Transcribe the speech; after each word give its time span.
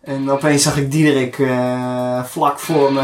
En 0.00 0.30
opeens 0.30 0.62
zag 0.62 0.76
ik 0.76 0.90
Diederik 0.90 1.38
eh, 1.38 2.24
vlak 2.24 2.58
voor 2.58 2.92
me 2.92 3.02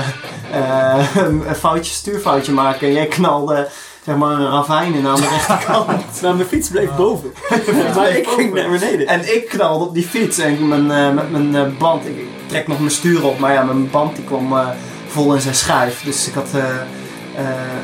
eh, 0.52 1.06
een 1.14 1.54
foutje, 1.54 1.92
stuurfoutje 1.92 2.52
maken. 2.52 2.86
En 2.86 2.92
jij 2.92 3.06
knalde 3.06 3.68
zeg 4.04 4.16
maar 4.16 4.30
een 4.30 4.50
ravijn 4.50 4.94
in 4.94 5.06
aan 5.06 5.20
de 5.20 5.28
rechterkant. 5.28 6.02
Nou, 6.22 6.36
mijn 6.36 6.48
fiets 6.48 6.68
bleef 6.68 6.96
boven. 6.96 7.32
maar 7.96 8.10
ik 8.10 8.26
ging 8.28 8.54
naar 8.54 8.70
beneden. 8.70 9.06
En 9.06 9.34
ik 9.34 9.48
knalde 9.48 9.84
op 9.84 9.94
die 9.94 10.06
fiets 10.06 10.38
en 10.38 10.68
mijn, 10.68 10.90
eh, 10.90 11.14
met 11.14 11.50
mijn 11.50 11.76
band, 11.78 12.06
ik, 12.06 12.16
trek 12.46 12.68
nog 12.68 12.78
mijn 12.78 12.90
stuur 12.90 13.24
op, 13.26 13.38
maar 13.38 13.52
ja, 13.52 13.62
mijn 13.62 13.90
band 13.90 14.16
die 14.16 14.24
kwam 14.24 14.54
vol 15.08 15.34
in 15.34 15.40
zijn 15.40 15.54
schijf. 15.54 16.02
Dus 16.02 16.28
ik 16.28 16.34
had 16.34 16.48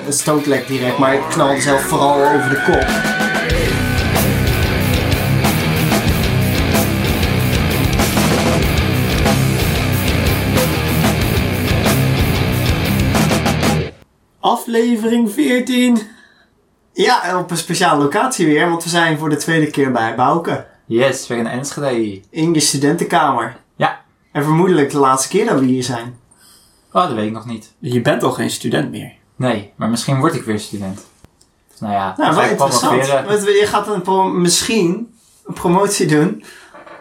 een 0.06 0.12
stootlek 0.12 0.66
direct, 0.66 0.98
maar 0.98 1.14
ik 1.14 1.22
knalde 1.28 1.60
zelf 1.60 1.82
vooral 1.82 2.14
over 2.14 2.48
de 2.48 2.62
kop. 2.66 3.59
Aflevering 14.74 15.30
14. 15.32 15.98
Ja, 16.92 17.24
en 17.24 17.36
op 17.36 17.50
een 17.50 17.56
speciale 17.56 18.02
locatie 18.02 18.46
weer, 18.46 18.68
want 18.68 18.82
we 18.84 18.88
zijn 18.90 19.18
voor 19.18 19.28
de 19.28 19.36
tweede 19.36 19.70
keer 19.70 19.92
bij 19.92 20.14
Bouke. 20.14 20.66
Yes, 20.86 21.26
weer 21.26 21.38
in 21.38 21.46
Enschede. 21.46 22.20
In 22.30 22.54
je 22.54 22.60
studentenkamer. 22.60 23.56
Ja. 23.76 24.00
En 24.32 24.42
vermoedelijk 24.44 24.90
de 24.90 24.98
laatste 24.98 25.28
keer 25.28 25.46
dat 25.46 25.58
we 25.60 25.64
hier 25.66 25.82
zijn. 25.82 26.18
Oh, 26.92 27.02
dat 27.02 27.12
weet 27.12 27.26
ik 27.26 27.32
nog 27.32 27.46
niet. 27.46 27.72
Je 27.78 28.00
bent 28.00 28.22
al 28.22 28.30
geen 28.32 28.50
student 28.50 28.90
meer. 28.90 29.12
Nee, 29.36 29.72
maar 29.76 29.88
misschien 29.88 30.18
word 30.20 30.34
ik 30.34 30.42
weer 30.42 30.58
student. 30.58 31.06
Dus 31.70 31.80
nou 31.80 31.92
ja, 31.92 32.14
Nou, 32.16 32.34
wel 32.34 32.44
ik 32.44 32.50
interessant. 32.50 32.90
promoveren. 32.92 33.24
Want 33.24 33.42
Je 33.44 33.66
gaat 33.66 33.88
een 33.88 34.02
pro- 34.02 34.28
misschien 34.28 35.14
een 35.46 35.54
promotie 35.54 36.06
doen 36.06 36.44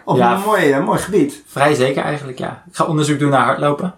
op 0.04 0.16
Ja. 0.16 0.34
een 0.34 0.40
mooi, 0.40 0.70
eh, 0.72 0.84
mooi 0.84 0.98
gebied. 0.98 1.42
Vrij 1.46 1.74
zeker 1.74 2.02
eigenlijk, 2.02 2.38
ja. 2.38 2.62
Ik 2.70 2.76
ga 2.76 2.84
onderzoek 2.84 3.18
doen 3.18 3.30
naar 3.30 3.44
hardlopen. 3.44 3.94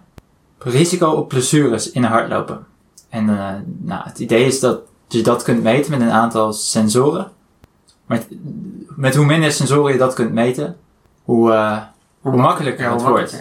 Risico 0.59 1.09
op 1.09 1.27
blessures 1.27 1.91
in 1.91 2.03
hardlopen. 2.03 2.65
En 3.13 3.29
eh, 3.29 3.53
nou, 3.79 4.03
het 4.03 4.19
idee 4.19 4.45
is 4.45 4.59
dat 4.59 4.79
je 5.07 5.21
dat 5.23 5.43
kunt 5.43 5.63
meten 5.63 5.91
met 5.91 6.01
een 6.01 6.11
aantal 6.11 6.53
sensoren. 6.53 7.31
Maar 8.05 8.17
het- 8.17 8.27
met 8.95 9.15
hoe 9.15 9.25
minder 9.25 9.51
sensoren 9.51 9.91
je 9.91 9.97
dat 9.97 10.13
kunt 10.13 10.31
meten, 10.33 10.77
hoe, 11.23 11.51
eh, 11.51 11.81
hoe 12.21 12.35
makkelijker 12.35 12.91
het 12.91 13.01
wordt. 13.09 13.31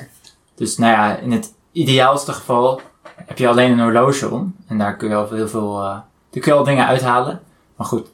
Dus 0.54 0.78
nou 0.78 0.92
ja, 0.92 1.16
in 1.16 1.32
het 1.32 1.52
ideaalste 1.72 2.32
geval 2.32 2.80
heb 3.16 3.38
je 3.38 3.48
alleen 3.48 3.70
een 3.72 3.80
horloge 3.80 4.30
om. 4.30 4.54
En 4.66 4.78
daar 4.78 4.96
kun 4.96 5.08
je 5.08 5.14
al 5.14 5.30
heel 5.30 5.48
veel, 5.48 5.78
eh, 5.78 5.84
daar 6.30 6.42
kun 6.42 6.52
je 6.52 6.58
al 6.58 6.64
dingen 6.64 6.86
uithalen. 6.86 7.40
Maar 7.76 7.86
goed, 7.86 8.08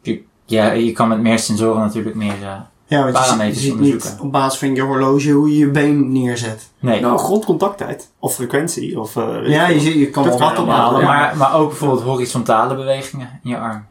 je, 0.00 0.22
ja, 0.44 0.70
je 0.70 0.92
kan 0.92 1.08
met 1.08 1.20
meer 1.20 1.38
sensoren 1.38 1.80
natuurlijk 1.80 2.16
meer, 2.16 2.42
eh, 2.42 2.60
Ja, 2.88 3.02
want 3.02 3.16
je, 3.16 3.22
ziet- 3.22 3.24
je 3.24 3.30
Parameters 3.30 3.62
ziet 3.64 3.74
niet 3.80 3.92
onderzoeken. 3.92 4.24
op 4.26 4.32
basis 4.32 4.58
van 4.58 4.74
je 4.74 4.82
horloge 4.82 5.30
hoe 5.30 5.50
je 5.52 5.58
je 5.58 5.70
been 5.70 6.12
neerzet. 6.12 6.68
nee. 6.78 7.00
Nou, 7.00 7.18
grondcontactheid. 7.18 8.10
Of 8.18 8.34
frequentie. 8.34 9.00
Of, 9.00 9.16
eh, 9.16 9.36
ik 9.42 9.46
Ja, 9.46 9.68
je, 9.68 9.80
ziet- 9.80 9.94
je 9.98 10.10
kan 10.10 10.24
wel 10.24 10.38
wat 10.38 10.58
ophalen. 10.58 11.00
Ja, 11.00 11.06
maar, 11.06 11.36
maar 11.36 11.54
ook 11.54 11.68
bijvoorbeeld 11.68 12.02
horizontale 12.02 12.74
bewegingen 12.74 13.40
in 13.42 13.50
je 13.50 13.58
arm. 13.58 13.84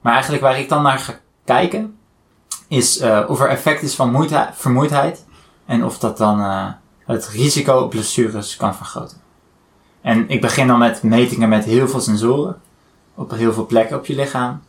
Maar 0.00 0.12
eigenlijk 0.12 0.42
waar 0.42 0.58
ik 0.58 0.68
dan 0.68 0.82
naar 0.82 0.98
ga 0.98 1.14
kijken, 1.44 1.96
is 2.68 2.98
eh, 2.98 3.24
of 3.28 3.40
er 3.40 3.48
effect 3.48 3.82
is 3.82 3.94
van 3.94 4.10
moeite- 4.12 4.48
vermoeidheid. 4.52 5.24
En 5.66 5.84
of 5.84 5.98
dat 5.98 6.18
dan 6.18 6.40
eh, 6.40 6.66
het 7.06 7.28
risico 7.28 7.78
op 7.78 7.90
blessures 7.90 8.56
kan 8.56 8.74
vergroten. 8.74 9.16
En 10.00 10.28
ik 10.28 10.40
begin 10.40 10.66
dan 10.66 10.78
met 10.78 11.02
metingen 11.02 11.48
met 11.48 11.64
heel 11.64 11.88
veel 11.88 12.00
sensoren. 12.00 12.60
Op 13.14 13.30
heel 13.30 13.52
veel 13.52 13.66
plekken 13.66 13.96
op 13.96 14.06
je 14.06 14.14
lichaam. 14.14 14.62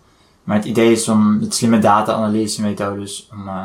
Maar 0.44 0.55
het 0.58 0.66
idee 0.66 0.91
is 0.91 1.08
om 1.08 1.39
met 1.39 1.55
slimme 1.55 1.80
data-analyse 1.80 2.61
methodes 2.61 3.27
om 3.31 3.47
eh, 3.47 3.63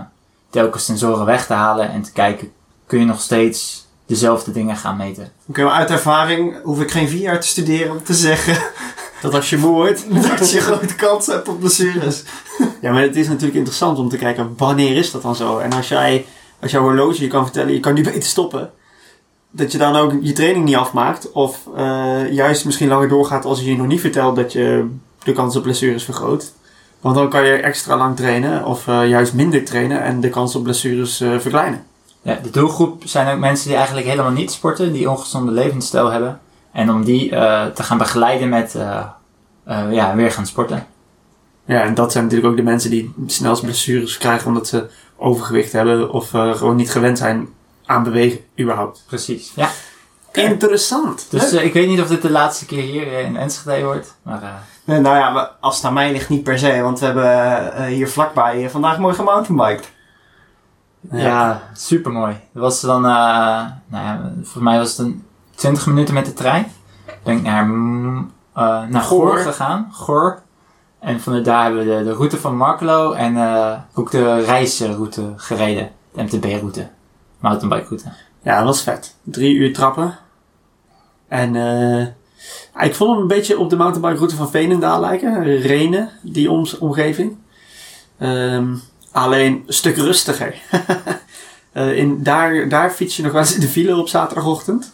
telkens 0.51 0.85
sensoren 0.85 1.27
weg 1.27 1.47
te 1.47 1.53
halen 1.53 1.91
en 1.91 2.03
te 2.03 2.13
kijken, 2.13 2.53
kun 2.87 2.99
je 2.99 3.05
nog 3.05 3.21
steeds 3.21 3.87
dezelfde 4.07 4.53
dingen 4.53 4.77
gaan 4.77 4.97
meten. 4.97 5.33
Oké, 5.47 5.63
maar 5.63 5.73
uit 5.73 5.91
ervaring 5.91 6.63
hoef 6.63 6.81
ik 6.81 6.91
geen 6.91 7.09
vier 7.09 7.21
jaar 7.21 7.41
te 7.41 7.47
studeren 7.47 7.91
om 7.91 8.03
te 8.03 8.15
zeggen 8.15 8.59
Dat 9.21 9.35
als 9.35 9.51
je 9.51 9.57
moe 9.57 9.71
wordt. 9.71 10.05
dat 10.39 10.51
je 10.51 10.61
grote 10.71 10.95
kans 10.95 11.27
hebt 11.27 11.49
op 11.49 11.61
blessures. 11.61 12.23
Ja, 12.81 12.93
maar 12.93 13.03
het 13.03 13.17
is 13.17 13.29
natuurlijk 13.29 13.57
interessant 13.57 13.99
om 13.99 14.09
te 14.09 14.17
kijken 14.17 14.55
wanneer 14.57 14.97
is 14.97 15.11
dat 15.11 15.23
dan 15.23 15.37
zo. 15.37 15.59
En 15.59 15.73
als 15.73 15.89
jij, 15.89 16.27
als 16.61 16.71
jouw 16.71 16.83
horloge 16.83 17.23
je 17.23 17.29
kan 17.29 17.45
vertellen, 17.45 17.73
je 17.73 17.81
kan 17.81 17.95
niet 17.95 18.05
beter 18.05 18.23
stoppen. 18.23 18.71
Dat 19.51 19.73
je 19.73 19.79
dan 19.79 19.97
ook 19.97 20.13
je 20.21 20.33
training 20.33 20.65
niet 20.65 20.77
afmaakt. 20.77 21.33
Of 21.33 21.61
eh, 21.77 22.33
juist 22.33 22.65
misschien 22.65 22.89
langer 22.89 23.09
doorgaat 23.09 23.45
als 23.45 23.61
je 23.61 23.71
je 23.71 23.77
nog 23.77 23.87
niet 23.87 24.01
vertelt 24.01 24.37
dat 24.37 24.53
je 24.53 24.89
de 25.25 25.33
kans 25.33 25.57
op 25.57 25.63
blessures 25.63 26.05
vergroot. 26.05 26.53
Want 27.01 27.15
dan 27.15 27.29
kan 27.29 27.45
je 27.45 27.53
extra 27.53 27.97
lang 27.97 28.17
trainen 28.17 28.65
of 28.65 28.89
eh, 28.89 29.09
juist 29.09 29.35
minder 29.35 29.65
trainen 29.65 30.03
en 30.03 30.21
de 30.21 30.29
kans 30.29 30.55
op 30.55 30.63
blessures 30.63 31.21
eh, 31.21 31.39
verkleinen. 31.39 31.87
Ja, 32.23 32.39
de 32.43 32.51
doelgroep 32.51 33.03
zijn 33.05 33.35
ook 33.35 33.41
mensen 33.41 33.67
die 33.69 33.77
eigenlijk 33.77 34.07
helemaal 34.07 34.31
niet 34.31 34.51
sporten, 34.51 34.93
die 34.93 35.11
ongezonde 35.11 35.53
levensstijl 35.53 36.11
hebben. 36.11 36.41
En 36.73 36.91
om 36.91 37.05
die 37.05 37.31
eh, 37.31 37.67
te 37.67 37.83
gaan 37.83 37.99
begeleiden 37.99 38.49
met 38.49 38.77
ja, 39.91 40.15
weer 40.15 40.31
gaan 40.31 40.47
sporten. 40.47 40.87
Ja, 41.65 41.83
en 41.83 41.95
dat 41.95 42.13
zijn 42.13 42.25
natuurlijk 42.25 42.51
ook 42.51 42.57
de 42.57 42.63
mensen 42.63 42.91
die 42.91 43.15
snelst 43.27 43.63
blessures 43.63 44.19
krijgen 44.19 44.47
omdat 44.47 44.67
ze 44.67 44.87
overgewicht 45.17 45.73
hebben 45.73 46.11
of 46.11 46.29
gewoon 46.31 46.77
niet 46.77 46.91
gewend 46.91 47.19
zijn 47.19 47.49
aan 47.87 48.03
bewegen 48.03 48.41
überhaupt. 48.61 49.05
Precies. 49.07 49.53
Ja. 49.55 49.71
Interessant. 50.33 51.27
Dus 51.31 51.53
ik 51.53 51.73
weet 51.73 51.89
niet 51.89 52.01
of 52.01 52.09
dit 52.09 52.23
de 52.23 52.31
laatste 52.31 52.67
keer 52.67 52.83
hier 52.83 53.13
in 53.13 53.37
Enschede 53.37 53.85
wordt. 53.85 54.15
Maar 54.23 54.68
nou 54.89 55.17
ja, 55.17 55.51
als 55.61 55.77
het 55.77 55.85
aan 55.85 55.93
mij 55.93 56.13
ligt 56.13 56.29
niet 56.29 56.43
per 56.43 56.59
se, 56.59 56.81
want 56.83 56.99
we 56.99 57.05
hebben 57.05 57.73
eh, 57.73 57.85
hier 57.85 58.09
vlakbij 58.09 58.65
eh, 58.65 58.71
vandaag 58.71 58.99
mooi 58.99 59.15
gemountainbiked. 59.15 59.93
ja, 61.11 61.63
super 61.73 62.13
mooi. 62.13 62.37
Dat 62.53 62.63
was 62.63 62.81
dan, 62.81 63.05
eh, 63.05 63.11
nou 63.87 64.05
ja, 64.05 64.33
voor 64.43 64.63
mij 64.63 64.79
was 64.79 64.97
het 64.97 65.07
een 65.07 65.25
20 65.55 65.87
minuten 65.87 66.15
met 66.15 66.25
de 66.25 66.33
trein. 66.33 66.73
Ben 67.23 67.37
ik 67.37 67.43
naar, 67.43 67.69
naar 68.89 69.03
Goor. 69.03 69.27
Goor. 69.27 69.39
gegaan. 69.39 69.89
Goor. 69.93 70.43
En 70.99 71.21
vanuit 71.21 71.45
daar 71.45 71.63
hebben 71.63 71.87
we 71.87 71.97
de, 71.97 72.05
de 72.05 72.13
route 72.13 72.37
van 72.37 72.57
Markelo 72.57 73.13
en 73.13 73.37
ook 73.95 74.11
de 74.11 74.45
reisroute 74.45 75.33
gereden. 75.37 75.91
De 76.13 76.23
MTB-route. 76.23 76.89
Mountainbike 77.39 77.89
route. 77.89 78.13
Ja, 78.43 78.57
dat 78.57 78.65
was 78.65 78.83
vet. 78.83 79.17
Drie 79.23 79.55
uur 79.55 79.73
trappen. 79.73 80.19
En 81.29 81.55
eh, 82.75 82.87
ik 82.87 82.95
vond 82.95 83.11
hem 83.11 83.21
een 83.21 83.29
beetje 83.29 83.59
op 83.59 83.71
de 83.71 83.77
mountainbike 83.77 84.17
route 84.17 84.37
van 84.37 84.51
Veenendaal 84.51 85.01
lijken. 85.01 85.61
Renen, 85.61 86.11
die 86.23 86.51
omgeving. 86.81 87.37
Ehm, 88.19 88.75
alleen 89.13 89.63
een 89.67 89.73
stuk 89.73 89.97
rustiger. 89.97 90.55
Eh, 91.73 91.97
in, 91.97 92.23
daar, 92.23 92.69
daar 92.69 92.91
fiets 92.91 93.17
je 93.17 93.23
nog 93.23 93.33
wel 93.33 93.41
eens 93.41 93.55
in 93.55 93.61
de 93.61 93.69
file 93.69 93.97
op 93.97 94.09
zaterdagochtend. 94.09 94.93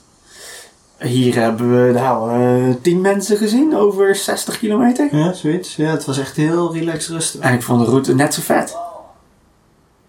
Hier 0.99 1.35
hebben 1.35 1.87
we 1.87 1.93
nou 1.93 2.31
eh, 2.31 2.75
tien 2.83 3.01
mensen 3.01 3.37
gezien 3.37 3.77
over 3.77 4.15
60 4.15 4.59
kilometer. 4.59 5.17
Ja, 5.17 5.33
zoiets. 5.33 5.77
Ja, 5.77 5.91
het 5.91 6.05
was 6.05 6.19
echt 6.19 6.37
heel 6.37 6.73
relaxed 6.73 7.11
rustig. 7.11 7.41
En 7.41 7.55
ik 7.55 7.63
vond 7.63 7.85
de 7.85 7.91
route 7.91 8.15
net 8.15 8.35
zo 8.35 8.43
vet. 8.43 8.77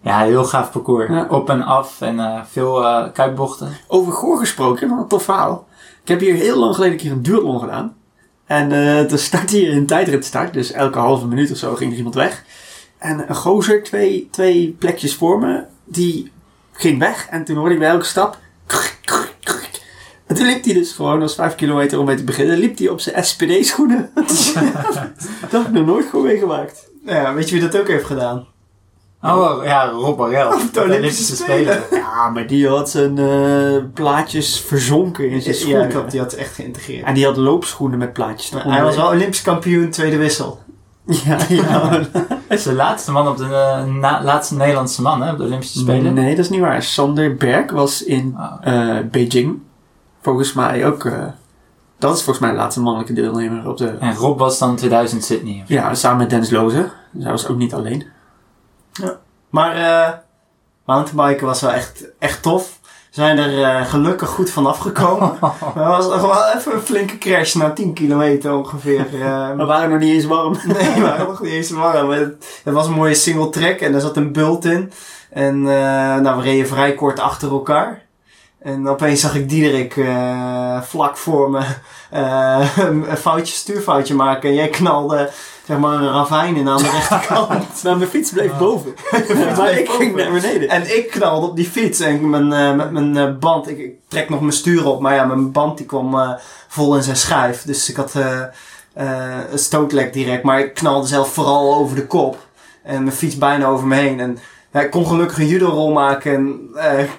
Ja, 0.02 0.20
heel 0.20 0.44
gaaf 0.44 0.72
parcours. 0.72 1.10
Ja. 1.10 1.28
Op 1.30 1.50
en 1.50 1.62
af 1.62 2.02
en 2.02 2.20
eh, 2.20 2.42
veel 2.52 2.86
eh 2.86 3.12
kuipbochten. 3.14 3.78
Over 3.88 4.14
Goor 4.14 4.38
gesproken, 4.38 4.90
wat 4.90 5.00
een 5.00 5.08
tof 5.08 5.24
verhaal. 5.24 5.68
Ik 6.06 6.12
heb 6.12 6.20
hier 6.20 6.34
heel 6.34 6.58
lang 6.58 6.76
geleden 6.76 6.94
een 6.94 7.22
keer 7.22 7.44
een 7.44 7.60
gedaan. 7.60 7.96
En 8.46 8.72
eh 8.72 9.06
toen 9.06 9.18
startte 9.18 9.58
hier 9.58 9.74
een 9.74 9.86
tijdritstart, 9.86 10.54
dus 10.54 10.72
elke 10.72 10.98
halve 10.98 11.28
minuut 11.28 11.52
of 11.52 11.58
zo 11.58 11.76
ging 11.76 11.92
er 11.92 11.98
iemand 11.98 12.16
weg. 12.16 12.44
En 12.98 13.30
een 13.30 13.36
gozer, 13.36 13.84
twee, 13.84 14.28
twee 14.32 14.76
plekjes 14.80 15.16
voor 15.16 15.40
me, 15.40 15.64
die 15.84 16.32
ging 16.72 17.00
weg. 17.00 17.28
En 17.30 17.44
toen 17.44 17.56
hoorde 17.56 17.74
ik 17.74 17.80
bij 17.80 17.90
elke 17.90 18.06
stap... 18.06 18.38
En 20.26 20.36
toen 20.36 20.46
liep 20.46 20.64
hij 20.64 20.74
dus 20.74 20.92
gewoon, 20.92 21.22
als 21.22 21.36
vijf 21.36 21.56
kilometer 21.56 22.00
om 22.00 22.06
mee 22.06 22.16
te 22.16 22.24
beginnen, 22.24 22.58
liep 22.58 22.78
hij 22.78 22.90
op 22.90 23.00
zijn 23.00 23.26
SPD-schoenen. 23.26 24.12
dat 25.42 25.52
heb 25.52 25.66
ik 25.66 25.72
nog 25.72 25.86
nooit 25.86 26.06
gewoon 26.06 26.26
meegemaakt. 26.26 26.90
Ja, 27.06 27.34
weet 27.34 27.50
je 27.50 27.56
wie 27.60 27.70
dat 27.70 27.82
ook 27.82 27.88
heeft 27.88 28.06
gedaan? 28.06 28.48
Oh 29.26 29.64
ja, 29.64 29.86
Rob 29.90 30.18
Barel. 30.18 30.52
De 30.74 30.82
Olympische 30.84 31.36
Spelen. 31.36 31.82
Ja, 31.92 32.30
maar 32.30 32.48
die 32.48 32.68
had 32.68 32.90
zijn 32.90 33.18
eh, 33.18 33.84
plaatjes 33.94 34.60
verzonken 34.60 35.30
in 35.30 35.42
zijn 35.42 35.56
Ja, 35.56 35.62
schoenen. 35.62 35.90
klopt, 35.90 36.12
die 36.12 36.20
had 36.20 36.32
het 36.32 36.40
echt 36.40 36.54
geïntegreerd. 36.56 37.06
En 37.06 37.14
die 37.14 37.26
had 37.26 37.38
loopschoenen 37.38 37.98
met 37.98 38.14
plaatjes 38.14 38.50
Maar 38.52 38.64
hij 38.66 38.84
was 38.84 38.96
wel 38.96 39.08
Olympisch 39.10 39.42
kampioen 39.42 39.90
tweede 39.90 40.18
wissel. 40.18 40.60
Ja, 41.06 41.38
ja. 41.50 42.00
Is 42.50 42.64
de 42.64 42.74
laatste 42.74 43.12
man 43.12 43.28
op 43.28 43.38
de 43.38 43.44
eh, 43.44 43.84
na- 43.86 44.24
laatste 44.24 44.56
Nederlandse 44.56 45.02
man 45.02 45.22
hè, 45.22 45.32
op 45.32 45.38
de 45.38 45.44
Olympische 45.44 45.80
Spelen. 45.80 46.14
Nee, 46.14 46.36
dat 46.36 46.46
is 46.46 46.50
niet 46.52 46.60
waar. 46.60 46.84
Sander 46.84 47.36
Berg 47.36 47.72
was 47.72 48.04
in 48.04 48.38
Oh. 48.38 48.74
eh, 48.74 49.06
Beijing. 49.12 49.60
Volgens 50.22 50.54
mij 50.54 50.86
ook... 50.88 51.06
eh, 51.06 51.24
dat 52.00 52.16
is 52.16 52.22
volgens 52.24 52.40
mij 52.46 52.50
de 52.56 52.62
laatste 52.62 52.82
mannelijke 52.82 53.14
deelnemer 53.14 53.70
op 53.70 53.78
de... 53.78 53.88
En 54.00 54.16
Rob 54.16 54.40
was 54.40 54.60
dan 54.60 54.76
2000 54.76 55.24
Sydney. 55.24 55.64
Ja, 55.68 55.94
samen 55.94 56.18
met 56.18 56.30
Dennis 56.30 56.50
Loze. 56.50 56.90
Dus 57.12 57.24
hij 57.24 57.32
was 57.32 57.48
ook 57.48 57.58
niet 57.58 57.74
alleen. 57.74 58.04
Maar 59.50 59.76
eh 59.76 60.14
mountainbiken 60.86 61.46
was 61.46 61.62
wel 61.62 61.72
echt, 61.72 62.06
echt 62.20 62.42
tof. 62.42 62.80
We 62.84 63.22
zijn 63.22 63.38
er 63.38 63.64
eh, 63.64 63.86
gelukkig 63.86 64.30
goed 64.30 64.50
van 64.50 64.66
afgekomen. 64.66 65.38
maar 65.42 65.52
het 65.74 66.06
was 66.06 66.08
nog 66.08 66.22
wel 66.22 66.54
even 66.56 66.74
een 66.74 66.82
flinke 66.82 67.18
crash 67.18 67.54
na 67.54 67.74
10 67.74 67.94
kilometer 67.94 68.54
ongeveer. 68.54 69.06
eh. 69.22 69.56
We 69.56 69.66
waren 69.66 69.90
nog 69.90 70.00
niet 70.00 70.14
eens 70.14 70.26
warm. 70.26 70.52
nee, 70.66 70.94
we 70.94 71.02
waren 71.02 71.28
nog 71.28 71.42
niet 71.42 71.52
eens 71.52 71.72
warm. 71.72 72.10
Het, 72.10 72.62
het 72.64 72.74
was 72.74 72.88
een 72.88 72.94
mooie 72.94 73.14
single 73.14 73.50
track 73.50 73.80
en 73.80 73.94
er 73.94 74.02
zat 74.02 74.18
een 74.18 74.32
bult 74.32 74.66
in. 74.66 74.92
En 75.30 75.56
eh, 75.56 76.16
nou, 76.16 76.38
we 76.38 76.44
reden 76.44 76.68
vrij 76.68 76.94
kort 76.94 77.20
achter 77.20 77.50
elkaar. 77.50 78.05
En 78.66 78.88
opeens 78.88 79.22
zag 79.22 79.36
ik 79.36 79.50
Diederik 79.50 79.98
eh, 79.98 80.82
vlak 80.82 81.18
voor 81.18 81.50
me 81.50 81.62
eh, 82.10 82.78
een 83.10 83.18
foutje, 83.18 83.54
stuurfoutje 83.54 84.14
maken. 84.14 84.50
En 84.50 84.56
jij 84.56 84.70
knalde 84.70 85.30
zeg 85.66 85.78
maar 85.78 85.94
een 85.94 86.12
ravijn 86.12 86.56
in 86.56 86.70
aan 86.70 86.78
de 86.78 86.90
rechterkant. 86.90 87.66
Nou, 87.84 87.98
mijn 87.98 88.10
fiets 88.10 88.32
bleef 88.32 88.58
boven. 88.58 88.94
maar 89.58 89.72
ik 89.72 89.90
ging 89.90 90.16
naar 90.16 90.32
beneden. 90.32 90.70
En 90.70 90.98
ik 90.98 91.10
knalde 91.10 91.48
op 91.48 91.56
die 91.56 91.70
fiets 91.70 92.00
en 92.00 92.30
mijn, 92.30 92.54
eh, 92.54 92.76
met 92.76 92.92
mijn 92.92 93.40
band, 93.40 93.70
ik, 93.70 93.78
ik 93.78 93.94
trek 94.08 94.30
nog 94.30 94.40
mijn 94.40 94.54
stuur 94.54 94.86
op, 94.86 95.02
maar 95.02 95.16
ja, 95.16 95.26
mijn 95.26 95.52
band 95.52 95.78
die 95.78 95.86
kwam 95.86 96.38
vol 96.68 96.96
in 96.96 97.04
zijn 97.04 97.16
schijf. 97.16 97.62
Dus 97.62 97.90
ik 97.90 97.96
had 97.96 98.14
een 99.50 99.60
stootlek 99.60 100.14
direct, 100.14 100.44
maar 100.44 100.60
ik 100.60 100.74
knalde 100.74 101.08
zelf 101.08 101.34
vooral 101.34 101.76
over 101.76 101.96
de 101.96 102.08
kop. 102.08 102.38
En 102.84 103.04
mijn 103.04 103.16
fiets 103.16 103.38
bijna 103.38 103.66
over 103.66 103.88
me 103.88 103.96
heen. 103.96 104.20
En 104.20 104.38
ja, 104.72 104.82
ik 104.82 104.92
kon 104.92 105.08
gelukkig 105.08 105.38
een 105.38 105.48
judo-rol 105.48 105.92
maken 105.92 106.34
en 106.34 107.10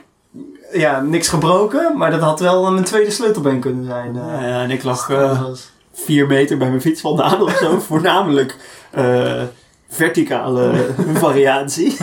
ja, 0.79 1.01
niks 1.01 1.29
gebroken, 1.29 1.97
maar 1.97 2.11
dat 2.11 2.21
had 2.21 2.41
wel 2.41 2.73
mijn 2.73 2.85
tweede 2.85 3.11
sleutelbeen 3.11 3.61
kunnen 3.61 3.85
zijn. 3.85 4.17
eh. 4.17 4.49
Ja, 4.49 4.63
en 4.63 4.71
ik 4.71 4.83
lag 4.83 5.07
Dat 5.07 5.19
eh, 5.21 5.43
was- 5.43 5.71
vier 5.93 6.27
meter 6.27 6.59
bij 6.59 6.69
mijn 6.69 6.81
fiets 6.81 7.01
vandaan 7.01 7.43
of 7.43 7.53
zo. 7.57 7.79
Voornamelijk 7.89 8.57
eh, 8.91 9.43
verticale 9.89 10.73
variatie. 11.15 11.97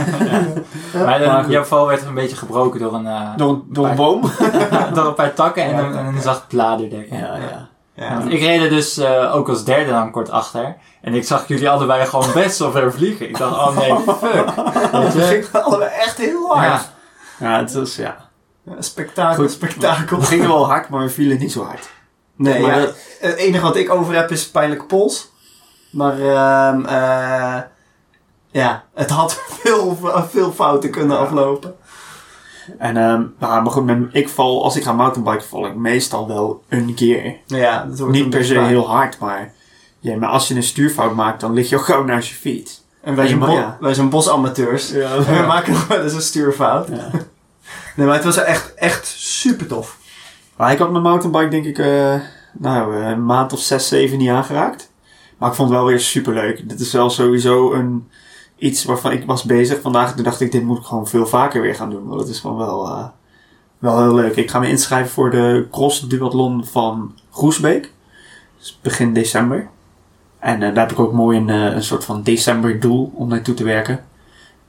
Maar, 1.05 1.19
dan- 1.19 1.27
maar 1.27 1.43
goed. 1.43 1.51
jouw 1.53 1.63
val 1.63 1.87
werd 1.87 2.05
een 2.05 2.13
beetje 2.13 2.35
gebroken 2.35 2.79
door 2.79 2.93
een, 2.93 3.07
eh, 3.07 3.29
Door, 3.37 3.49
een- 3.49 3.63
door 3.67 3.87
een 3.87 3.95
boom. 3.95 4.21
door 4.93 5.05
een 5.05 5.13
paar 5.13 5.33
takken 5.33 5.63
en 5.63 5.69
Ja, 5.69 5.79
een, 5.79 5.97
en 5.97 6.05
een 6.05 6.21
zacht 6.21 6.47
bladerdek. 6.47 7.07
Ja, 7.11 7.17
ja. 7.17 7.67
ja. 7.93 8.17
Want 8.17 8.31
ik 8.31 8.39
reed 8.39 8.61
er 8.61 8.69
dus 8.69 8.97
eh, 8.97 9.35
ook 9.35 9.49
als 9.49 9.63
derde 9.63 9.91
dan 9.91 10.11
kort 10.11 10.29
achter. 10.29 10.75
En 11.01 11.13
ik 11.13 11.23
zag 11.25 11.47
jullie 11.47 11.69
allebei 11.69 12.05
gewoon 12.05 12.27
best 12.33 12.59
wel 12.59 12.71
ver 12.71 12.93
vliegen. 12.93 13.29
Ik 13.29 13.37
dacht, 13.37 13.53
oh 13.55 13.77
nee, 13.77 13.95
fuck. 14.19 14.45
Je? 15.13 15.21
gingen 15.21 15.63
allebei 15.65 15.89
echt 15.99 16.17
heel 16.17 16.47
hard. 16.55 16.81
Ja. 17.39 17.49
Ja, 17.49 17.59
het 17.59 17.73
was, 17.73 17.95
ja. 17.95 18.15
Ja, 18.65 18.81
spektakel, 18.81 19.43
Goed. 19.43 19.51
spektakel. 19.51 20.19
We 20.19 20.25
gingen 20.25 20.47
wel 20.47 20.65
hard, 20.67 20.89
maar 20.89 21.01
we 21.01 21.09
vielen 21.09 21.39
niet 21.39 21.51
zo 21.51 21.63
hard. 21.63 21.89
Nee, 22.35 22.61
Maar 22.61 22.79
ja, 22.81 22.87
het 23.19 23.35
enige 23.35 23.63
wat 23.63 23.75
ik 23.75 23.89
over 23.89 24.15
heb 24.15 24.31
is 24.31 24.49
pijnlijke 24.49 24.85
pols. 24.85 25.31
Maar 25.91 26.19
ehm 26.19 26.85
eh, 26.85 27.61
ja, 28.51 28.83
het 28.93 29.09
had 29.09 29.33
veel, 29.61 29.97
veel 30.29 30.51
fouten 30.51 30.89
kunnen 30.91 31.19
aflopen. 31.19 31.75
En 32.77 32.97
ehm 32.97 33.23
nou, 33.39 33.63
maar 33.63 33.71
goed, 33.71 33.91
ik 34.11 34.29
val, 34.29 34.63
als 34.63 34.75
ik 34.75 34.83
ga 34.83 34.93
mountainbiken, 34.93 35.47
val 35.47 35.65
ik 35.65 35.75
meestal 35.75 36.27
wel 36.27 36.63
een 36.69 36.93
keer. 36.93 37.35
Ja, 37.45 37.85
dat 37.85 38.07
Niet 38.07 38.29
per 38.29 38.39
beetje 38.39 38.53
se 38.53 38.59
heel 38.59 38.87
hard, 38.89 39.19
maar, 39.19 39.53
ja, 39.99 40.17
maar 40.17 40.29
als 40.29 40.47
je 40.47 40.55
een 40.55 40.63
stuurfout 40.63 41.15
maakt, 41.15 41.39
dan 41.41 41.53
lig 41.53 41.69
je 41.69 41.75
ook 41.77 41.85
gewoon 41.85 42.05
naast 42.05 42.29
je 42.29 42.35
fiets. 42.35 42.83
En 43.01 43.15
wij 43.15 43.27
zijn, 43.27 43.39
bo- 43.39 43.51
ja. 43.51 43.77
wij 43.79 43.93
zijn 43.93 44.09
bosamateurs. 44.09 44.89
Ja, 44.89 45.09
En 45.15 45.23
we 45.41 45.45
maken 45.47 45.73
nog 45.73 45.87
wel 45.93 46.03
eens 46.03 46.13
een 46.13 46.21
stuurfout. 46.21 46.87
Nee, 47.95 48.05
maar 48.05 48.15
het 48.15 48.23
was 48.23 48.37
echt, 48.37 48.73
echt 48.73 49.07
super 49.17 49.67
tof. 49.67 49.97
Maar 50.57 50.71
ik 50.71 50.77
had 50.77 50.91
mijn 50.91 51.03
mountainbike 51.03 51.49
denk 51.49 51.65
ik, 51.65 51.77
eh, 51.77 52.15
nou, 52.51 52.95
eh, 52.95 53.09
een 53.09 53.25
maand 53.25 53.53
of 53.53 53.59
zes, 53.59 53.87
zeven 53.87 54.17
niet 54.17 54.29
aangeraakt. 54.29 54.91
Maar 55.37 55.49
ik 55.49 55.55
vond 55.55 55.69
het 55.69 55.77
wel 55.77 55.87
weer 55.87 55.99
super 55.99 56.33
leuk. 56.33 56.69
Dit 56.69 56.79
is 56.79 56.91
wel 56.91 57.09
sowieso 57.09 57.73
een, 57.73 58.09
iets 58.57 58.83
waarvan 58.83 59.11
ik 59.11 59.25
was 59.25 59.43
bezig 59.43 59.81
vandaag. 59.81 60.15
Toen 60.15 60.23
dacht 60.23 60.41
ik, 60.41 60.51
dit 60.51 60.63
moet 60.63 60.77
ik 60.77 60.83
gewoon 60.83 61.07
veel 61.07 61.25
vaker 61.25 61.61
weer 61.61 61.75
gaan 61.75 61.89
doen. 61.89 62.07
Want 62.07 62.19
het 62.19 62.29
is 62.29 62.39
gewoon 62.39 62.57
wel, 62.57 62.87
eh, 62.87 63.05
wel 63.79 64.01
heel 64.01 64.13
leuk. 64.15 64.35
Ik 64.35 64.49
ga 64.49 64.59
me 64.59 64.69
inschrijven 64.69 65.11
voor 65.11 65.31
de 65.31 65.67
cross 65.71 66.07
duathlon 66.07 66.65
van 66.65 67.13
Groesbeek. 67.31 67.91
Dus 68.57 68.79
begin 68.81 69.13
december. 69.13 69.69
En 70.39 70.59
daar 70.59 70.77
heb 70.77 70.91
ik 70.91 70.99
ook 70.99 71.13
mooi 71.13 71.37
een, 71.37 71.49
een 71.49 71.83
soort 71.83 72.05
van 72.05 72.23
december 72.23 72.79
doel 72.79 73.11
om 73.15 73.27
naartoe 73.27 73.53
te 73.53 73.63
werken. 73.63 74.05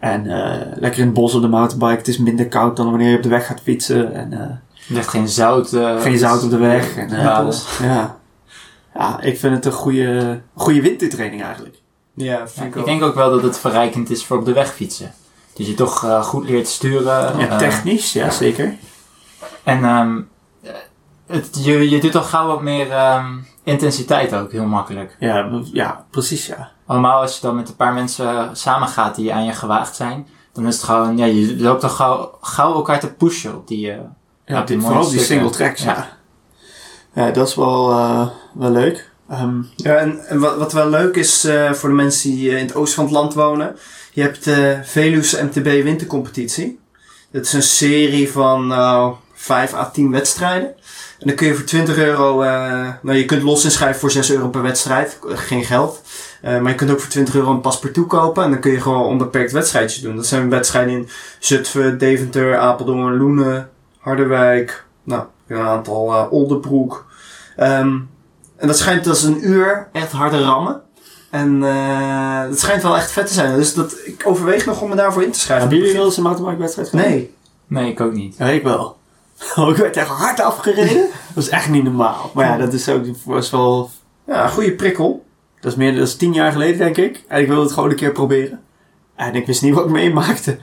En 0.04 0.26
eh, 0.26 0.66
lekker 0.74 1.00
in 1.00 1.06
het 1.06 1.14
bos 1.14 1.34
op 1.34 1.42
de 1.42 1.48
mountainbike. 1.48 1.98
Het 1.98 2.08
is 2.08 2.18
minder 2.18 2.48
koud 2.48 2.76
dan 2.76 2.90
wanneer 2.90 3.10
je 3.10 3.16
op 3.16 3.22
de 3.22 3.28
weg 3.28 3.46
gaat 3.46 3.60
fietsen. 3.60 4.14
En, 4.14 4.62
ligt 4.88 5.08
geen 5.08 5.28
zout. 5.28 5.72
eh, 5.72 6.00
geen 6.00 6.18
zout 6.18 6.42
op 6.42 6.50
de 6.50 6.56
weg. 6.56 6.96
En, 6.96 7.08
Ja, 7.08 7.42
bos. 7.44 7.78
ja. 7.82 8.18
ja, 8.94 9.20
ik 9.20 9.38
vind 9.38 9.54
het 9.54 9.64
een 9.64 9.72
goede, 9.72 10.40
goede 10.54 10.80
wintertraining 10.82 11.42
eigenlijk. 11.42 11.76
Ja, 12.14 12.48
vind 12.48 12.66
ik 12.66 12.74
ik 12.74 12.80
ook. 12.80 12.86
denk 12.86 13.02
ook 13.02 13.14
wel 13.14 13.30
dat 13.30 13.42
het 13.42 13.58
verrijkend 13.58 14.10
is 14.10 14.24
voor 14.24 14.38
op 14.38 14.44
de 14.44 14.52
weg 14.52 14.74
fietsen. 14.74 15.12
Dus 15.54 15.66
je 15.66 15.74
toch 15.74 16.24
goed 16.24 16.48
leert 16.48 16.68
sturen. 16.68 17.38
Ja, 17.38 17.48
eh, 17.48 17.56
technisch, 17.58 18.12
ja, 18.12 18.30
zeker. 18.30 18.74
En 19.62 19.84
ehm, 19.84 20.20
het, 21.34 21.64
je, 21.64 21.90
je 21.90 22.00
doet 22.00 22.12
toch 22.12 22.31
gauw 22.31 22.46
wat 22.46 22.62
meer 22.62 22.90
ehm, 22.90 23.26
intensiteit 23.62 24.34
ook, 24.34 24.52
heel 24.52 24.66
makkelijk. 24.66 25.16
Ja, 25.19 25.48
ja, 25.72 26.04
precies, 26.10 26.46
ja. 26.46 26.70
Allemaal 26.86 27.20
als 27.20 27.34
je 27.34 27.40
dan 27.40 27.56
met 27.56 27.69
een 27.69 27.76
paar 27.76 27.92
mensen 27.94 28.56
samen 28.56 28.88
gaat 28.88 29.14
die 29.14 29.32
aan 29.34 29.44
je 29.44 29.52
gewaagd 29.52 29.96
zijn, 29.96 30.26
dan 30.52 30.66
is 30.66 30.75
het 30.75 30.84
gewoon, 30.84 31.16
ja, 31.16 31.25
je 31.25 31.56
loopt 31.58 31.81
toch 31.81 31.96
gauw, 31.96 32.38
gauw 32.40 32.75
elkaar 32.75 33.00
te 33.00 33.12
pushen 33.12 33.54
op 33.56 33.69
die... 33.69 33.90
eh, 33.90 33.98
Ja, 34.46 34.62
die 34.62 34.76
die, 34.76 34.86
vooral 34.86 35.10
die 35.10 35.20
single 35.20 35.50
tracks, 35.50 35.82
ja. 35.82 36.08
Ja. 37.14 37.25
ja. 37.26 37.31
dat 37.31 37.48
is 37.48 37.54
wel, 37.54 37.90
eh, 37.90 38.28
wel 38.54 38.70
leuk. 38.70 39.10
Ehm, 39.28 39.62
Ja, 39.76 39.94
en, 39.96 40.26
en 40.26 40.38
wat, 40.38 40.56
wat 40.56 40.72
wel 40.72 40.88
leuk 40.88 41.16
is 41.16 41.44
eh, 41.44 41.72
voor 41.72 41.88
de 41.88 41.94
mensen 41.94 42.30
die 42.30 42.50
in 42.50 42.64
het 42.66 42.75
oosten 42.75 42.94
van 42.94 43.04
het 43.04 43.14
land 43.14 43.34
wonen. 43.34 43.76
Je 44.12 44.22
hebt 44.22 44.44
de 44.44 44.78
Veluws 44.82 45.40
MTB 45.40 45.64
wintercompetitie. 45.82 46.80
Dat 47.30 47.44
is 47.44 47.52
een 47.52 47.62
serie 47.62 48.32
van 48.32 48.66
nou 48.66 49.14
5 49.34 49.75
à 49.75 49.84
10 49.90 50.10
wedstrijden. 50.10 50.75
En 51.25 51.31
dan 51.31 51.38
kun 51.38 51.47
je 51.47 51.55
voor 51.55 51.65
20 51.65 51.97
euro, 51.97 52.43
eh, 52.43 52.88
nou 53.03 53.19
je 53.19 53.25
kunt 53.25 53.43
los 53.43 53.65
inschrijven 53.65 54.00
voor 54.00 54.11
6 54.11 54.32
euro 54.32 54.49
per 54.49 54.62
wedstrijd. 54.62 55.19
Geen 55.23 55.65
geld. 55.65 56.03
Eh, 56.43 56.61
maar 56.61 56.71
je 56.71 56.76
kunt 56.76 56.91
ook 56.91 57.00
voor 57.00 57.11
20 57.11 57.35
euro 57.35 57.50
een 57.50 57.61
paspartout 57.61 58.06
kopen. 58.06 58.44
En 58.44 58.50
dan 58.50 58.61
kun 58.61 58.73
je 58.73 58.81
gewoon 58.81 59.06
onbeperkt 59.06 59.53
wedstrijdjes 59.53 60.03
doen. 60.03 60.17
Dat 60.17 60.26
zijn 60.26 60.50
wedstrijden 60.50 60.93
in 60.93 61.09
Zutphen, 61.38 61.99
Deventer, 61.99 62.56
Apeldoorn, 62.56 63.17
Loenen, 63.17 63.71
Harderwijk. 63.99 64.85
Nou, 65.05 65.25
een 65.47 65.61
aantal 65.61 66.12
eh 66.12 66.32
Oldenbroek. 66.32 67.06
Ehm, 67.56 67.99
en 68.56 68.67
dat 68.67 68.79
schijnt 68.79 69.06
als 69.06 69.23
een 69.23 69.49
uur 69.49 69.88
echt 69.93 70.12
harde 70.12 70.43
rammen. 70.43 70.81
En 71.31 71.62
eh 71.62 72.43
dat 72.49 72.61
schijnt 72.61 72.82
wel 72.82 72.97
echt 72.97 73.11
vet 73.11 73.26
te 73.26 73.32
zijn. 73.32 73.56
Dus 73.56 73.75
dat, 73.75 73.97
ik 74.05 74.23
overweeg 74.25 74.67
nog 74.67 74.81
om 74.81 74.88
me 74.88 74.97
daarvoor 74.97 75.23
in 75.23 75.32
te 75.32 75.38
schrijven. 75.38 75.69
hebben 75.69 75.85
jullie 75.85 75.99
wel 75.99 76.06
eens 76.06 76.17
een 76.17 76.23
mountainbike 76.23 76.62
wedstrijd 76.62 76.88
gedaan? 76.88 77.06
Nee. 77.06 77.35
nee, 77.67 77.91
ik 77.91 78.00
ook 78.00 78.12
niet. 78.12 78.37
Ja, 78.38 78.47
ik 78.47 78.62
wel. 78.62 78.97
Oh, 79.56 79.69
ik 79.69 79.76
werd 79.76 79.96
echt 79.96 80.08
hard 80.08 80.41
afgereden. 80.41 81.06
dat 81.35 81.44
is 81.44 81.49
echt 81.49 81.69
niet 81.69 81.85
normaal. 81.85 82.31
Maar 82.35 82.46
ja, 82.46 82.56
dat 82.56 82.73
is 82.73 82.88
ook, 82.88 83.05
was 83.25 83.50
wel, 83.50 83.91
Ja, 84.26 84.49
goede 84.49 84.73
prikkel. 84.73 85.25
dat 85.61 85.73
is 85.73 85.79
meer, 85.79 85.94
dat 85.94 86.06
is 86.06 86.17
tien 86.17 86.32
jaar 86.32 86.52
geleden 86.52 86.79
denk 86.79 86.96
ik. 86.96 87.25
En 87.29 87.41
ik 87.41 87.46
wilde 87.46 87.62
het 87.62 87.73
gewoon 87.73 87.91
een 87.91 87.96
keer 87.96 88.12
proberen. 88.12 88.61
En 89.14 89.35
ik 89.35 89.46
wist 89.46 89.62
niet 89.62 89.75
wat 89.75 89.85
ik 89.85 89.91
meemaakte. 89.91 90.58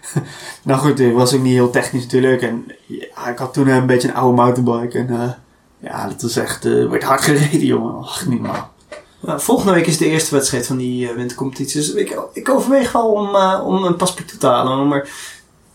nou 0.64 0.80
goed, 0.80 0.98
het 0.98 1.12
was 1.12 1.34
ook 1.34 1.42
niet 1.42 1.52
heel 1.52 1.70
technisch 1.70 2.02
natuurlijk. 2.02 2.42
En 2.42 2.64
ja, 2.86 3.28
ik 3.28 3.38
had 3.38 3.52
toen 3.52 3.68
een 3.68 3.86
beetje 3.86 4.08
een 4.08 4.14
oude 4.14 4.36
mountainbike. 4.36 4.98
En 4.98 5.08
eh, 5.08 5.30
ja, 5.78 6.08
dat 6.08 6.22
was 6.22 6.36
echt, 6.36 6.64
eh 6.64 6.88
werd 6.88 7.02
hard 7.02 7.20
gereden 7.20 7.66
jongen. 7.66 8.02
Ach, 8.02 8.26
niet 8.26 8.40
normaal. 8.42 8.72
Nou, 9.20 9.40
volgende 9.40 9.72
week 9.72 9.86
is 9.86 9.98
de 9.98 10.06
eerste 10.06 10.34
wedstrijd 10.34 10.66
van 10.66 10.76
die 10.76 11.08
eh, 11.08 11.14
wintercompetitie. 11.14 11.80
Dus 11.80 11.92
ik, 11.92 12.20
ik 12.32 12.48
overweeg 12.48 12.92
wel 12.92 13.12
om, 13.12 13.34
eh, 13.34 13.60
om 13.64 13.84
een 13.84 13.96
paspartout 13.96 14.40
te 14.40 14.46
halen. 14.46 14.78
Om 14.78 14.92
er 14.92 15.08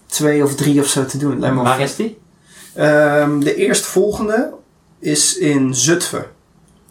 twee 0.05 0.43
of 0.43 0.55
drie 0.55 0.81
of 0.81 0.87
zo 0.87 1.05
te 1.05 1.17
doen. 1.17 1.39
Lijkt 1.39 1.55
me 1.55 1.61
Waar 1.63 1.79
is 1.79 1.95
die? 1.95 2.17
Ehm, 2.73 3.39
de 3.39 3.55
eerstvolgende 3.55 4.53
is 4.99 5.37
in 5.37 5.75
Zutphen. 5.75 6.25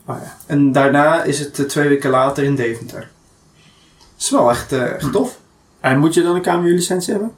Oh 0.06 0.16
ja. 0.23 0.37
En 0.47 0.73
daarna 0.73 1.23
is 1.23 1.38
het 1.38 1.58
eh, 1.58 1.64
twee 1.66 1.88
weken 1.88 2.11
later 2.11 2.44
in 2.44 2.54
Deventer. 2.54 3.00
Dat 3.00 4.20
is 4.26 4.30
wel 4.30 4.50
echt, 4.50 4.73
eh, 4.73 4.82
echt 4.94 5.12
tof. 5.12 5.38
En 5.80 5.99
moet 5.99 6.14
je 6.14 6.23
dan 6.23 6.35
een 6.35 6.42
KMU-licentie 6.42 7.12
hebben? 7.12 7.32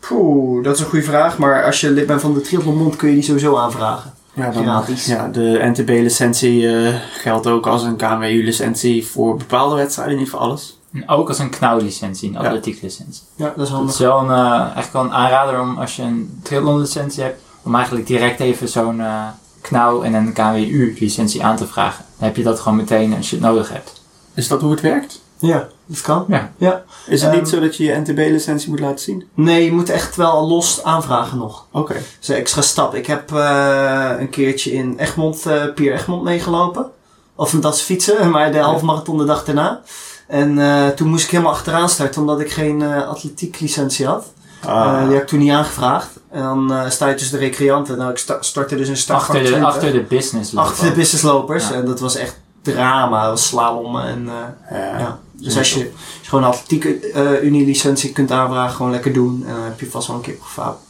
Poeh, 0.00 0.64
dat 0.64 0.74
is 0.74 0.80
een 0.80 0.86
goede 0.86 1.04
vraag. 1.04 1.38
Maar 1.38 1.64
als 1.64 1.80
je 1.80 1.90
lid 1.90 2.06
bent 2.06 2.20
van 2.20 2.34
de 2.34 2.40
Triathlon 2.40 2.96
kun 2.96 3.08
je 3.08 3.14
die 3.14 3.22
sowieso 3.24 3.56
aanvragen. 3.56 4.14
Ja, 4.34 4.50
dan, 4.50 4.62
Gratis. 4.62 5.06
ja 5.06 5.28
de 5.28 5.58
NTB-licentie 5.74 6.68
eh, 6.88 6.94
geldt 7.12 7.46
ook 7.46 7.66
als 7.66 7.82
een 7.82 7.96
KMU-licentie 7.96 9.06
voor 9.06 9.36
bepaalde 9.36 9.76
wedstrijden, 9.76 10.16
niet 10.16 10.28
voor 10.30 10.38
alles. 10.38 10.78
En 10.92 11.08
ook 11.08 11.28
als 11.28 11.38
een 11.38 11.50
knauwlicentie, 11.50 12.28
een 12.28 12.36
atletieklicentie. 12.36 13.22
Ja, 13.34 13.44
dat 13.44 13.56
is 13.56 13.62
Het 13.62 13.68
handig. 13.70 13.92
is 13.94 13.98
wel 14.00 14.18
een, 14.18 14.30
eigenlijk 14.30 14.92
wel 14.92 15.04
een 15.04 15.12
aanrader 15.12 15.60
om 15.60 15.78
als 15.78 15.96
je 15.96 16.02
een 16.02 16.40
triathlon-licentie 16.42 17.22
hebt, 17.22 17.40
om 17.66 17.74
eigenlijk 17.74 18.06
direct 18.06 18.40
even 18.40 18.68
zo'n 18.68 19.00
eh 19.00 19.26
knauw 19.60 20.02
en 20.02 20.14
een 20.14 20.32
KWU-licentie 20.32 21.44
aan 21.44 21.56
te 21.56 21.66
vragen. 21.66 22.04
Dan 22.18 22.26
heb 22.28 22.36
je 22.36 22.42
dat 22.42 22.60
gewoon 22.60 22.76
meteen 22.76 23.14
als 23.16 23.30
je 23.30 23.36
het 23.36 23.44
nodig 23.44 23.68
hebt. 23.68 24.02
Is 24.34 24.48
dat 24.48 24.60
hoe 24.60 24.70
het 24.70 24.80
werkt? 24.80 25.22
Ja, 25.38 25.68
dat 25.86 26.00
kan. 26.00 26.24
Ja. 26.28 26.52
ja. 26.56 26.84
Is 27.06 27.22
het 27.22 27.30
Ehm, 27.30 27.38
niet 27.40 27.48
zo 27.48 27.60
dat 27.60 27.76
je 27.76 27.84
je 27.84 27.96
NTB-licentie 28.04 28.68
moet 28.70 28.80
laten 28.80 28.98
zien? 28.98 29.28
Nee, 29.34 29.64
je 29.64 29.72
moet 29.72 29.88
echt 29.90 30.16
wel 30.16 30.46
los 30.48 30.82
aanvragen 30.84 31.38
nog. 31.38 31.66
Oké. 31.70 31.92
Dat 31.92 32.02
is 32.20 32.28
een 32.28 32.34
extra 32.36 32.62
stap. 32.62 32.94
Ik 32.94 33.06
heb 33.06 33.32
eh, 33.32 34.10
een 34.18 34.30
keertje 34.30 34.72
in 34.72 34.98
Egmond, 34.98 35.46
eh 35.46 35.64
Pier 35.74 35.92
Egmond 35.92 36.22
meegelopen. 36.22 36.90
Of 37.34 37.50
dat 37.50 37.74
is 37.74 37.80
fietsen, 37.80 38.30
maar 38.30 38.52
de 38.52 38.58
halve 38.58 38.84
marathon 38.84 39.18
de 39.18 39.24
dag 39.24 39.44
daarna. 39.44 39.80
En 40.26 40.58
eh, 40.58 40.88
toen 40.88 41.08
moest 41.08 41.24
ik 41.24 41.30
helemaal 41.30 41.52
achteraan 41.52 41.88
starten, 41.88 42.20
omdat 42.20 42.40
ik 42.40 42.50
geen 42.50 42.82
eh 42.82 43.08
atletiek 43.08 43.60
licentie 43.60 44.06
had. 44.06 44.32
Ah. 44.64 44.92
Eh, 45.00 45.04
die 45.04 45.12
heb 45.12 45.22
ik 45.22 45.28
toen 45.28 45.38
niet 45.38 45.50
aangevraagd. 45.52 46.08
En 46.30 46.42
dan 46.42 46.72
eh, 46.72 46.90
sta 46.90 47.08
je 47.08 47.14
tussen 47.14 47.38
de 47.38 47.44
recreanten. 47.44 47.98
Nou, 47.98 48.10
ik 48.10 48.18
sta- 48.18 48.42
startte 48.42 48.76
dus 48.76 48.88
in 48.88 48.96
startgang 48.96 49.38
Achter 49.38 49.42
de, 49.52 49.56
20. 49.58 49.74
achter 49.74 49.92
de 49.92 50.02
business 50.02 50.52
lopen. 50.52 50.70
Achter 50.70 50.88
de 50.88 50.94
businesslopers. 50.94 51.68
Ja. 51.68 51.74
En 51.74 51.84
dat 51.86 52.00
was 52.00 52.16
echt 52.16 52.40
drama. 52.62 53.20
Dat 53.22 53.30
was 53.30 53.46
slalommen 53.46 54.04
en... 54.04 54.28
eh, 54.68 54.78
ja. 54.78 54.98
ja. 54.98 55.18
Dus 55.32 55.58
als 55.58 55.72
je, 55.72 55.80
als 55.80 55.92
je 56.22 56.28
gewoon 56.28 56.44
een 56.44 56.50
atletiek 56.50 56.84
eh 56.84 57.42
unie 57.42 57.64
licentie 57.66 58.12
kunt 58.12 58.30
aanvragen, 58.30 58.76
gewoon 58.76 58.90
lekker 58.92 59.12
doen. 59.12 59.44
En 59.46 59.54
dan 59.54 59.62
heb 59.64 59.80
je 59.80 59.90
vast 59.90 60.06
wel 60.06 60.16
een 60.16 60.22
keer 60.22 60.36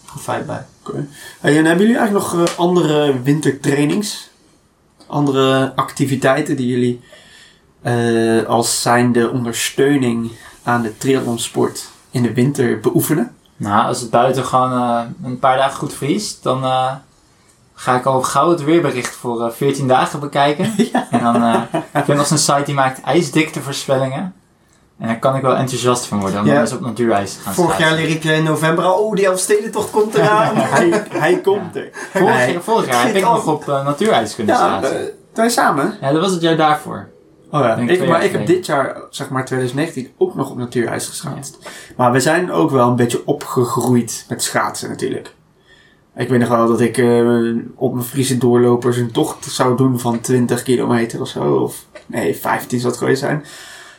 profijt 0.07 0.47
bij. 0.47 0.67
Oké. 0.87 1.07
Hey, 1.41 1.59
en 1.59 1.65
hebben 1.65 1.87
jullie 1.87 2.01
eigenlijk 2.01 2.33
nog 2.33 2.57
andere 2.57 3.23
wintertrainings? 3.23 4.29
Andere 5.07 5.73
activiteiten 5.77 6.57
die 6.57 6.67
jullie 6.67 7.01
eh, 7.83 8.43
als 8.49 8.83
zijnde 8.83 9.31
ondersteuning 9.31 10.31
aan 10.63 10.83
de 10.83 10.99
triathlonsport 10.99 11.89
in 12.11 12.23
de 12.23 12.33
winter 12.33 12.81
beoefenen? 12.81 13.35
Nou, 13.57 13.87
als 13.87 14.01
het 14.01 14.11
buiten 14.11 14.45
gewoon 14.45 14.73
eh, 14.73 15.01
een 15.25 15.39
paar 15.39 15.57
dagen 15.57 15.77
goed 15.77 15.95
vriest, 15.95 16.43
dan 16.43 16.65
eh, 16.65 16.93
ga 17.75 17.97
ik 17.97 18.05
al 18.05 18.23
gauw 18.23 18.51
het 18.51 18.65
weerbericht 18.65 19.15
voor 19.15 19.45
eh, 19.45 19.51
14 19.53 19.89
dagen 19.89 20.21
bekijken. 20.21 20.75
En 21.11 21.23
dan 21.23 21.53
ik 21.73 22.07
heb 22.07 22.17
nog 22.17 22.27
zo'n 22.27 22.39
site 22.39 22.63
die 22.65 22.75
maakt 22.75 23.01
ijsdiktevoorspellingen. 23.01 24.35
En 24.99 25.07
daar 25.07 25.19
kan 25.19 25.37
ik 25.37 25.43
wel 25.43 25.57
enthousiast 25.57 26.07
van 26.07 26.21
worden 26.21 26.41
om 26.41 26.47
Ja. 26.47 26.61
eens 26.61 26.73
op 26.73 26.81
natuurijs 26.81 27.35
te 27.35 27.41
gaan 27.41 27.55
Vorig 27.55 27.79
jaar 27.79 27.95
riep 27.95 28.23
je 28.23 28.33
in 28.33 28.45
november 28.45 28.85
al, 28.85 28.99
oh 28.99 29.15
die 29.15 29.27
Elfstedentocht 29.27 29.91
komt 29.91 30.15
eraan. 30.15 30.57
hij, 30.77 31.05
hij 31.09 31.41
komt 31.41 31.77
er. 31.77 31.91
Vorig, 32.13 32.37
Nee. 32.37 32.53
jaar, 32.53 32.63
vorig 32.63 32.87
jaar 32.87 33.07
heb 33.07 33.15
ik 33.15 33.23
nog 33.23 33.47
op 33.47 33.67
natuurijs 33.67 34.35
kunnen 34.35 34.55
Ja, 34.55 34.83
eh, 34.83 34.91
wij 35.35 35.49
samen. 35.49 35.97
Ja, 36.01 36.13
dat 36.13 36.21
was 36.21 36.31
het 36.33 36.43
jaar 36.43 36.57
daarvoor. 36.57 37.09
Oh 37.51 37.61
ja, 37.61 37.77
ik, 37.77 38.09
maar 38.09 38.25
ik 38.25 38.33
heb 38.33 38.47
dit 38.47 38.67
jaar, 38.67 38.97
zeg 39.11 39.29
maar 39.29 39.45
2019, 39.45 40.13
ook 40.17 40.35
nog 40.35 40.51
op 40.51 40.57
natuurijs 40.57 41.07
geschaatst. 41.07 41.59
Maar 41.97 42.13
we 42.13 42.21
zijn 42.21 42.51
ook 42.51 42.71
wel 42.71 42.89
een 42.89 42.97
beetje 42.97 43.27
opgegroeid 43.27 44.27
met 44.29 44.43
schaatsen 44.43 44.89
natuurlijk. 44.89 45.35
Ik 46.17 46.29
weet 46.29 46.41
nog 46.41 46.49
wel 46.49 46.67
dat 46.67 46.81
ik 46.81 46.99
eh, 46.99 47.55
op 47.75 47.93
mijn 47.93 48.07
Friese 48.07 48.39
doorlopers 48.39 48.97
een 48.97 49.11
tocht 49.11 49.45
zou 49.45 49.77
doen 49.77 50.01
van 50.01 50.21
20 50.21 50.63
kilometer 50.63 51.21
of 51.21 51.29
zo. 51.29 51.55
Of 51.55 51.85
nee, 52.07 52.37
15 52.37 52.79
zou 52.79 52.93
het 52.93 53.01
geweest 53.01 53.21
zijn. 53.21 53.45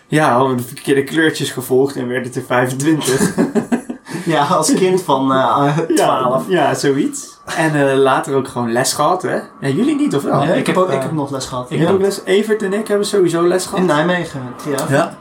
Ja, 0.08 0.32
hadden 0.32 0.56
we 0.56 0.62
de 0.62 0.68
verkeerde 0.68 1.04
kleurtjes 1.04 1.52
gevolgd 1.52 1.96
en 1.96 2.08
werd 2.08 2.26
het 2.26 2.36
er 2.36 2.44
25. 2.44 3.36
ja, 4.34 4.46
als 4.46 4.74
kind 4.74 5.02
van 5.04 5.32
eh 5.34 5.78
12. 5.78 6.44
Ja, 6.48 6.62
ja, 6.62 6.74
zoiets. 6.74 7.38
En 7.56 7.90
eh, 7.90 7.98
later 7.98 8.36
ook 8.36 8.48
gewoon 8.48 8.72
les 8.72 8.94
gehad, 8.94 9.22
hè? 9.22 9.36
Ja, 9.36 9.68
jullie 9.68 9.96
niet, 9.96 10.16
of 10.16 10.24
wel? 10.24 10.44
Ja, 10.44 10.50
ik, 10.50 10.56
ik 10.56 10.68
heb 10.68 10.78
ook, 10.78 10.88
ik 10.88 10.94
eh, 10.94 11.02
heb 11.02 11.12
nog 11.12 11.32
les 11.32 11.46
gehad. 11.46 11.72
Ik 11.72 11.80
heb 11.80 11.90
ook 11.90 12.02
les. 12.02 12.22
Evert 12.24 12.64
en 12.64 12.74
ik 12.74 12.88
hebben 12.88 13.08
sowieso 13.08 13.48
les 13.48 13.64
gehad. 13.64 13.80
In 13.80 13.86
Nijmegen, 13.86 14.42
ja. 14.70 14.86
Ja. 14.90 15.18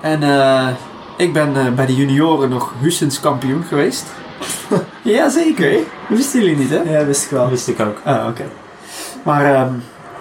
En 0.00 0.22
eh, 0.22 0.68
ik 1.16 1.32
ben 1.32 1.56
eh, 1.56 1.72
bij 1.72 1.86
de 1.86 1.94
junioren 1.94 2.48
nog 2.48 2.72
Hussens 2.80 3.20
kampioen 3.20 3.64
geweest. 3.68 4.04
Jazeker. 5.02 5.78
Wisten 6.08 6.40
jullie 6.40 6.56
niet, 6.56 6.70
hè? 6.70 6.80
Ja, 6.82 7.04
wist 7.04 7.24
ik 7.24 7.30
wel. 7.30 7.48
Wist 7.48 7.68
ik 7.68 7.80
ook. 7.80 7.96
Ah, 8.04 8.26
oké. 8.28 8.44
Maar, 9.22 9.54
ehm, 9.54 9.72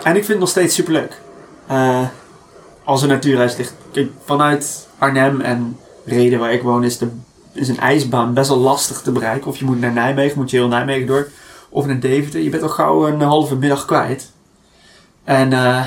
en 0.04 0.12
ik 0.12 0.14
vind 0.14 0.28
het 0.28 0.40
nog 0.40 0.50
steeds 0.50 0.76
superleuk. 0.76 1.22
Eh 1.68 2.00
als 2.86 3.02
een 3.02 3.10
natuurreis 3.10 3.58
ligt. 3.58 3.74
Kijk, 3.92 4.12
vanuit 4.26 4.88
Arnhem 4.98 5.42
en 5.42 5.78
Reden, 6.06 6.40
waar 6.40 6.54
ik 6.54 6.62
woon, 6.62 6.84
is, 6.84 6.98
de, 6.98 7.08
is 7.56 7.68
een 7.68 7.80
ijsbaan 7.80 8.34
best 8.34 8.50
wel 8.50 8.58
lastig 8.58 9.02
te 9.02 9.12
bereiken. 9.12 9.48
Of 9.48 9.58
je 9.58 9.66
moet 9.66 9.80
naar 9.80 9.94
Nijmegen, 9.94 10.38
moet 10.38 10.50
je 10.50 10.58
heel 10.58 10.68
Nijmegen 10.68 11.08
door. 11.08 11.28
Of 11.70 11.86
naar 11.86 12.00
Deventer. 12.00 12.42
Je 12.42 12.50
bent 12.50 12.64
al 12.64 12.70
gauw 12.70 13.08
een 13.08 13.22
halve 13.22 13.56
middag 13.56 13.86
kwijt. 13.86 14.32
En 15.24 15.54
eh, 15.54 15.86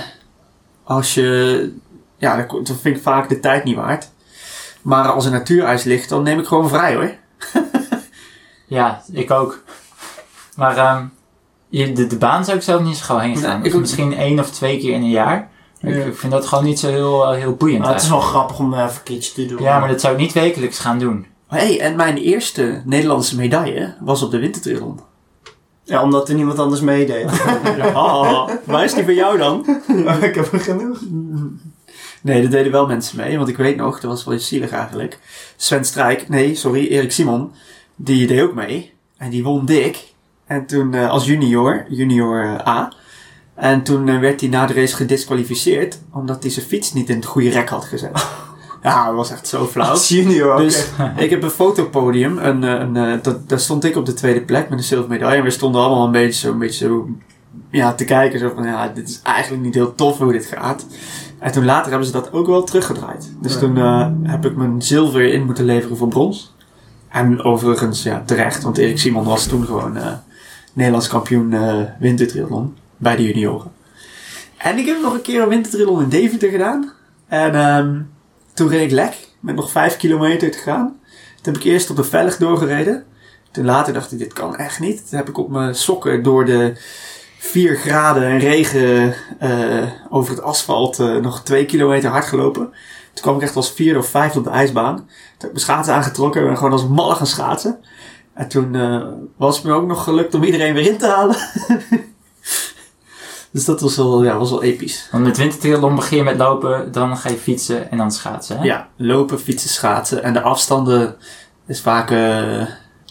als 0.84 1.14
je... 1.14 1.72
Ja, 2.16 2.46
dan, 2.46 2.66
vind 2.66 2.96
ik 2.96 3.02
vaak 3.02 3.28
de 3.28 3.40
tijd 3.40 3.64
niet 3.64 3.76
waard. 3.76 4.10
Maar 4.82 5.08
als 5.08 5.24
een 5.24 5.32
natuurijs 5.32 5.84
ligt, 5.84 6.08
dan 6.08 6.22
neem 6.22 6.38
ik 6.38 6.46
gewoon 6.46 6.68
vrij 6.68 6.94
hoor. 6.94 7.14
Ja, 8.68 9.02
ik 9.12 9.30
ook. 9.30 9.62
Maar 10.56 10.76
ehm, 10.76 11.04
je, 11.68 11.92
de, 11.92 12.06
de 12.06 12.16
baan 12.16 12.44
zou 12.44 12.56
ik 12.56 12.62
zelf 12.62 12.82
niet 12.82 12.96
zo 12.96 13.04
gauw 13.04 13.18
heen 13.18 13.36
gaan. 13.36 13.60
Nee, 13.60 13.72
ik 13.72 13.78
misschien 13.78 14.16
één 14.16 14.38
of 14.38 14.50
twee 14.50 14.78
keer 14.78 14.94
in 14.94 15.02
een 15.02 15.10
jaar. 15.10 15.50
Ja. 15.80 15.88
Ik 15.88 16.16
vind 16.16 16.32
dat 16.32 16.46
gewoon 16.46 16.64
niet 16.64 16.78
zo 16.78 16.88
heel, 16.88 17.32
eh, 17.32 17.38
heel 17.38 17.54
boeiend. 17.54 17.82
Maar 17.82 17.92
het 17.92 18.02
is 18.02 18.08
wel 18.08 18.20
grappig 18.20 18.58
om 18.58 18.74
even 18.74 18.84
een 18.84 19.02
keertje 19.02 19.32
te 19.32 19.46
doen. 19.46 19.62
Ja, 19.62 19.78
maar 19.78 19.88
dat 19.88 20.00
zou 20.00 20.14
ik 20.14 20.20
niet 20.20 20.32
wekelijks 20.32 20.78
gaan 20.78 20.98
doen. 20.98 21.26
Hé, 21.48 21.58
hey, 21.58 21.80
en 21.80 21.96
mijn 21.96 22.16
eerste 22.16 22.82
Nederlandse 22.84 23.36
medaille 23.36 23.94
was 24.00 24.22
op 24.22 24.30
de 24.30 24.38
wintertriathlon. 24.38 25.00
Ja, 25.82 26.02
omdat 26.02 26.28
er 26.28 26.34
niemand 26.34 26.58
anders 26.58 26.80
meedeed. 26.80 27.30
Ah, 27.94 28.50
waar 28.64 28.84
is 28.84 28.94
die 28.94 29.04
voor 29.04 29.12
jou 29.12 29.38
dan? 29.38 29.66
ik 30.20 30.34
heb 30.34 30.52
er 30.52 30.60
genoeg. 30.60 31.00
Nee, 32.20 32.42
er 32.42 32.50
deden 32.50 32.72
wel 32.72 32.86
mensen 32.86 33.16
mee, 33.16 33.36
want 33.36 33.48
ik 33.48 33.56
weet 33.56 33.76
nog, 33.76 34.00
dat 34.00 34.10
was 34.10 34.24
wel 34.24 34.38
zielig 34.38 34.70
eigenlijk. 34.70 35.18
Sven 35.56 35.84
Strijk, 35.84 36.28
nee, 36.28 36.54
sorry, 36.54 36.86
Erik 36.86 37.12
Simon, 37.12 37.52
die 37.96 38.26
deed 38.26 38.42
ook 38.42 38.54
mee. 38.54 38.92
En 39.16 39.30
die 39.30 39.44
won 39.44 39.66
dik. 39.66 40.12
En 40.46 40.66
toen 40.66 40.94
eh, 40.94 41.10
als 41.10 41.26
junior, 41.26 41.84
junior 41.88 42.44
eh, 42.44 42.68
A. 42.68 42.92
En 43.54 43.82
toen 43.82 44.08
eh, 44.08 44.18
werd 44.18 44.40
hij 44.40 44.48
na 44.48 44.66
de 44.66 44.72
race 44.72 44.96
gedisqualificeerd, 44.96 45.98
omdat 46.12 46.42
hij 46.42 46.52
zijn 46.52 46.66
fiets 46.66 46.92
niet 46.92 47.08
in 47.08 47.16
het 47.16 47.24
goede 47.24 47.50
rek 47.50 47.68
had 47.68 47.84
gezet. 47.84 48.26
Ja, 48.82 49.06
dat 49.06 49.14
was 49.14 49.30
echt 49.30 49.46
zo 49.48 49.66
flauw. 49.66 49.90
Als 49.90 50.08
junior 50.14 50.52
ook. 50.52 50.58
Dus 50.58 50.88
ik 51.16 51.30
heb 51.30 51.42
een 51.42 51.50
fotopodium. 51.50 52.38
En, 52.38 52.64
eh, 52.64 52.70
een, 52.80 52.96
eh, 52.96 53.22
dat, 53.22 53.48
daar 53.48 53.60
stond 53.60 53.84
ik 53.84 53.96
op 53.96 54.06
de 54.06 54.12
tweede 54.12 54.40
plek 54.40 54.68
met 54.68 54.78
een 54.78 54.84
zilveren 54.84 55.12
medaille. 55.12 55.38
En 55.38 55.44
we 55.44 55.50
stonden 55.50 55.80
allemaal 55.80 56.04
een 56.04 56.12
beetje 56.12 56.40
zo, 56.46 56.52
een 56.52 56.58
beetje 56.58 56.86
zo 56.86 57.08
ja, 57.70 57.92
te 57.94 58.04
kijken. 58.04 58.38
Zo 58.38 58.52
van, 58.54 58.64
ja, 58.64 58.88
dit 58.88 59.08
is 59.08 59.20
eigenlijk 59.22 59.62
niet 59.62 59.74
heel 59.74 59.94
tof 59.94 60.18
hoe 60.18 60.32
dit 60.32 60.46
gaat. 60.46 60.86
En 61.38 61.52
toen 61.52 61.64
later 61.64 61.88
hebben 61.88 62.06
ze 62.06 62.12
dat 62.12 62.32
ook 62.32 62.46
wel 62.46 62.64
teruggedraaid. 62.64 63.32
Dus 63.40 63.52
Ja. 63.52 63.58
toen 63.58 63.76
eh, 63.76 64.08
heb 64.22 64.44
ik 64.46 64.56
mijn 64.56 64.82
zilver 64.82 65.32
in 65.32 65.44
moeten 65.44 65.64
leveren 65.64 65.96
voor 65.96 66.08
brons. 66.08 66.54
En 67.08 67.42
overigens, 67.42 68.02
ja, 68.02 68.22
terecht. 68.26 68.62
Want 68.62 68.78
Erik 68.78 68.98
Simon 68.98 69.24
was 69.24 69.46
toen 69.46 69.64
gewoon 69.64 69.96
eh, 69.96 70.12
Nederlands 70.72 71.08
kampioen 71.08 71.52
eh 71.52 71.80
wintertriathlon. 71.98 72.76
Bij 72.96 73.16
de 73.16 73.22
junioren. 73.22 73.70
En 74.56 74.78
ik 74.78 74.86
heb 74.86 74.96
nog 75.02 75.14
een 75.14 75.20
keer 75.22 75.42
een 75.42 75.48
wintertriathlon 75.48 76.02
in 76.02 76.08
Deventer 76.08 76.50
gedaan. 76.50 76.92
En 77.28 77.54
ehm, 77.54 78.00
toen 78.58 78.68
reed 78.68 78.84
ik 78.84 78.90
lek. 78.90 79.28
Met 79.40 79.54
nog 79.54 79.70
vijf 79.70 79.96
kilometer 79.96 80.50
te 80.50 80.58
gaan. 80.58 81.00
Toen 81.42 81.52
heb 81.52 81.56
ik 81.56 81.64
eerst 81.64 81.90
op 81.90 81.96
de 81.96 82.04
vellig 82.04 82.36
doorgereden. 82.36 83.04
Toen 83.50 83.64
later 83.64 83.92
dacht 83.92 84.12
ik, 84.12 84.18
dit 84.18 84.32
kan 84.32 84.56
echt 84.56 84.80
niet. 84.80 85.08
Toen 85.08 85.18
heb 85.18 85.28
ik 85.28 85.38
op 85.38 85.48
mijn 85.50 85.74
sokken 85.74 86.22
door 86.22 86.44
de 86.44 86.72
4 87.38 87.76
graden 87.76 88.22
en 88.22 88.38
regen 88.38 89.14
eh, 89.38 89.82
over 90.10 90.34
het 90.34 90.42
asfalt 90.42 90.98
eh, 90.98 91.16
nog 91.16 91.42
twee 91.42 91.64
kilometer 91.64 92.10
hard 92.10 92.24
gelopen. 92.24 92.62
Toen 93.12 93.22
kwam 93.22 93.36
ik 93.36 93.42
echt 93.42 93.56
als 93.56 93.72
vierde 93.72 93.98
of 93.98 94.06
vijfde 94.08 94.38
op 94.38 94.44
de 94.44 94.50
ijsbaan. 94.50 94.96
Toen 94.96 95.06
heb 95.38 95.42
ik 95.42 95.52
mijn 95.52 95.60
schaatsen 95.60 95.94
aangetrokken 95.94 96.48
en 96.48 96.56
gewoon 96.56 96.72
als 96.72 96.88
malle 96.88 97.14
gaan 97.14 97.26
schaatsen. 97.26 97.78
En 98.34 98.48
toen 98.48 98.74
eh, 98.74 99.06
was 99.36 99.56
het 99.56 99.64
me 99.64 99.72
ook 99.72 99.86
nog 99.86 100.04
gelukt 100.04 100.34
om 100.34 100.44
iedereen 100.44 100.74
weer 100.74 100.86
in 100.86 100.98
te 100.98 101.06
halen. 101.06 101.36
dus 103.50 103.64
dat 103.64 103.80
was 103.80 103.96
wel, 103.96 104.24
ja, 104.24 104.36
was 104.38 104.50
wel 104.50 104.62
episch. 104.62 105.08
Want 105.10 105.24
met 105.24 105.36
wintertriathlon 105.36 105.94
begin 105.94 106.16
je 106.16 106.22
met 106.22 106.36
lopen, 106.36 106.92
dan 106.92 107.16
ga 107.16 107.28
je 107.28 107.36
fietsen 107.36 107.90
en 107.90 107.98
dan 107.98 108.10
schaatsen. 108.12 108.58
Hè? 108.58 108.64
Ja, 108.64 108.88
lopen, 108.96 109.40
fietsen, 109.40 109.70
schaatsen. 109.70 110.22
En 110.22 110.32
de 110.32 110.40
afstanden 110.40 111.16
is 111.66 111.80
vaak 111.80 112.10
eh 112.10 112.62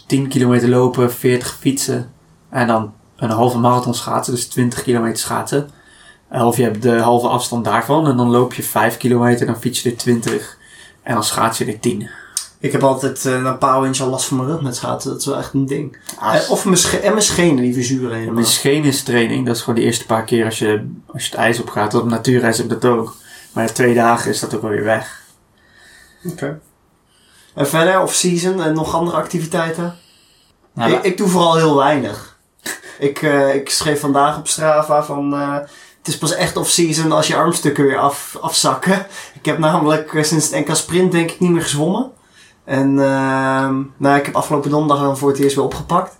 10 0.06 0.28
kilometer 0.28 0.68
lopen, 0.68 1.12
40 1.12 1.56
fietsen. 1.60 2.10
En 2.50 2.66
dan 2.66 2.92
een 3.16 3.30
halve 3.30 3.58
marathon 3.58 3.94
schaatsen, 3.94 4.34
dus 4.34 4.46
20 4.48 4.82
kilometer 4.82 5.18
schaatsen. 5.18 5.70
Eh, 6.28 6.46
Of 6.46 6.56
je 6.56 6.62
hebt 6.62 6.82
de 6.82 6.98
halve 6.98 7.28
afstand 7.28 7.64
daarvan 7.64 8.06
en 8.06 8.16
dan 8.16 8.30
loop 8.30 8.54
je 8.54 8.62
5 8.62 8.96
kilometer, 8.96 9.46
dan 9.46 9.60
fiets 9.60 9.82
je 9.82 9.90
er 9.90 9.96
20. 9.96 10.56
En 11.02 11.14
dan 11.14 11.24
schaats 11.24 11.58
je 11.58 11.64
er 11.64 11.80
10. 11.80 12.08
Ik 12.60 12.72
heb 12.72 12.82
altijd 12.82 13.24
eh, 13.24 13.42
na 13.42 13.50
een 13.50 13.58
paar 13.58 13.84
inch 13.86 14.00
al 14.00 14.08
last 14.08 14.26
van 14.26 14.36
mijn 14.36 14.48
rug 14.48 14.60
met 14.60 14.76
schaatsen. 14.76 15.10
Dat 15.10 15.20
is 15.20 15.26
wel 15.26 15.36
echt 15.38 15.54
een 15.54 15.66
ding. 15.66 15.96
Ah, 16.18 16.34
Eh, 16.34 16.50
of 16.50 16.64
mijn, 16.64 16.78
en 17.02 17.10
mijn 17.10 17.22
schenen 17.22 17.62
die 17.62 17.74
verzuren 17.74 18.12
helemaal. 18.12 18.34
Mijn 18.34 18.46
scheenstraining, 18.46 19.46
dat 19.46 19.56
is 19.56 19.62
gewoon 19.62 19.78
de 19.80 19.86
eerste 19.86 20.06
paar 20.06 20.24
keer 20.24 20.44
als 20.44 20.58
je, 20.58 20.90
als 21.06 21.24
je 21.24 21.30
het 21.30 21.38
ijs 21.38 21.60
op 21.60 21.68
gaat. 21.68 21.94
Op 21.94 22.04
natuurreis 22.04 22.56
heb 22.56 22.72
ik 22.72 22.80
dat 22.80 22.90
ook. 22.90 23.14
Maar 23.52 23.72
twee 23.72 23.94
dagen 23.94 24.30
is 24.30 24.40
dat 24.40 24.54
ook 24.54 24.62
alweer 24.62 24.84
weg. 24.84 25.22
Oké. 26.24 26.60
En 27.54 27.68
verder, 27.68 28.00
off-season 28.00 28.62
en 28.62 28.74
nog 28.74 28.94
andere 28.94 29.16
activiteiten? 29.16 29.96
Nou, 30.74 30.92
ik, 30.92 31.02
ik 31.02 31.16
doe 31.16 31.28
vooral 31.28 31.56
heel 31.56 31.76
weinig. 31.76 32.38
ik, 32.98 33.22
eh, 33.22 33.54
ik 33.54 33.70
schreef 33.70 34.00
vandaag 34.00 34.38
op 34.38 34.48
Strava 34.48 35.02
van... 35.02 35.32
het 35.32 36.08
is 36.08 36.18
pas 36.18 36.34
echt 36.34 36.56
off-season 36.56 37.12
als 37.12 37.26
je 37.26 37.36
armstukken 37.36 37.84
weer 37.84 37.98
af, 37.98 38.36
afzakken. 38.40 39.06
Ik 39.34 39.44
heb 39.44 39.58
namelijk 39.58 40.10
sinds 40.22 40.50
het 40.50 40.66
NK 40.66 40.76
Sprint 40.76 41.12
denk 41.12 41.30
ik 41.30 41.40
niet 41.40 41.50
meer 41.50 41.62
gezwommen. 41.62 42.10
En 42.68 42.98
ehm, 42.98 43.82
nou, 43.96 44.18
ik 44.18 44.24
heb 44.24 44.36
afgelopen 44.36 44.70
donderdag 44.70 45.04
dan 45.04 45.18
voor 45.18 45.28
het 45.28 45.38
eerst 45.38 45.56
weer 45.56 45.64
opgepakt. 45.64 46.16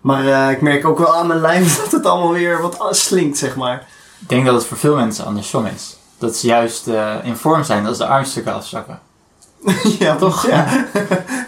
Maar 0.00 0.26
eh, 0.26 0.50
ik 0.50 0.60
merk 0.60 0.84
ook 0.84 0.98
wel 0.98 1.16
aan 1.16 1.26
mijn 1.26 1.40
lijf 1.40 1.76
dat 1.82 1.92
het 1.92 2.06
allemaal 2.06 2.32
weer 2.32 2.60
wat 2.60 2.96
slinkt, 2.96 3.38
zeg 3.38 3.56
maar. 3.56 3.86
Ik 4.20 4.28
denk 4.28 4.46
dat 4.46 4.54
het 4.54 4.64
voor 4.64 4.76
veel 4.76 4.96
mensen 4.96 5.24
andersom 5.24 5.66
is. 5.66 5.96
Dat 6.18 6.36
ze 6.36 6.46
juist 6.46 6.88
eh, 6.88 7.16
in 7.22 7.36
vorm 7.36 7.64
zijn 7.64 7.86
als 7.86 7.98
de 7.98 8.06
armstukken 8.06 8.54
afzakken. 8.54 9.00
ja, 9.98 10.16
toch? 10.16 10.46
Ja. 10.46 10.86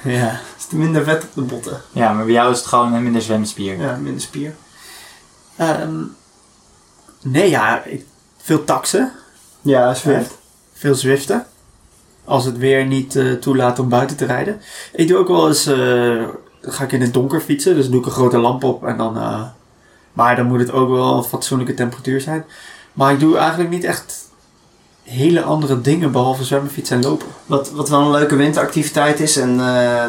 Ja. 0.05 0.41
is 0.59 0.67
er 0.71 0.77
minder 0.77 1.05
vet 1.05 1.23
op 1.23 1.35
de 1.35 1.43
botten. 1.43 1.81
Ja, 1.93 2.13
maar 2.13 2.25
bij 2.25 2.35
jou 2.35 2.51
is 2.51 2.59
het 2.59 2.67
gewoon 2.67 2.93
een 2.93 3.03
minder 3.03 3.23
zwemspier. 3.23 3.81
Ja, 3.81 3.97
minder 3.97 4.23
spier. 4.23 4.55
Ehm, 5.57 6.01
nee, 7.23 7.51
ja. 7.51 7.83
Ik, 7.85 8.07
veel 8.37 8.65
taxen. 8.65 9.13
Ja, 9.61 9.95
Zwift. 9.95 10.39
Veel 10.73 10.95
zwiften. 10.95 11.47
Als 12.25 12.45
het 12.45 12.59
weer 12.59 12.87
niet 12.87 13.17
eh, 13.17 13.33
toelaat 13.33 13.79
om 13.79 13.89
buiten 13.89 14.17
te 14.17 14.25
rijden. 14.25 14.61
Ik 14.93 15.09
doe 15.09 15.19
ook 15.19 15.29
wel 15.29 15.49
eens... 15.49 15.67
eh, 15.67 16.23
ga 16.61 16.85
ik 16.85 16.93
in 16.93 17.01
het 17.01 17.15
donker 17.15 17.41
fietsen. 17.41 17.75
Dus 17.75 17.89
doe 17.91 18.01
ik 18.01 18.07
een 18.07 18.13
grote 18.13 18.39
lamp 18.39 18.65
op. 18.65 18.85
En 18.87 18.97
dan... 18.97 19.17
eh, 19.17 19.43
maar 20.13 20.37
dan 20.37 20.47
moet 20.47 20.61
het 20.61 20.73
ook 20.73 20.89
wel 20.89 21.17
een 21.17 21.25
fatsoenlijke 21.25 21.75
temperatuur 21.75 22.21
zijn. 22.21 22.45
Maar 22.93 23.13
ik 23.13 23.21
doe 23.21 23.37
eigenlijk 23.37 23.71
niet 23.71 23.85
echt 23.85 24.15
hele 25.03 25.43
andere 25.43 25.81
dingen 25.81 26.13
behalve 26.13 26.45
zwemmen, 26.45 26.71
fietsen 26.71 26.97
en 26.97 27.03
lopen. 27.03 27.27
Wat, 27.47 27.71
wat 27.71 27.89
wel 27.89 28.01
een 28.01 28.11
leuke 28.11 28.37
winteractiviteit 28.37 29.21
is, 29.21 29.37
en 29.37 29.57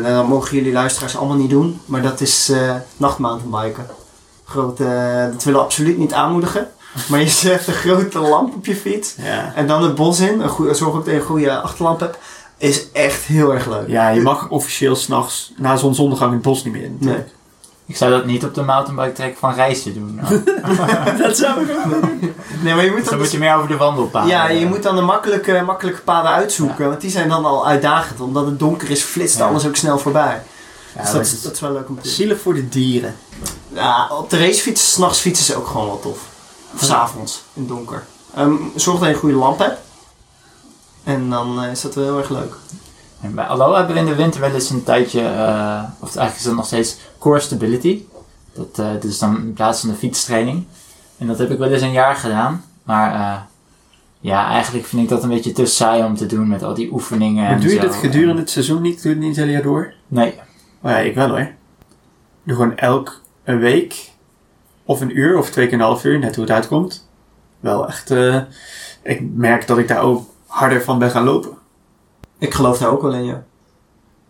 dat 0.03 0.27
mogen 0.27 0.55
jullie 0.55 0.71
luisteraars 0.73 1.17
allemaal 1.17 1.37
niet 1.37 1.49
doen, 1.49 1.79
maar 1.85 2.01
dat 2.01 2.21
is 2.21 2.49
eh 2.49 2.75
nachtmountainbiken. 2.97 3.85
Groot, 4.45 4.77
dat 4.77 5.43
willen 5.43 5.59
we 5.59 5.65
absoluut 5.65 5.97
niet 5.97 6.13
aanmoedigen. 6.13 6.67
Maar 7.07 7.19
je 7.19 7.29
zet 7.29 7.67
een 7.67 7.73
grote 7.73 8.19
lamp 8.19 8.55
op 8.55 8.65
je 8.65 8.75
fiets 8.75 9.13
Ja. 9.17 9.51
en 9.55 9.67
dan 9.67 9.83
het 9.83 9.95
bos 9.95 10.19
in, 10.19 10.39
een 10.41 10.49
goeie, 10.49 10.73
zorg 10.73 10.93
ook 10.95 11.05
dat 11.05 11.13
je 11.13 11.19
een 11.19 11.25
goede 11.25 11.61
achterlamp 11.61 11.99
hebt, 11.99 12.17
is 12.57 12.91
echt 12.91 13.23
heel 13.23 13.53
erg 13.53 13.65
leuk. 13.67 13.87
Ja, 13.87 14.09
je 14.09 14.21
mag 14.21 14.49
officieel 14.49 14.95
s'nachts 14.95 15.51
na 15.57 15.75
zonsondergang 15.75 16.29
in 16.29 16.35
het 16.37 16.45
bos 16.45 16.63
niet 16.63 16.73
meer 16.73 16.83
in. 16.83 16.97
Nee. 16.99 17.23
Ik 17.85 17.97
zou 17.97 18.11
dat 18.11 18.25
niet 18.25 18.43
op 18.43 18.53
de 18.53 18.61
mountainbike 18.61 19.11
track 19.11 19.35
van 19.37 19.53
reizen 19.53 19.93
doen. 19.93 20.19
dat 21.21 21.37
zou 21.37 21.61
ik 21.65 21.77
ook 21.77 22.01
doen. 22.01 22.33
Nee, 22.61 22.73
maar 22.75 22.83
je 22.83 22.89
moet 22.89 22.99
Dus 22.99 23.05
dan 23.09 23.13
dan, 23.13 23.17
moet 23.23 23.31
je 23.31 23.37
meer 23.37 23.55
over 23.55 23.67
de 23.67 23.77
wandelpaden. 23.77 24.29
ja, 24.29 24.47
je 24.49 24.65
moet 24.65 24.83
dan 24.83 24.95
de 24.95 25.01
makkelijke, 25.01 25.61
makkelijke 25.65 26.01
paden 26.01 26.31
uitzoeken, 26.31 26.87
want 26.89 27.01
die 27.01 27.09
zijn 27.11 27.29
dan 27.29 27.45
al 27.45 27.67
uitdagend. 27.67 28.19
Omdat 28.21 28.45
het 28.45 28.59
donker 28.59 28.89
is, 28.89 29.01
flitst 29.01 29.37
Ja. 29.37 29.47
alles 29.47 29.67
ook 29.67 29.75
snel 29.75 29.97
voorbij. 29.99 30.41
Ja, 30.95 31.01
dus 31.01 31.11
dat 31.11 31.13
dat, 31.23 31.31
is- 31.31 31.41
dat 31.41 31.51
is 31.53 31.59
wel 31.59 31.71
leuk 31.71 31.89
om 31.89 31.95
te 31.95 32.01
doen. 32.03 32.11
Zielig 32.11 32.39
voor 32.41 32.53
de 32.53 32.69
dieren. 32.69 33.15
Ja, 33.73 34.07
op 34.11 34.29
de 34.29 34.37
racefiets, 34.39 34.91
s'nachts 34.91 35.19
fietsen 35.19 35.53
is 35.53 35.59
ook 35.59 35.67
gewoon 35.67 35.85
wel 35.87 35.99
tof. 35.99 36.17
Of 36.73 36.83
s'avonds, 36.83 37.43
in 37.53 37.61
het 37.61 37.69
donker. 37.69 38.03
Ehm, 38.35 38.55
zorg 38.75 38.99
dat 38.99 39.07
je 39.07 39.13
een 39.13 39.19
goede 39.19 39.35
lamp 39.35 39.59
hebt. 39.59 39.79
En 41.03 41.29
dan 41.29 41.63
eh, 41.63 41.71
is 41.71 41.81
dat 41.81 41.95
wel 41.95 42.03
heel 42.03 42.17
erg 42.17 42.29
leuk. 42.29 42.55
En 43.21 43.35
bij 43.35 43.45
Allo 43.45 43.73
hebben 43.73 43.93
we 43.93 43.99
in 43.99 44.07
de 44.07 44.15
winter 44.15 44.41
wel 44.41 44.53
eens 44.53 44.69
een 44.69 44.83
tijdje, 44.83 45.21
eh, 45.21 45.83
of 45.99 46.15
eigenlijk 46.15 46.35
is 46.35 46.43
dat 46.43 46.55
nog 46.55 46.65
steeds 46.65 46.97
core 47.19 47.39
stability. 47.39 48.03
Dat, 48.53 48.79
eh, 48.79 48.91
dat 48.93 49.03
is 49.03 49.19
dan 49.19 49.35
in 49.35 49.53
plaats 49.53 49.79
van 49.79 49.89
de 49.89 49.95
fietstraining. 49.95 50.65
En 51.17 51.27
dat 51.27 51.37
heb 51.37 51.51
ik 51.51 51.57
wel 51.57 51.71
eens 51.71 51.81
een 51.81 51.91
jaar 51.91 52.15
gedaan. 52.15 52.63
Maar 52.83 53.13
eh, 53.13 53.41
ja, 54.19 54.47
eigenlijk 54.47 54.85
vind 54.85 55.01
ik 55.01 55.09
dat 55.09 55.23
een 55.23 55.29
beetje 55.29 55.51
te 55.51 55.65
saai 55.65 56.03
om 56.03 56.15
te 56.15 56.25
doen 56.25 56.47
met 56.47 56.63
al 56.63 56.73
die 56.73 56.91
oefeningen. 56.91 57.43
Maar 57.43 57.51
en 57.51 57.59
doe 57.59 57.69
je 57.69 57.75
zo. 57.75 57.81
dat 57.81 57.95
gedurende 57.95 58.41
het 58.41 58.49
seizoen 58.49 58.81
niet? 58.81 59.01
Doe 59.01 59.11
je 59.11 59.17
het 59.17 59.27
niet 59.27 59.35
het 59.35 59.45
hele 59.45 59.51
jaar 59.51 59.61
door? 59.61 59.93
Nee, 60.07 60.39
Oh 60.81 60.91
ja, 60.91 60.97
ik 60.97 61.15
wel 61.15 61.29
hoor. 61.29 61.51
Doe 62.43 62.55
gewoon 62.55 62.77
elk 62.77 63.21
een 63.43 63.59
week, 63.59 64.11
of 64.85 65.01
een 65.01 65.17
uur, 65.17 65.37
of 65.37 65.49
twee 65.49 65.65
keer 65.65 65.73
een 65.73 65.83
half 65.83 66.03
uur, 66.03 66.19
net 66.19 66.35
hoe 66.35 66.43
het 66.43 66.53
uitkomt. 66.53 67.09
Wel 67.59 67.87
echt, 67.87 68.11
eh, 68.11 68.41
ik 69.01 69.21
merk 69.33 69.67
dat 69.67 69.77
ik 69.77 69.87
daar 69.87 70.01
ook 70.01 70.25
harder 70.47 70.81
van 70.81 70.99
ben 70.99 71.11
gaan 71.11 71.23
lopen. 71.23 71.51
Ik 72.37 72.53
geloof 72.53 72.77
daar 72.77 72.91
ook 72.91 73.01
wel 73.01 73.13
in, 73.13 73.25
ja. 73.25 73.43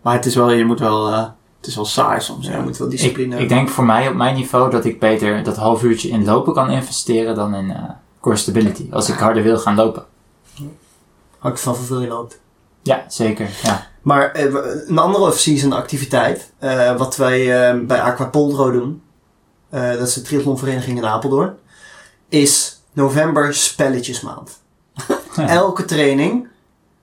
Maar 0.02 0.14
het 0.14 0.26
is 0.26 0.34
wel, 0.34 0.50
je 0.50 0.64
moet 0.64 0.80
wel, 0.80 1.08
eh, 1.12 1.26
het 1.64 1.66
is 1.66 1.74
wel 1.74 1.84
saai 1.84 2.20
soms. 2.20 2.46
Ja, 2.46 2.56
je 2.56 2.62
moet 2.62 2.76
wel 2.76 2.88
discipline 2.88 3.38
ik 3.38 3.48
denk 3.48 3.68
voor 3.68 3.84
mij 3.84 4.08
op 4.08 4.14
mijn 4.14 4.34
niveau 4.34 4.70
dat 4.70 4.84
ik 4.84 5.00
beter 5.00 5.42
dat 5.42 5.56
half 5.56 5.82
uurtje 5.82 6.08
in 6.08 6.24
lopen 6.24 6.54
kan 6.54 6.70
investeren 6.70 7.34
dan 7.34 7.54
in 7.54 7.70
eh, 7.70 7.82
core 8.20 8.36
stability. 8.36 8.86
Als 8.90 9.08
ik 9.08 9.18
harder 9.18 9.42
wil 9.42 9.58
gaan 9.58 9.74
lopen. 9.74 10.04
Hangt 11.38 11.60
van 11.60 11.74
hoeveel 11.74 12.00
je 12.00 12.08
loopt. 12.08 12.40
Ja, 12.82 13.04
zeker. 13.08 13.48
Ja. 13.62 13.86
Maar 14.02 14.30
een 14.86 14.98
andere 14.98 15.24
off-season 15.24 15.72
activiteit, 15.72 16.52
eh, 16.58 16.96
wat 16.96 17.16
wij 17.16 17.70
eh, 17.70 17.80
bij 17.80 18.00
Aquapoldro 18.00 18.70
doen, 18.70 19.02
eh, 19.74 19.90
dat 19.98 20.08
is 20.08 20.14
de 20.14 20.22
triathlonvereniging 20.22 20.98
in 20.98 21.06
Apeldoorn, 21.06 21.54
is 22.28 22.80
november 22.92 23.54
spelletjesmaand. 23.54 24.50
Elke 25.36 25.84
training, 25.84 26.48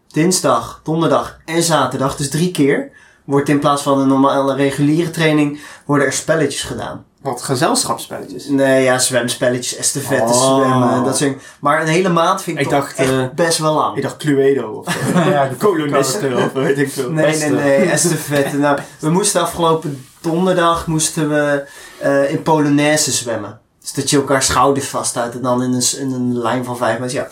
dinsdag, 0.07 0.81
donderdag 0.83 1.37
en 1.45 1.63
zaterdag, 1.63 2.15
dus 2.15 2.29
drie 2.29 2.51
keer, 2.51 2.91
wordt 3.25 3.49
in 3.49 3.59
plaats 3.59 3.81
van 3.81 3.99
een 3.99 4.07
normale 4.07 4.55
reguliere 4.55 5.09
training, 5.09 5.59
worden 5.85 6.05
er 6.07 6.13
spelletjes 6.13 6.61
gedaan. 6.61 7.05
Wat 7.21 7.41
gezelschapsspelletjes. 7.41 8.47
Nee, 8.47 8.83
ja, 8.83 8.99
zwemspelletjes, 8.99 9.77
estafettes, 9.77 10.35
Oh. 10.37 10.55
zwemmen, 10.55 11.03
dat 11.03 11.17
soort. 11.17 11.41
Maar 11.59 11.81
een 11.81 11.87
hele 11.87 12.09
maand 12.09 12.41
vind 12.41 12.57
ik, 12.59 12.63
Ik 12.65 12.69
toch 12.71 12.79
dacht, 12.79 12.95
echt 12.97 13.09
eh, 13.09 13.25
best 13.35 13.57
wel 13.57 13.73
lang. 13.73 13.95
Ik 13.95 14.01
dacht 14.03 14.17
Cluedo 14.17 14.67
of 14.71 14.91
zo. 14.91 15.19
ja, 15.29 15.47
de 15.47 15.55
kolonisten 15.55 16.35
of 16.37 16.51
weet 16.53 16.77
ik 16.77 16.91
veel. 16.91 17.11
Nee, 17.11 17.25
Beste. 17.25 17.49
nee, 17.49 17.77
nee, 17.77 17.89
estafette. 17.89 18.57
nou, 18.57 18.79
we 18.99 19.09
moesten 19.09 19.41
afgelopen 19.41 20.05
donderdag 20.21 20.87
moesten 20.87 21.29
we 21.29 21.65
eh, 22.01 22.31
in 22.31 22.41
Polonaise 22.41 23.11
zwemmen. 23.11 23.59
Dus 23.81 23.93
dat 23.93 24.09
je 24.09 24.17
elkaar 24.17 24.43
schouders 24.43 24.87
vasthoudt 24.87 25.35
en 25.35 25.41
dan 25.41 25.63
in 25.63 25.73
een, 25.73 25.83
in 25.99 26.11
een 26.11 26.37
lijn 26.37 26.63
van 26.65 26.77
vijf 26.77 26.99
mensen. 26.99 27.19
Ja, 27.19 27.27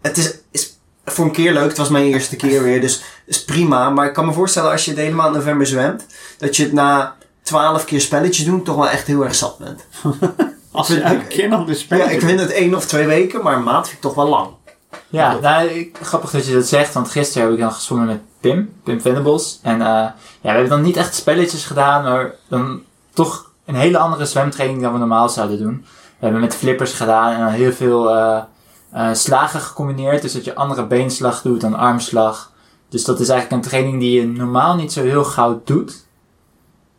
het 0.00 0.16
is, 0.16 0.34
is 0.50 0.78
voor 1.04 1.24
een 1.24 1.32
keer 1.32 1.52
leuk. 1.52 1.68
Het 1.68 1.76
was 1.78 1.88
mijn 1.88 2.04
eerste 2.04 2.36
keer 2.36 2.62
weer, 2.62 2.80
dus 2.80 3.02
is 3.26 3.44
prima. 3.44 3.90
Maar 3.90 4.06
ik 4.06 4.12
kan 4.12 4.26
me 4.26 4.32
voorstellen 4.32 4.70
als 4.70 4.84
je 4.84 4.90
het 4.90 5.00
helemaal 5.00 5.26
in 5.26 5.32
november 5.32 5.66
zwemt, 5.66 6.06
dat 6.38 6.56
je 6.56 6.62
het 6.62 6.72
na 6.72 7.16
twaalf 7.42 7.84
keer 7.84 8.00
spelletjes 8.00 8.44
doen 8.44 8.62
toch 8.64 8.76
wel 8.76 8.88
echt 8.88 9.06
heel 9.06 9.24
erg 9.24 9.34
zat 9.34 9.58
bent. 9.58 9.84
Als 10.72 10.88
je 10.88 11.00
elke 11.00 11.24
keer 11.26 11.50
dan 11.50 11.64
de 11.66 11.72
Ja, 11.72 11.78
spelletjes... 11.78 12.12
ik 12.14 12.20
vind 12.20 12.40
het 12.40 12.50
één 12.52 12.74
of 12.74 12.86
twee 12.86 13.06
weken, 13.06 13.42
maar 13.42 13.56
een 13.56 13.62
maand 13.62 13.84
vind 13.84 13.96
ik 13.96 14.02
toch 14.02 14.14
wel 14.14 14.28
lang. 14.28 14.48
Ja, 15.08 15.38
nou, 15.40 15.68
ik- 15.68 15.98
grappig 16.02 16.30
dat 16.30 16.46
je 16.46 16.52
dat 16.52 16.66
zegt, 16.66 16.94
want 16.94 17.10
gisteren 17.10 17.42
heb 17.46 17.52
ik 17.56 17.60
dan 17.62 17.72
gezwommen 17.72 18.06
met 18.06 18.20
Pim, 18.40 18.72
Pim 18.84 19.00
Venderbos. 19.00 19.58
En 19.62 19.74
eh, 19.80 19.86
ja, 19.86 20.12
we 20.40 20.48
hebben 20.48 20.68
dan 20.68 20.82
niet 20.82 20.96
echt 20.96 21.14
spelletjes 21.14 21.64
gedaan, 21.64 22.02
maar 22.02 22.34
dan 22.48 22.82
toch 23.14 23.49
een 23.74 23.80
hele 23.80 23.98
andere 23.98 24.26
zwemtraining 24.26 24.82
dan 24.82 24.92
we 24.92 24.98
normaal 24.98 25.28
zouden 25.28 25.58
doen. 25.58 25.84
We 26.18 26.26
hebben 26.26 26.40
met 26.40 26.54
flippers 26.54 26.92
gedaan 26.92 27.32
en 27.46 27.52
heel 27.52 27.72
veel 27.72 28.10
eh, 28.10 28.40
eh, 28.90 29.08
slagen 29.14 29.60
gecombineerd. 29.60 30.22
Dus 30.22 30.32
dat 30.32 30.44
je 30.44 30.54
andere 30.54 30.86
beenslag 30.86 31.42
doet 31.42 31.60
dan 31.60 31.74
armslag. 31.74 32.52
Dus 32.88 33.04
dat 33.04 33.20
is 33.20 33.28
eigenlijk 33.28 33.62
een 33.62 33.68
training 33.70 34.00
die 34.00 34.20
je 34.20 34.26
normaal 34.26 34.74
niet 34.76 34.92
zo 34.92 35.02
heel 35.02 35.24
gauw 35.24 35.60
doet. 35.64 36.04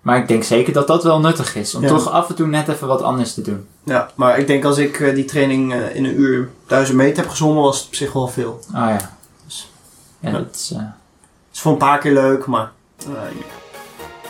Maar 0.02 0.18
ik 0.18 0.28
denk 0.28 0.44
zeker 0.44 0.74
dat 0.74 0.88
dat 0.88 1.04
wel 1.04 1.20
nuttig 1.20 1.56
is, 1.56 1.76
om 1.76 1.82
Ja. 1.82 1.88
toch 1.88 2.10
af 2.12 2.30
en 2.30 2.36
toe 2.36 2.48
net 2.48 2.68
even 2.68 2.88
wat 2.88 3.02
anders 3.02 3.34
te 3.34 3.42
doen. 3.42 3.68
Ja, 3.84 4.10
maar 4.16 4.40
ik 4.40 4.48
denk 4.48 4.66
als 4.66 4.78
ik 4.78 5.00
eh, 5.00 5.16
die 5.16 5.26
training 5.26 5.74
in 5.74 6.06
een 6.06 6.20
uur 6.20 6.50
duizend 6.68 6.98
meter 6.98 7.18
heb 7.22 7.30
gezwommen, 7.32 7.64
was 7.64 7.78
het 7.78 7.88
op 7.88 7.96
zich 7.96 8.14
wel 8.14 8.28
veel. 8.28 8.60
Ah 8.74 8.90
ja. 8.90 9.12
Dus, 9.46 9.72
ja, 10.20 10.30
Ja. 10.30 10.38
dat 10.38 10.56
is... 10.56 10.70
Het 10.70 11.60
is 11.60 11.62
voor 11.62 11.72
een 11.72 11.78
paar 11.78 11.98
keer 12.00 12.14
leuk, 12.14 12.46
maar... 12.46 12.72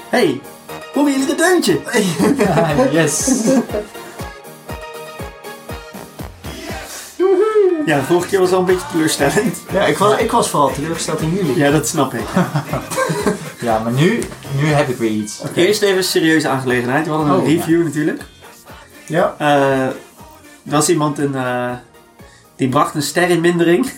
hey, 0.10 0.42
horen 0.94 1.12
jullie 1.12 1.28
de 1.28 1.36
deuntje? 1.36 1.80
yes! 2.98 3.32
Ja, 7.86 7.98
de 7.98 8.04
vorige 8.04 8.28
keer 8.28 8.40
was 8.40 8.52
al 8.52 8.60
een 8.60 8.66
beetje 8.66 8.88
teleurstellend. 8.92 9.58
Ja, 9.72 9.86
ik 9.86 9.98
was, 9.98 10.20
ik 10.20 10.32
was 10.32 10.50
vooral 10.50 10.72
teleurgesteld 10.74 11.22
in 11.22 11.34
jullie. 11.34 11.58
Ja, 11.58 11.72
dat 11.72 11.88
snap 11.88 12.14
ik. 12.14 12.26
Ja, 13.62 13.80
maar 13.80 13.92
nu, 13.92 14.24
nu 14.60 14.66
heb 14.66 14.90
ik 14.90 14.98
weer 14.98 15.10
iets. 15.12 15.42
Eerst 15.56 15.82
even 15.82 15.98
een 15.98 16.04
serieuze 16.04 16.48
aangelegenheid. 16.48 17.06
We 17.06 17.12
hadden 17.12 17.34
een 17.34 17.40
Oh, 17.40 17.48
review 17.48 17.84
natuurlijk. 17.84 18.22
Ja. 19.06 19.36
Eh, 19.38 19.86
er 19.86 19.94
was 20.64 20.90
iemand 20.90 21.20
in, 21.20 21.36
eh, 21.36 21.72
die 22.56 22.70
bracht 22.70 22.96
een 22.96 23.02
ster 23.02 23.30
in 23.30 23.42
mindering. 23.42 23.86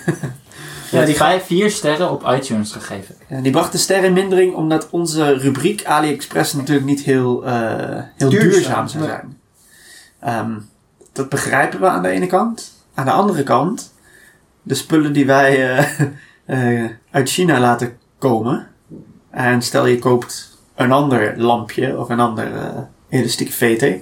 Ja, 0.99 1.05
die 1.05 1.15
vijf, 1.15 1.45
vier 1.45 1.71
sterren 1.71 2.11
op 2.11 2.27
iTunes 2.27 2.71
gegeven. 2.71 3.15
En 3.27 3.43
die 3.43 3.51
bracht 3.51 3.73
een 3.73 3.79
ster 3.79 4.03
in 4.03 4.13
mindering 4.13 4.55
omdat 4.55 4.89
onze 4.89 5.37
rubriek 5.37 5.85
AliExpress 5.85 6.53
natuurlijk 6.53 6.85
niet 6.85 7.01
heel, 7.01 7.45
eh, 7.45 8.01
heel 8.15 8.29
Duurzaam, 8.29 8.49
duurzaam, 8.49 8.87
zou 8.87 9.03
nee. 9.03 9.13
zijn. 9.13 9.39
Ehm, 10.19 10.59
dat 11.13 11.29
begrijpen 11.29 11.79
we 11.79 11.87
aan 11.87 12.01
de 12.01 12.09
ene 12.09 12.27
kant. 12.27 12.71
Aan 12.93 13.05
de 13.05 13.11
andere 13.11 13.43
kant, 13.43 13.93
de 14.61 14.75
spullen 14.75 15.13
die 15.13 15.25
wij 15.25 15.77
eh, 15.77 16.01
eh, 16.83 16.89
uit 17.11 17.29
China 17.29 17.59
laten 17.59 17.97
komen. 18.17 18.67
En 19.29 19.61
stel 19.61 19.85
je 19.85 19.99
koopt 19.99 20.57
een 20.75 20.91
ander 20.91 21.33
lampje 21.37 21.99
of 21.99 22.09
een 22.09 22.19
ander 22.19 22.51
elastieke 23.09 23.53
VT. 23.53 24.01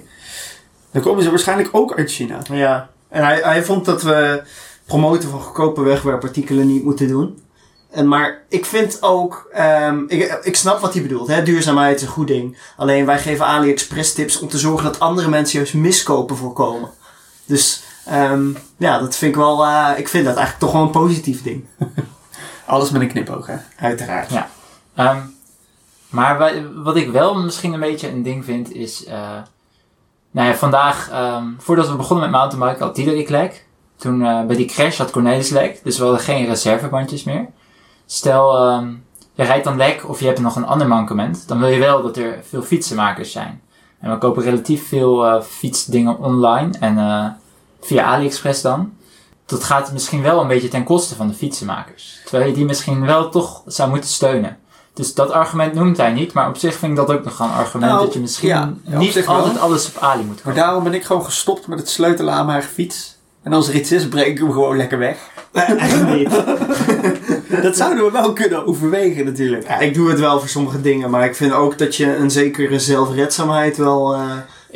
Dan 0.90 1.02
komen 1.02 1.22
ze 1.22 1.30
waarschijnlijk 1.30 1.68
ook 1.72 1.96
uit 1.98 2.10
China. 2.10 2.38
Ja. 2.50 2.88
En 3.08 3.24
hij, 3.24 3.40
hij 3.42 3.64
vond 3.64 3.84
dat 3.84 4.02
we 4.02 4.42
promoten 4.86 5.28
van 5.30 5.40
goedkope 5.40 5.82
wegwerpartikelen 5.82 6.66
niet 6.66 6.84
moeten 6.84 7.08
doen. 7.08 7.42
En, 7.90 8.08
maar 8.08 8.42
ik 8.48 8.64
vind 8.66 9.02
ook, 9.02 9.48
ehm, 9.52 10.02
ik, 10.06 10.38
ik 10.42 10.56
snap 10.56 10.80
wat 10.80 10.92
hij 10.94 11.02
bedoelt. 11.02 11.28
Hè? 11.28 11.42
Duurzaamheid 11.42 11.96
is 11.96 12.02
een 12.02 12.08
goed 12.12 12.26
ding. 12.26 12.58
Alleen 12.76 13.06
wij 13.06 13.18
geven 13.18 13.46
AliExpress 13.46 14.12
tips 14.12 14.38
om 14.38 14.48
te 14.48 14.58
zorgen 14.58 14.84
dat 14.84 15.00
andere 15.00 15.28
mensen 15.28 15.58
juist 15.58 15.74
miskopen 15.74 16.36
voorkomen. 16.36 16.90
Dus 17.44 17.82
ehm, 18.06 18.46
ja, 18.76 18.98
dat 18.98 19.16
vind 19.16 19.32
ik 19.34 19.40
wel, 19.40 19.64
eh, 19.66 19.90
ik 19.96 20.08
vind 20.08 20.24
dat 20.24 20.36
eigenlijk 20.36 20.64
toch 20.64 20.72
wel 20.72 20.82
een 20.82 20.90
positief 21.06 21.42
ding. 21.42 21.64
Alles 22.66 22.90
met 22.90 23.00
een 23.02 23.08
knipoog, 23.08 23.46
hè? 23.46 23.56
Uiteraard. 23.78 24.30
Ehm, 24.94 25.18
maar 26.08 26.38
wa- 26.38 26.70
wat 26.82 26.96
ik 26.96 27.10
wel 27.10 27.34
misschien 27.34 27.72
een 27.72 27.80
beetje 27.80 28.08
een 28.08 28.22
ding 28.22 28.44
vind 28.44 28.72
is... 28.74 29.04
eh 29.04 29.36
nou 30.30 30.48
ja, 30.48 30.54
vandaag, 30.54 31.10
voordat 31.58 31.88
we 31.88 31.96
begonnen 31.96 32.30
met 32.30 32.40
mountainbiken, 32.40 32.86
had 32.86 32.94
Diederik 32.94 33.28
lek. 33.28 33.66
Toen 34.02 34.24
eh, 34.24 34.44
bij 34.44 34.56
die 34.56 34.66
crash 34.66 34.98
had 34.98 35.10
Cornelis 35.10 35.50
lek. 35.50 35.80
Dus 35.84 35.98
we 35.98 36.04
hadden 36.04 36.22
geen 36.22 36.46
reservebandjes 36.46 37.24
meer. 37.24 37.46
Stel, 38.06 38.56
ehm, 38.56 38.88
je 39.34 39.42
rijdt 39.42 39.64
dan 39.64 39.76
lek 39.76 40.08
of 40.08 40.20
je 40.20 40.26
hebt 40.26 40.40
nog 40.40 40.56
een 40.56 40.66
ander 40.66 40.88
mankement. 40.88 41.48
Dan 41.48 41.58
wil 41.58 41.68
je 41.68 41.78
wel 41.78 42.02
dat 42.02 42.16
er 42.16 42.40
veel 42.48 42.62
fietsenmakers 42.62 43.32
zijn. 43.32 43.60
En 44.00 44.10
we 44.10 44.18
kopen 44.18 44.42
relatief 44.42 44.88
veel 44.88 45.26
eh, 45.26 45.42
fietsdingen 45.42 46.18
online. 46.18 46.78
En 46.80 46.98
eh, 46.98 47.26
via 47.80 48.04
AliExpress 48.04 48.62
dan. 48.62 48.92
Dat 49.46 49.64
gaat 49.64 49.92
misschien 49.92 50.22
wel 50.22 50.40
een 50.40 50.48
beetje 50.48 50.68
ten 50.68 50.84
koste 50.84 51.14
van 51.14 51.28
de 51.28 51.34
fietsenmakers. 51.34 52.20
Terwijl 52.24 52.48
je 52.48 52.54
die 52.54 52.64
misschien 52.64 53.06
wel 53.06 53.28
toch 53.28 53.62
zou 53.66 53.90
moeten 53.90 54.10
steunen. 54.10 54.58
Dus 54.94 55.14
dat 55.14 55.30
argument 55.30 55.74
noemt 55.74 55.96
hij 55.96 56.12
niet, 56.12 56.32
maar 56.32 56.48
op 56.48 56.56
zich 56.56 56.74
vind 56.74 56.92
ik 56.92 57.06
dat 57.06 57.16
ook 57.16 57.24
nog 57.24 57.38
een 57.38 57.50
argument 57.50 57.92
Nou, 57.92 58.04
dat 58.04 58.14
je 58.14 58.20
misschien 58.20 58.48
ja, 58.48 58.72
ja, 58.84 58.94
op 58.94 58.98
niet 58.98 59.26
altijd 59.26 59.58
alles 59.58 59.86
op 59.86 60.02
Ali 60.02 60.22
moet 60.22 60.34
Maar 60.34 60.42
kopen. 60.42 60.54
daarom 60.54 60.84
ben 60.84 60.94
ik 60.94 61.04
gewoon 61.04 61.24
gestopt 61.24 61.66
met 61.66 61.78
het 61.78 61.88
sleutelen 61.88 62.34
aan 62.34 62.46
mijn 62.46 62.58
eigen 62.58 62.74
fiets. 62.74 63.11
En 63.42 63.52
als 63.52 63.68
er 63.68 63.74
iets 63.74 63.92
is, 63.92 64.08
breek 64.08 64.26
ik 64.26 64.38
hem 64.38 64.52
gewoon 64.52 64.76
lekker 64.76 64.98
weg. 64.98 65.16
Nee, 65.52 65.64
echt 65.64 66.06
niet. 66.06 66.30
dat 67.62 67.76
zouden 67.76 68.04
we 68.04 68.10
wel 68.10 68.32
kunnen 68.32 68.66
overwegen 68.66 69.24
natuurlijk. 69.24 69.68
Ja, 69.68 69.78
ik 69.78 69.94
doe 69.94 70.08
het 70.08 70.20
wel 70.20 70.38
voor 70.38 70.48
sommige 70.48 70.80
dingen, 70.80 71.10
maar 71.10 71.24
ik 71.24 71.36
vind 71.36 71.52
ook 71.52 71.78
dat 71.78 71.96
je 71.96 72.16
een 72.16 72.30
zekere 72.30 72.78
zelfredzaamheid 72.78 73.76
wel 73.76 74.14
eh, 74.14 74.30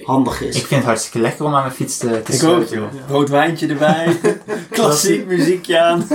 handig 0.04 0.42
is. 0.42 0.56
Ik 0.56 0.66
vind 0.66 0.80
het 0.80 0.84
hartstikke 0.84 1.18
lekker 1.18 1.44
om 1.44 1.54
aan 1.54 1.62
mijn 1.62 1.74
fiets 1.74 1.98
te, 1.98 2.22
te 2.22 2.32
Ik 2.32 2.44
ook. 2.44 2.64
Rood 3.08 3.28
wijntje 3.28 3.66
erbij. 3.66 4.20
Klassiek 4.70 5.26
muziekje 5.26 5.80
aan. 5.80 6.06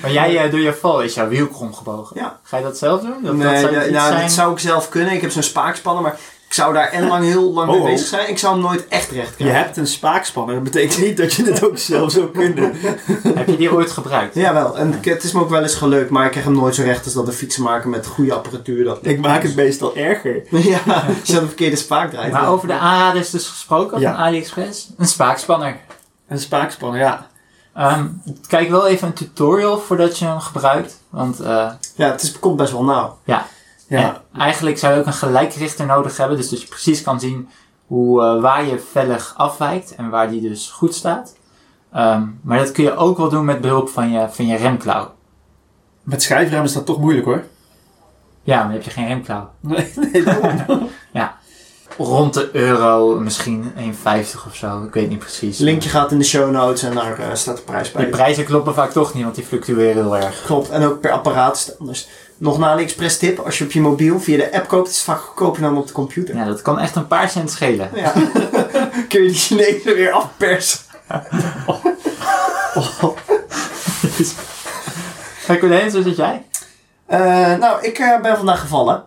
Maar 0.00 0.12
jij, 0.12 0.44
eh, 0.44 0.50
door 0.50 0.60
je 0.60 0.72
val 0.72 1.02
is 1.02 1.14
jouw 1.14 1.28
wiel 1.28 1.46
krom 1.46 1.74
gebogen. 1.74 2.20
Ja. 2.20 2.38
Ga 2.42 2.56
je 2.56 2.62
dat 2.62 2.78
zelf 2.78 3.00
doen? 3.00 3.22
Dat, 3.22 3.34
nee, 3.34 3.52
dat 3.52 3.60
zou 3.60 3.72
ja, 3.72 3.90
nou, 3.90 4.20
dat 4.20 4.30
zou 4.30 4.52
ik 4.52 4.58
zelf 4.58 4.88
kunnen. 4.88 5.12
Ik 5.12 5.20
heb 5.20 5.30
zo'n 5.30 5.42
spaakspanner, 5.42 6.02
maar 6.02 6.18
ik 6.48 6.54
zou 6.54 6.72
daar 6.74 6.88
en 6.88 7.06
lang 7.06 7.24
heel 7.24 7.52
lang 7.52 7.66
mee 7.70 7.76
Oh, 7.76 7.82
oh. 7.84 7.88
bezig 7.90 8.06
zijn. 8.08 8.28
Ik 8.28 8.38
zou 8.38 8.52
hem 8.54 8.62
nooit 8.62 8.88
echt 8.88 9.10
recht 9.10 9.28
Je 9.28 9.34
krijgen. 9.34 9.56
hebt 9.62 9.76
een 9.76 9.86
spaakspanner. 9.86 10.54
Dat 10.54 10.64
betekent 10.64 10.98
niet 11.00 11.16
dat 11.16 11.32
je 11.32 11.44
het 11.44 11.64
ook 11.64 11.78
zelf 11.78 12.12
zou 12.12 12.30
kunnen. 12.30 12.74
Heb 13.38 13.46
je 13.46 13.56
die 13.56 13.72
ooit 13.72 13.90
gebruikt? 13.90 14.34
Jawel, 14.34 14.76
en 14.78 14.98
het 15.02 15.22
is 15.24 15.32
me 15.32 15.40
ook 15.40 15.50
wel 15.50 15.62
eens 15.62 15.74
gelukt, 15.74 16.10
maar 16.10 16.24
ik 16.24 16.30
krijg 16.30 16.46
hem 16.46 16.54
nooit 16.54 16.74
zo 16.74 16.82
recht 16.82 17.04
als 17.04 17.14
dat 17.14 17.26
de 17.26 17.32
fietsenmaker 17.32 17.88
met 17.88 18.06
goede 18.06 18.34
apparatuur 18.34 18.84
dat. 18.84 18.98
Ik 19.02 19.20
maak 19.20 19.42
het 19.42 19.56
meestal 19.56 19.96
erger. 19.96 20.42
ja, 20.70 20.80
als 21.20 21.28
je 21.28 21.32
de 21.40 21.46
verkeerde 21.46 21.76
spaak 21.76 22.10
draait. 22.10 22.32
Maar 22.32 22.48
over 22.48 22.68
de 22.68 22.74
aanraders 22.74 23.30
dus 23.30 23.46
gesproken 23.48 24.00
Ja. 24.00 24.12
van 24.14 24.20
AliExpress. 24.24 24.88
Een 24.98 25.06
spaakspanner. 25.06 25.76
Een 26.28 26.38
spaakspanner, 26.38 27.00
ja. 27.00 27.26
Ehm, 27.74 28.06
kijk 28.46 28.70
wel 28.70 28.86
even 28.86 29.06
een 29.08 29.14
tutorial 29.14 29.78
voordat 29.78 30.18
je 30.18 30.24
hem 30.24 30.40
gebruikt. 30.40 30.98
Want 31.10 31.40
eh, 31.40 31.70
Ja, 31.94 32.10
het 32.10 32.22
is, 32.22 32.38
komt 32.38 32.56
best 32.56 32.72
wel 32.72 32.84
nauw. 32.84 33.18
Ja, 33.24 33.46
en 33.88 34.16
eigenlijk 34.36 34.78
zou 34.78 34.94
je 34.94 35.00
ook 35.00 35.06
een 35.06 35.12
gelijkrichter 35.12 35.86
nodig 35.86 36.16
hebben. 36.16 36.36
Dus 36.36 36.48
dat 36.48 36.60
je 36.60 36.68
precies 36.68 37.02
kan 37.02 37.20
zien 37.20 37.48
hoe, 37.86 38.22
eh, 38.22 38.40
waar 38.40 38.66
je 38.66 38.78
vellig 38.78 39.34
afwijkt 39.36 39.94
en 39.94 40.10
waar 40.10 40.30
die 40.30 40.40
dus 40.40 40.70
goed 40.70 40.94
staat. 40.94 41.36
Ehm, 41.92 42.22
maar 42.42 42.58
dat 42.58 42.72
kun 42.72 42.84
je 42.84 42.96
ook 42.96 43.16
wel 43.16 43.28
doen 43.28 43.44
met 43.44 43.60
behulp 43.60 43.88
van 43.88 44.10
je, 44.10 44.26
van 44.30 44.46
je 44.46 44.56
remklauw. 44.56 45.16
met 46.02 46.22
schijfrem 46.22 46.64
is 46.64 46.72
dat 46.72 46.86
toch 46.86 47.00
moeilijk 47.00 47.26
hoor. 47.26 47.44
Ja, 48.42 48.54
maar 48.54 48.64
dan 48.64 48.72
heb 48.72 48.82
je 48.82 48.90
geen 48.90 49.06
remklauw. 49.06 49.50
Nee, 49.60 49.92
nee, 50.12 50.22
daarom. 50.22 50.88
Rond 51.98 52.34
de 52.34 52.48
euro, 52.52 53.18
misschien 53.20 53.72
1,50 53.76 54.46
of 54.46 54.54
zo. 54.54 54.82
Ik 54.82 54.94
weet 54.94 55.08
niet 55.08 55.18
precies. 55.18 55.58
Linkje 55.58 55.88
gaat 55.88 56.12
in 56.12 56.18
de 56.18 56.24
show 56.24 56.50
notes 56.50 56.82
en 56.82 56.94
daar 56.94 57.18
eh, 57.18 57.34
staat 57.34 57.56
de 57.56 57.62
prijs 57.62 57.92
bij. 57.92 58.02
Die 58.02 58.10
prijzen 58.10 58.44
kloppen 58.44 58.74
vaak 58.74 58.90
toch 58.90 59.14
niet, 59.14 59.22
want 59.22 59.34
die 59.34 59.44
fluctueren 59.44 60.02
heel 60.02 60.16
erg. 60.16 60.42
Klopt, 60.44 60.70
en 60.70 60.84
ook 60.84 61.00
per 61.00 61.10
apparaat 61.10 61.56
is 61.56 61.66
het 61.66 61.78
anders. 61.78 62.08
Nog 62.38 62.56
een 62.56 62.64
AliExpress 62.64 63.18
tip, 63.18 63.38
als 63.38 63.58
je 63.58 63.64
op 63.64 63.72
je 63.72 63.80
mobiel 63.80 64.20
via 64.20 64.36
de 64.36 64.52
app 64.52 64.68
koopt, 64.68 64.88
is 64.88 64.94
het 64.94 65.04
vaak 65.04 65.20
goedkoper 65.20 65.60
dan 65.62 65.76
op 65.76 65.86
de 65.86 65.92
computer. 65.92 66.36
Ja, 66.36 66.44
dat 66.44 66.62
kan 66.62 66.78
echt 66.78 66.96
een 66.96 67.06
paar 67.06 67.30
cent 67.30 67.50
schelen. 67.50 67.90
Ja. 67.94 68.12
Kun 69.08 69.22
je 69.22 69.28
die 69.28 69.34
Chinezen 69.34 69.94
weer 69.94 70.12
afpersen. 70.12 70.78
Kijk, 75.46 75.60
Cornelis, 75.60 75.92
hoe 75.92 76.02
zit 76.02 76.16
jij? 76.16 76.46
Eh, 77.06 77.54
nou, 77.54 77.82
ik 77.82 77.98
eh, 77.98 78.20
ben 78.20 78.36
vandaag 78.36 78.60
gevallen. 78.60 79.04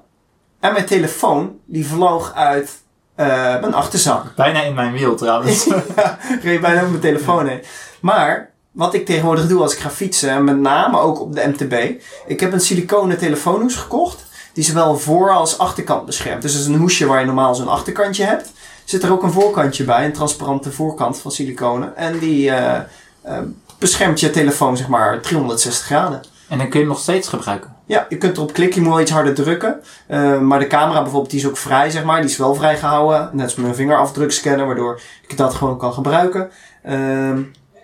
En 0.60 0.74
mijn 0.74 0.86
telefoon, 0.86 1.60
die 1.66 1.88
vloog 1.88 2.34
uit 2.36 2.82
eh, 3.16 3.28
mijn 3.60 3.74
achterzak. 3.74 4.36
Bijna 4.36 4.62
in 4.62 4.74
mijn 4.74 4.94
wiel 4.94 5.16
trouwens. 5.16 5.66
ja, 5.96 6.18
reed 6.42 6.62
bijna 6.62 6.78
over 6.78 6.90
mijn 6.90 7.02
telefoon 7.02 7.48
heen. 7.48 7.64
Maar, 8.02 8.51
wat 8.72 8.94
ik 8.94 9.06
tegenwoordig 9.06 9.48
doe 9.48 9.62
als 9.62 9.74
ik 9.74 9.80
ga 9.80 9.90
fietsen, 9.90 10.30
en 10.30 10.44
met 10.44 10.60
name 10.60 11.00
ook 11.00 11.20
op 11.20 11.36
de 11.36 11.48
MTB. 11.48 12.02
Ik 12.28 12.40
heb 12.40 12.54
een 12.54 12.60
siliconen 12.60 13.18
telefoonhoes 13.18 13.76
gekocht. 13.76 14.26
Die 14.54 14.64
zowel 14.64 14.98
voor- 14.98 15.32
als 15.32 15.58
achterkant 15.58 16.06
beschermt. 16.06 16.42
Dus 16.42 16.52
dat 16.52 16.62
is 16.62 16.68
een 16.68 16.80
hoesje 16.80 17.06
waar 17.06 17.20
je 17.20 17.26
normaal 17.26 17.56
zo'n 17.56 17.68
achterkantje 17.68 18.24
hebt. 18.24 18.52
Zit 18.84 19.04
er 19.04 19.12
ook 19.12 19.24
een 19.24 19.32
voorkantje 19.32 19.84
bij, 19.84 20.06
een 20.06 20.14
transparante 20.14 20.72
voorkant 20.72 21.20
van 21.20 21.32
siliconen. 21.32 21.98
En 21.98 22.20
die 22.20 22.50
eh, 22.52 22.82
eh, 23.22 23.38
beschermt 23.80 24.20
je 24.20 24.30
telefoon, 24.30 24.78
zeg 24.78 24.88
maar, 24.88 25.20
360 25.22 25.86
graden. 25.86 26.22
En 26.50 26.58
dan 26.58 26.70
kun 26.70 26.80
je 26.80 26.86
hem 26.86 26.94
nog 26.94 27.04
steeds 27.04 27.28
gebruiken. 27.28 27.76
Ja, 27.86 28.06
je 28.10 28.18
kunt 28.18 28.38
erop 28.38 28.54
klikken, 28.54 28.76
je 28.76 28.82
moet 28.82 28.94
wel 28.96 29.02
iets 29.02 29.12
harder 29.12 29.34
drukken. 29.34 29.82
Eh, 30.08 30.40
maar 30.40 30.60
de 30.60 30.68
camera 30.68 31.02
bijvoorbeeld, 31.02 31.32
die 31.32 31.40
is 31.40 31.48
ook 31.48 31.58
vrij, 31.58 31.90
zeg 31.90 32.04
maar. 32.04 32.22
Die 32.22 32.30
is 32.30 32.38
wel 32.38 32.56
vrij 32.56 32.78
gehouden. 32.78 33.30
Net 33.34 33.46
als 33.46 33.56
mijn 33.56 33.76
vingerafdrukscanner, 33.76 34.66
waardoor 34.66 35.02
ik 35.28 35.38
dat 35.38 35.54
gewoon 35.54 35.78
kan 35.78 35.94
gebruiken. 35.94 36.50
Ehm, 36.84 37.42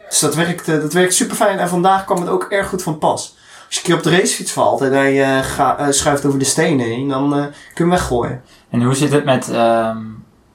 dus 0.10 0.20
dat 0.20 0.36
werkt, 0.36 0.68
eh, 0.68 0.80
dat 0.82 0.94
werkt 0.94 1.14
super 1.14 1.36
fijn. 1.36 1.60
En 1.60 1.70
vandaag 1.70 2.06
kwam 2.06 2.20
het 2.22 2.30
ook 2.30 2.44
erg 2.50 2.68
goed 2.68 2.84
van 2.84 2.98
pas. 2.98 3.36
Als 3.66 3.76
je 3.76 3.78
een 3.78 3.86
keer 3.86 3.96
op 3.96 4.04
de 4.04 4.10
racefiets 4.18 4.52
valt 4.52 4.82
en 4.82 4.92
hij 4.94 5.24
eh, 5.24 5.44
ga- 5.46 5.78
eh, 5.78 5.88
schuift 5.92 6.26
over 6.26 6.40
de 6.40 6.46
stenen 6.46 6.86
heen, 6.86 7.08
dan 7.08 7.34
eh, 7.36 7.40
kun 7.42 7.52
je 7.74 7.82
hem 7.82 7.90
weggooien. 7.90 8.42
En 8.70 8.84
hoe 8.84 8.96
zit 8.96 9.12
het 9.12 9.26
met 9.26 9.50
ehm, 9.50 9.98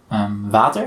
ehm, 0.09 0.33
water? 0.51 0.87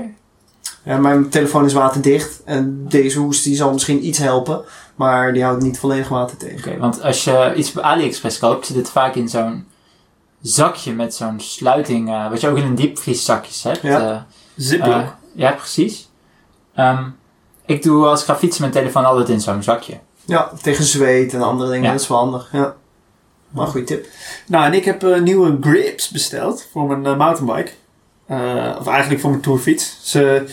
Ja, 0.82 0.96
mijn 0.96 1.28
telefoon 1.28 1.64
is 1.64 1.72
waterdicht. 1.72 2.42
En 2.44 2.84
deze 2.88 3.18
hoes 3.18 3.42
die 3.42 3.56
zal 3.56 3.72
misschien 3.72 4.06
iets 4.06 4.18
helpen. 4.18 4.60
Maar 4.94 5.32
die 5.32 5.42
houdt 5.44 5.62
niet 5.62 5.78
volledig 5.78 6.08
water 6.08 6.36
tegen. 6.36 6.58
Oké, 6.70 6.78
want 6.80 7.02
als 7.02 7.24
je 7.24 7.52
iets 7.56 7.70
op 7.70 7.78
AliExpress 7.78 8.38
koopt, 8.38 8.66
zit 8.66 8.76
het 8.76 8.90
vaak 8.90 9.14
in 9.14 9.28
zo'n 9.28 9.66
zakje 10.42 10.92
met 10.92 11.14
zo'n 11.14 11.40
sluiting, 11.40 12.28
wat 12.30 12.40
je 12.40 12.48
ook 12.48 12.56
in 12.56 12.64
een 12.64 12.74
diepvrieszakjes 12.74 13.62
hebt. 13.62 13.82
Ja. 13.82 14.26
Ziploc. 14.56 15.14
ja, 15.34 15.50
precies. 15.52 16.08
Ehm, 16.74 17.04
ik 17.66 17.82
doe 17.82 18.06
als 18.06 18.20
ik 18.20 18.26
ga 18.26 18.36
fietsen 18.36 18.60
mijn 18.60 18.72
telefoon 18.72 19.04
altijd 19.04 19.28
in 19.28 19.40
zo'n 19.40 19.62
zakje. 19.62 19.98
Ja, 20.24 20.50
tegen 20.62 20.84
zweet 20.84 21.34
en 21.34 21.42
andere 21.42 21.70
dingen. 21.70 21.84
Ja. 21.84 21.90
Dat 21.90 22.00
is 22.00 22.08
wel 22.08 22.18
handig. 22.18 22.48
Ja. 22.52 22.74
Maar 23.50 23.66
goede 23.66 23.86
tip. 23.86 24.06
Nou, 24.46 24.64
en 24.64 24.72
ik 24.72 24.84
heb 24.84 25.02
eh, 25.02 25.20
nieuwe 25.20 25.56
grips 25.60 26.08
besteld 26.08 26.68
voor 26.72 26.86
mijn 26.86 27.06
eh, 27.06 27.16
mountainbike. 27.18 27.70
Eh, 28.26 28.76
of 28.78 28.86
eigenlijk 28.86 29.20
voor 29.20 29.30
mijn 29.30 29.42
tourfiets. 29.42 29.98
Ze, 30.02 30.44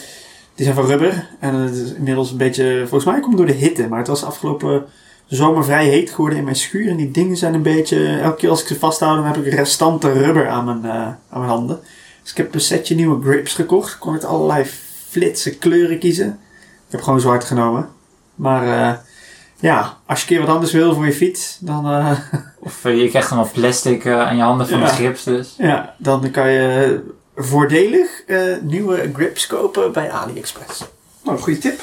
die 0.55 0.65
zijn 0.65 0.75
van 0.75 0.85
rubber. 0.85 1.29
En 1.39 1.55
het 1.55 1.75
is 1.75 1.93
inmiddels 1.93 2.31
een 2.31 2.37
beetje... 2.37 2.79
Volgens 2.79 3.05
mij 3.05 3.19
komt 3.19 3.37
het 3.39 3.47
door 3.47 3.55
de 3.55 3.65
hitte. 3.65 3.87
Maar 3.87 3.99
het 3.99 4.07
was 4.07 4.23
afgelopen 4.23 4.85
zomer 5.27 5.63
vrij 5.63 5.85
heet 5.85 6.09
geworden 6.09 6.37
in 6.37 6.43
mijn 6.43 6.55
schuur. 6.55 6.89
En 6.89 6.95
die 6.95 7.11
dingen 7.11 7.37
zijn 7.37 7.53
een 7.53 7.61
beetje... 7.61 8.19
Elke 8.19 8.35
keer 8.37 8.49
als 8.49 8.61
ik 8.61 8.67
ze 8.67 8.79
vasthoud, 8.79 9.15
dan 9.15 9.25
heb 9.25 9.45
ik 9.45 9.53
restanten 9.53 10.13
rubber 10.13 10.47
aan 10.47 10.65
mijn, 10.65 10.85
aan 10.93 11.19
mijn 11.29 11.49
handen. 11.49 11.79
Dus 12.21 12.31
ik 12.31 12.37
heb 12.37 12.53
een 12.53 12.61
setje 12.61 12.95
nieuwe 12.95 13.23
grips 13.23 13.53
gekocht. 13.53 13.93
Ik 13.93 13.99
kon 13.99 14.13
met 14.13 14.25
allerlei 14.25 14.65
flitse 15.09 15.57
kleuren 15.57 15.99
kiezen. 15.99 16.39
Ik 16.93 16.99
heb 16.99 17.07
gewoon 17.07 17.21
zwart 17.21 17.43
genomen. 17.43 17.89
Maar 18.35 18.63
eh, 18.63 18.93
ja, 19.59 19.97
als 20.05 20.19
je 20.19 20.25
een 20.29 20.37
keer 20.37 20.45
wat 20.45 20.55
anders 20.55 20.71
wil 20.71 20.93
voor 20.93 21.05
je 21.05 21.13
fiets, 21.13 21.57
dan... 21.59 21.85
eh, 21.91 22.11
Of 22.59 22.85
eh, 22.85 23.01
je 23.01 23.09
krijgt 23.09 23.29
dan 23.29 23.37
wel 23.37 23.49
plastic 23.53 24.05
eh, 24.05 24.19
aan 24.27 24.35
je 24.35 24.41
handen 24.41 24.67
van 24.67 24.79
Ja. 24.79 24.85
de 24.85 24.91
grips 24.91 25.23
dus. 25.23 25.55
Ja, 25.57 25.93
dan 25.97 26.31
kan 26.31 26.49
je 26.49 26.99
voordelig 27.35 28.23
eh, 28.27 28.39
nieuwe 28.61 29.11
grips 29.13 29.47
kopen 29.47 29.91
bij 29.91 30.11
AliExpress. 30.11 30.83
Nou, 31.23 31.39
goede 31.39 31.59
tip. 31.59 31.79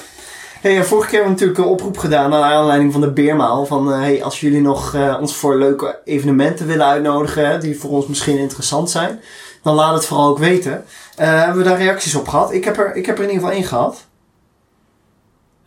Hey, 0.60 0.84
vorige 0.84 1.08
keer 1.08 1.18
hebben 1.22 1.36
we 1.38 1.44
natuurlijk 1.44 1.58
een 1.58 1.74
oproep 1.74 1.98
gedaan 1.98 2.30
naar 2.30 2.42
aanleiding 2.42 2.92
van 2.92 3.00
de 3.00 3.10
Beermaal. 3.12 3.66
Van 3.66 3.92
eh, 3.92 3.98
hey, 3.98 4.24
als 4.24 4.40
jullie 4.40 4.60
nog 4.60 4.94
eh, 4.94 5.16
ons 5.20 5.36
voor 5.36 5.56
leuke 5.56 5.98
evenementen 6.04 6.66
willen 6.66 6.86
uitnodigen, 6.86 7.48
hè, 7.48 7.58
die 7.58 7.78
voor 7.80 7.90
ons 7.90 8.06
misschien 8.06 8.38
interessant 8.38 8.90
zijn, 8.90 9.20
dan 9.62 9.74
laat 9.74 9.94
het 9.94 10.06
vooral 10.06 10.28
ook 10.28 10.38
weten. 10.38 10.84
Eh, 11.16 11.38
hebben 11.44 11.62
we 11.62 11.68
daar 11.68 11.78
reacties 11.78 12.14
op 12.14 12.28
gehad? 12.28 12.52
Ik 12.52 12.64
heb 12.64 12.78
er, 12.78 12.94
ik 12.96 13.06
heb 13.06 13.16
er 13.18 13.22
in 13.24 13.28
ieder 13.30 13.42
geval 13.44 13.58
één 13.60 13.68
gehad. 13.68 14.08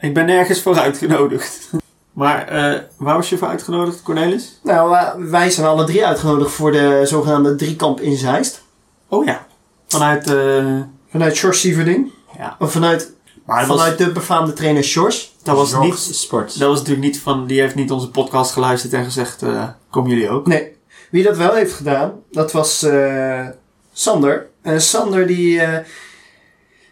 Ik 0.04 0.13
ben 0.13 0.26
nergens 0.26 0.62
voor 0.62 0.80
uitgenodigd. 0.80 1.70
Maar 2.13 2.48
eh, 2.48 2.80
waar 2.98 3.16
was 3.16 3.30
je 3.30 3.38
voor 3.38 3.48
uitgenodigd, 3.48 4.02
Cornelis? 4.02 4.60
Nou, 4.63 4.96
eh, 4.96 5.13
wij 5.18 5.50
zijn 5.50 5.68
alle 5.68 5.86
drie 5.86 6.06
uitgenodigd 6.06 6.52
voor 6.52 6.72
de 6.72 7.02
zogenaamde 7.04 7.56
driekamp 7.56 8.00
in 8.00 8.18
Zeist. 8.18 8.62
Oh 9.08 9.26
ja. 9.26 9.46
Vanuit... 9.88 10.28
eh 10.28 10.80
Vanuit 11.12 11.36
Sjors 11.36 11.60
Sieverding. 11.60 12.12
ja. 12.38 12.56
Of 12.60 12.72
vanuit, 12.72 13.13
Maar 13.46 13.68
was, 13.68 13.78
vanuit 13.78 13.98
de 13.98 14.12
befaamde 14.12 14.54
trainer 14.54 14.84
Sjors. 14.84 15.36
dat, 15.44 15.56
was 15.56 15.80
niet, 15.80 15.98
Sport. 15.98 16.60
dat 16.60 16.70
was 16.70 16.78
natuurlijk 16.80 17.06
niet 17.06 17.20
van... 17.20 17.48
Die 17.48 17.60
heeft 17.60 17.76
niet 17.76 17.92
onze 17.92 18.10
podcast 18.10 18.52
geluisterd 18.52 18.94
en 18.94 19.04
gezegd... 19.04 19.42
eh, 19.42 19.70
komen 19.89 20.10
jullie 20.10 20.30
ook? 20.30 20.48
Nee. 20.48 20.72
Wie 21.12 21.24
dat 21.24 21.38
wel 21.38 21.54
heeft 21.54 21.74
gedaan, 21.74 22.13
dat 22.32 22.52
was 22.52 22.84
eh, 22.84 23.48
Sander. 23.94 24.48
En 24.62 24.82
Sander 24.82 25.28
die, 25.28 25.62
eh, 25.62 25.86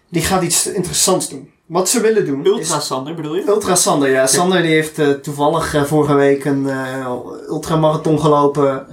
die 0.10 0.22
gaat 0.22 0.42
iets 0.44 0.68
interessants 0.68 1.30
doen. 1.30 1.51
Wat 1.72 1.90
ze 1.90 2.02
willen 2.02 2.26
doen 2.26 2.46
Ultra 2.46 2.78
is... 2.78 2.86
Sander 2.86 3.16
bedoel 3.16 3.36
je? 3.36 3.48
Ultra 3.48 3.76
Sander, 3.76 4.10
ja. 4.10 4.28
Sander 4.28 4.62
die 4.62 4.72
heeft 4.72 5.00
eh, 5.00 5.10
toevallig 5.10 5.74
eh, 5.74 5.84
vorige 5.84 6.14
week 6.14 6.46
een 6.46 6.70
eh, 6.70 7.12
ultramarathon 7.48 8.20
gelopen 8.20 8.88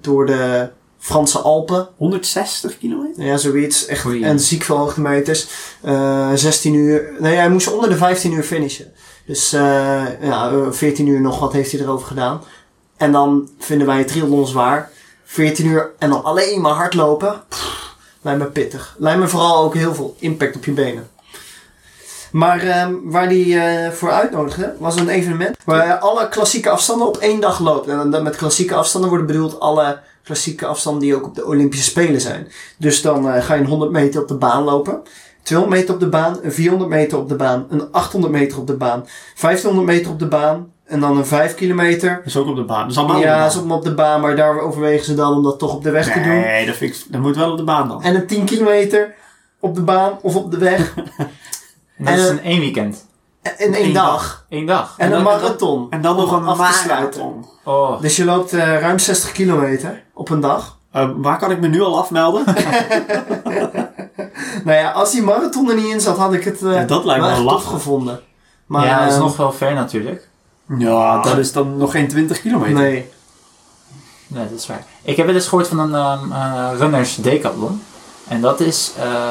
door 0.00 0.26
de 0.26 0.68
Franse 0.98 1.38
Alpen. 1.38 1.88
160 1.96 2.78
kilometer? 2.78 3.24
Ja, 3.24 3.36
zoiets. 3.36 3.86
Echt 3.86 4.06
en 4.22 4.40
ziek 4.40 4.62
veel 4.62 4.76
hoogtemeters. 4.76 5.46
Eh 5.82 6.32
16 6.34 6.74
uur. 6.74 7.12
Nee, 7.18 7.36
hij 7.36 7.50
moest 7.50 7.72
onder 7.72 7.88
de 7.88 7.96
15 7.96 8.32
uur 8.32 8.42
finishen. 8.42 8.92
Dus 9.26 9.50
ja, 9.50 10.16
eh, 10.20 10.70
14 10.70 11.06
uur 11.06 11.20
nog 11.20 11.38
wat 11.38 11.52
heeft 11.52 11.72
hij 11.72 11.80
erover 11.80 12.06
gedaan. 12.06 12.40
En 12.96 13.12
dan 13.12 13.48
vinden 13.58 13.86
wij 13.86 13.98
het 13.98 14.08
triathlon 14.08 14.46
zwaar. 14.46 14.90
14 15.24 15.66
uur 15.66 15.90
en 15.98 16.10
dan 16.10 16.24
alleen 16.24 16.60
maar 16.60 16.74
hardlopen. 16.74 17.42
Pff, 17.48 17.94
lijkt 18.22 18.40
me 18.40 18.46
pittig. 18.46 18.96
Lijkt 18.98 19.20
me 19.20 19.28
vooral 19.28 19.64
ook 19.64 19.74
heel 19.74 19.94
veel 19.94 20.16
impact 20.18 20.56
op 20.56 20.64
je 20.64 20.72
benen. 20.72 21.08
Maar 22.34 22.60
ehm, 22.62 22.94
waar 23.04 23.28
die 23.28 23.58
eh, 23.58 23.90
voor 23.90 24.10
uitnodigde, 24.10 24.74
was 24.78 24.96
een 24.96 25.08
evenement 25.08 25.56
waar 25.64 25.98
alle 25.98 26.28
klassieke 26.28 26.70
afstanden 26.70 27.06
op 27.06 27.16
één 27.16 27.40
dag 27.40 27.60
loopt. 27.60 27.88
En 27.88 28.10
dan 28.10 28.22
met 28.22 28.36
klassieke 28.36 28.74
afstanden 28.74 29.10
worden 29.10 29.26
bedoeld 29.26 29.60
alle 29.60 30.00
klassieke 30.22 30.66
afstanden 30.66 31.02
die 31.02 31.14
ook 31.16 31.26
op 31.26 31.34
de 31.34 31.46
Olympische 31.46 31.84
Spelen 31.90 32.20
zijn. 32.20 32.48
Dus 32.78 33.02
dan 33.02 33.28
eh, 33.30 33.42
ga 33.42 33.54
je 33.54 33.60
een 33.60 33.66
100 33.66 33.90
meter 33.90 34.20
op 34.22 34.28
de 34.28 34.34
baan 34.34 34.62
lopen. 34.62 35.02
200 35.42 35.80
meter 35.80 35.94
op 35.94 36.00
de 36.00 36.08
baan, 36.08 36.38
een 36.42 36.52
400 36.52 36.90
meter 36.90 37.18
op 37.18 37.28
de 37.28 37.34
baan, 37.36 37.66
een 37.70 37.92
800 37.92 38.32
meter 38.32 38.58
op 38.58 38.66
de 38.66 38.76
baan, 38.76 39.06
1500 39.40 39.86
meter 39.86 40.10
op 40.10 40.18
de 40.18 40.28
baan 40.28 40.72
en 40.84 41.00
dan 41.00 41.16
een 41.16 41.26
5 41.26 41.54
kilometer. 41.54 42.16
Dat 42.16 42.26
is 42.26 42.36
ook 42.36 42.46
op 42.46 42.56
de 42.56 42.64
baan. 42.64 42.82
Dat 42.82 42.90
is 42.90 42.96
allemaal 42.96 43.16
op 43.16 43.22
de 43.22 43.28
Ja, 43.28 43.36
baan. 43.38 43.46
is 43.46 43.56
op, 43.56 43.70
op 43.70 43.84
de 43.84 43.94
baan, 43.94 44.20
maar 44.20 44.36
daar 44.36 44.60
overwegen 44.60 45.04
ze 45.04 45.14
dan 45.14 45.36
om 45.36 45.42
dat 45.42 45.58
toch 45.58 45.74
op 45.74 45.82
de 45.82 45.90
weg 45.90 46.12
te 46.12 46.20
doen. 46.20 46.40
Nee, 46.40 46.66
dat, 46.66 46.76
vind 46.76 46.94
ik, 46.94 47.02
dat 47.08 47.20
moet 47.20 47.36
wel 47.36 47.50
op 47.50 47.56
de 47.56 47.64
baan 47.64 47.88
dan. 47.88 48.02
En 48.02 48.14
een 48.14 48.26
10 48.26 48.44
kilometer 48.44 49.14
op 49.60 49.74
de 49.74 49.82
baan 49.82 50.18
of 50.22 50.36
op 50.36 50.50
de 50.50 50.58
weg 50.58 50.94
En 51.96 52.04
dat 52.04 52.14
is 52.24 52.28
in 52.30 52.40
één 52.42 52.60
weekend. 52.60 53.06
in 53.42 53.74
één 53.74 53.84
Eén 53.84 53.92
dag. 53.92 54.44
Eén 54.48 54.66
dag. 54.66 54.94
En 54.98 55.06
een 55.06 55.12
dan- 55.12 55.22
marathon. 55.22 55.86
En 55.90 56.02
dan 56.02 56.16
nog 56.16 56.32
een 56.32 56.42
marathon. 56.44 57.46
Oh, 57.64 58.00
Dus 58.00 58.16
je 58.16 58.24
loopt 58.24 58.52
eh, 58.52 58.80
ruim 58.80 58.98
60 58.98 59.32
kilometer 59.32 60.02
op 60.12 60.30
een 60.30 60.40
dag. 60.40 60.78
Eh, 60.90 61.08
waar 61.16 61.38
kan 61.38 61.50
ik 61.50 61.60
me 61.60 61.68
nu 61.68 61.82
al 61.82 61.98
afmelden? 61.98 62.44
Nou 64.64 64.78
ja, 64.78 64.90
als 64.90 65.10
die 65.10 65.22
marathon 65.22 65.70
er 65.70 65.76
niet 65.76 65.92
in 65.92 66.00
zat, 66.00 66.16
had 66.18 66.32
ik 66.32 66.44
het 66.44 66.62
eh 66.62 66.72
Ja, 66.74 66.84
dat 66.84 67.04
lijkt 67.04 67.22
me 67.24 67.44
wel 67.44 67.58
gevonden. 67.58 68.20
Maar, 68.66 68.86
ja, 68.86 69.04
dat 69.04 69.12
is 69.12 69.18
nog 69.18 69.36
wel 69.36 69.52
ver 69.52 69.74
natuurlijk. 69.74 70.28
ja, 70.78 71.22
dat 71.22 71.38
is 71.38 71.52
dan 71.52 71.76
nog 71.76 71.90
geen 71.90 72.08
20 72.08 72.40
kilometer. 72.40 72.74
Nee. 72.74 73.10
Nee, 74.26 74.48
dat 74.48 74.58
is 74.58 74.66
waar. 74.66 74.84
Ik 75.02 75.16
heb 75.16 75.26
wel 75.26 75.34
eens 75.34 75.48
gehoord 75.48 75.68
van 75.68 75.78
een 75.78 75.94
ehm, 75.94 76.32
eh, 76.32 76.70
runners 76.78 77.16
decathlon. 77.16 77.82
En 78.28 78.40
dat 78.40 78.60
is 78.60 78.92
eh, 78.98 79.30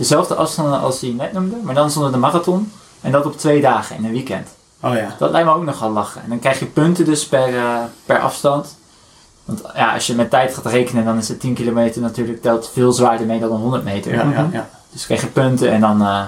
dezelfde 0.00 0.34
afstanden 0.34 0.80
als 0.80 0.98
die 1.00 1.10
je 1.10 1.16
net 1.16 1.32
noemde, 1.32 1.56
maar 1.62 1.74
dan 1.74 1.90
zonder 1.90 2.12
de 2.12 2.18
marathon. 2.18 2.72
En 3.00 3.12
dat 3.12 3.26
op 3.26 3.36
twee 3.38 3.60
dagen 3.60 3.96
in 3.96 4.04
een 4.04 4.12
weekend. 4.12 4.48
Oh 4.82 4.94
ja. 4.94 5.14
Dat 5.18 5.30
lijkt 5.30 5.46
me 5.48 5.54
ook 5.54 5.64
nogal 5.64 5.90
lachen. 5.90 6.22
En 6.22 6.28
dan 6.28 6.38
krijg 6.38 6.58
je 6.58 6.66
punten 6.66 7.04
dus 7.04 7.26
per, 7.26 7.56
eh, 7.56 7.64
per 8.06 8.18
afstand. 8.20 8.76
Want 9.44 9.62
ja, 9.74 9.94
als 9.94 10.06
je 10.06 10.14
met 10.14 10.30
tijd 10.30 10.54
gaat 10.54 10.66
rekenen, 10.66 11.04
dan 11.04 11.18
is 11.18 11.28
het 11.28 11.40
10 11.40 11.54
kilometer 11.54 12.00
natuurlijk 12.02 12.42
telt 12.42 12.70
veel 12.72 12.92
zwaarder 12.92 13.26
mee 13.26 13.40
dan 13.40 13.52
een 13.52 13.60
100 13.60 13.84
meter. 13.84 14.12
Ja, 14.14 14.20
ja, 14.22 14.24
Mhm. 14.42 14.52
ja. 14.56 14.68
Dus 14.92 15.04
krijg 15.06 15.20
je 15.20 15.26
punten 15.26 15.70
en 15.70 15.80
dan... 15.80 16.00
eh, 16.02 16.22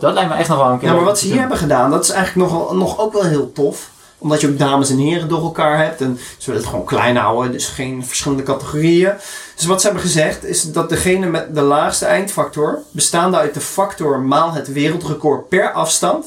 dat 0.00 0.12
lijkt 0.12 0.30
me 0.30 0.36
echt 0.36 0.48
nog 0.48 0.58
wel 0.58 0.70
een 0.70 0.78
keer 0.78 0.88
Ja, 0.88 0.94
maar 0.94 1.04
wat 1.04 1.18
ze 1.18 1.22
hier 1.24 1.32
doen. 1.32 1.40
hebben 1.40 1.58
gedaan, 1.58 1.90
dat 1.90 2.04
is 2.04 2.10
eigenlijk 2.10 2.50
nog, 2.50 2.72
nog 2.72 2.98
ook 2.98 3.12
wel 3.12 3.22
heel 3.22 3.52
tof. 3.52 3.90
Omdat 4.20 4.40
je 4.40 4.48
ook 4.48 4.58
dames 4.58 4.90
en 4.90 4.98
heren 4.98 5.28
door 5.28 5.42
elkaar 5.42 5.78
hebt. 5.84 6.00
En 6.00 6.18
ze 6.38 6.46
willen 6.46 6.60
het 6.60 6.70
gewoon 6.70 6.84
klein 6.86 7.16
houden, 7.16 7.52
dus 7.52 7.66
geen 7.66 8.06
verschillende 8.06 8.42
categorieën. 8.42 9.12
Dus 9.56 9.66
wat 9.66 9.80
ze 9.80 9.86
hebben 9.86 10.04
gezegd, 10.04 10.44
is 10.44 10.72
dat 10.72 10.88
degene 10.88 11.26
met 11.26 11.54
de 11.54 11.60
laagste 11.60 12.04
eindfactor, 12.06 12.78
bestaande 12.90 13.36
uit 13.36 13.54
de 13.54 13.60
factor 13.60 14.20
maal 14.20 14.52
het 14.52 14.72
wereldrecord 14.72 15.48
per 15.48 15.72
afstand, 15.72 16.26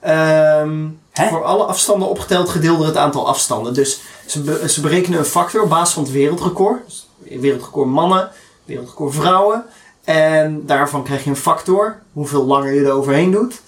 ehm, 0.00 0.86
voor 1.12 1.44
alle 1.44 1.64
afstanden 1.64 2.08
opgeteld 2.08 2.48
gedeeld 2.48 2.76
door 2.78 2.86
het 2.86 2.96
aantal 2.96 3.28
afstanden. 3.28 3.74
Dus 3.74 4.00
ze, 4.26 4.40
be- 4.40 4.68
ze 4.68 4.80
berekenen 4.80 5.18
een 5.18 5.24
factor 5.24 5.62
op 5.62 5.68
basis 5.68 5.94
van 5.94 6.02
het 6.02 6.12
wereldrecord. 6.12 6.80
Dus 6.86 7.08
wereldrecord 7.40 7.88
mannen, 7.88 8.30
wereldrecord 8.64 9.14
vrouwen. 9.14 9.64
En 10.04 10.62
daarvan 10.66 11.02
krijg 11.04 11.24
je 11.24 11.30
een 11.30 11.36
factor, 11.36 11.98
hoeveel 12.12 12.44
langer 12.44 12.72
je 12.74 12.84
er 12.84 12.90
overheen 12.92 13.30
doet. 13.30 13.60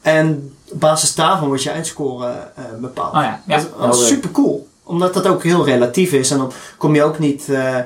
En 0.00 0.56
op 0.72 0.80
basis 0.80 1.14
daarvan 1.14 1.48
wordt 1.48 1.62
je 1.62 1.70
eindscore 1.70 2.26
eh, 2.54 2.64
bepaald. 2.80 3.14
Oh 3.14 3.22
ja, 3.22 3.42
ja. 3.46 3.56
dat 3.56 3.64
is, 3.64 3.70
wel 3.78 3.88
leuk. 3.98 4.08
super 4.08 4.30
cool. 4.30 4.68
Omdat 4.82 5.14
dat 5.14 5.26
ook 5.26 5.42
heel 5.42 5.64
relatief 5.64 6.12
is. 6.12 6.30
En 6.30 6.38
dan 6.38 6.52
kom 6.78 6.94
je 6.94 7.02
ook 7.02 7.18
niet 7.18 7.48
eh, 7.48 7.76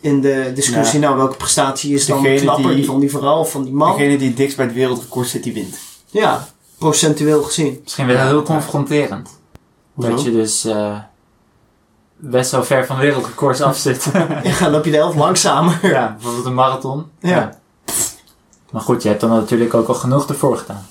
in 0.00 0.20
de 0.20 0.52
discussie, 0.54 0.98
nou 0.98 1.16
welke 1.16 1.36
prestatie 1.36 1.94
is 1.94 2.06
dan 2.06 2.22
Degene 2.22 2.40
knapper, 2.40 2.74
die- 2.74 2.84
van 2.84 3.00
die 3.00 3.10
vrouw 3.10 3.38
of 3.38 3.50
van 3.50 3.62
die 3.64 3.72
man. 3.72 3.96
Degene 3.96 4.18
die 4.18 4.28
het 4.28 4.36
dichtst 4.36 4.56
bij 4.56 4.66
het 4.66 4.74
wereldrecord 4.74 5.28
zit, 5.28 5.42
die 5.42 5.52
wint. 5.54 5.76
Ja, 6.06 6.48
procentueel 6.78 7.42
gezien. 7.42 7.80
Misschien 7.82 8.06
wel 8.06 8.26
heel 8.26 8.42
confronterend. 8.42 9.38
Hoezo? 9.94 10.10
Dat 10.10 10.22
je 10.22 10.30
dus 10.32 10.64
eh, 10.64 10.98
best 12.16 12.50
wel 12.50 12.64
ver 12.64 12.86
van 12.86 12.98
wereldrecords 12.98 13.60
af 13.60 13.76
zit. 13.76 14.04
Ja, 14.42 14.58
dan 14.60 14.70
loop 14.70 14.84
je 14.84 14.90
de 14.90 14.96
helft 14.96 15.16
langzamer. 15.16 15.78
ja, 15.94 16.12
bijvoorbeeld 16.12 16.46
een 16.46 16.54
marathon. 16.54 17.06
Ja. 17.20 17.58
Maar 18.70 18.82
goed, 18.82 19.02
je 19.02 19.08
hebt 19.08 19.20
dan 19.20 19.30
natuurlijk 19.30 19.74
ook 19.74 19.88
al 19.88 19.94
genoeg 19.94 20.28
ervoor 20.28 20.56
gedaan. 20.58 20.86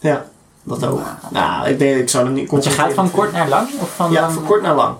Ja, 0.00 0.26
dat 0.70 0.84
ook. 0.90 1.00
Nou, 1.30 1.68
ik, 1.68 1.78
denk, 1.78 2.00
ik 2.00 2.08
zou 2.08 2.26
er 2.26 2.32
niet 2.32 2.50
Want 2.50 2.64
je 2.64 2.70
gaat 2.70 2.92
van 2.92 3.10
kort 3.10 3.32
naar 3.32 3.48
lang? 3.48 3.68
Of 3.80 3.94
van 3.94 4.10
Ja, 4.10 4.20
lang- 4.20 4.32
van 4.32 4.44
kort 4.44 4.62
naar 4.62 4.74
lang. 4.74 4.96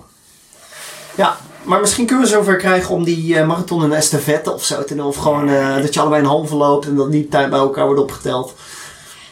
Ja, 1.15 1.35
maar 1.63 1.79
misschien 1.79 2.05
kunnen 2.05 2.25
we 2.25 2.31
zover 2.31 2.55
krijgen 2.57 2.95
om 2.95 3.03
die 3.03 3.37
eh, 3.37 3.47
marathon 3.47 3.83
en 3.83 3.93
estafette 3.93 4.53
of 4.53 4.63
zo 4.63 4.83
te 4.83 4.95
doen. 4.95 5.05
Of 5.05 5.15
gewoon 5.15 5.49
eh, 5.49 5.75
dat 5.75 5.93
je 5.93 5.99
allebei 5.99 6.21
een 6.21 6.27
halve 6.27 6.55
loopt 6.55 6.85
en 6.85 6.95
dat 6.95 7.11
die 7.11 7.27
tijd 7.27 7.49
bij 7.49 7.59
elkaar 7.59 7.85
wordt 7.85 8.01
opgeteld. 8.01 8.53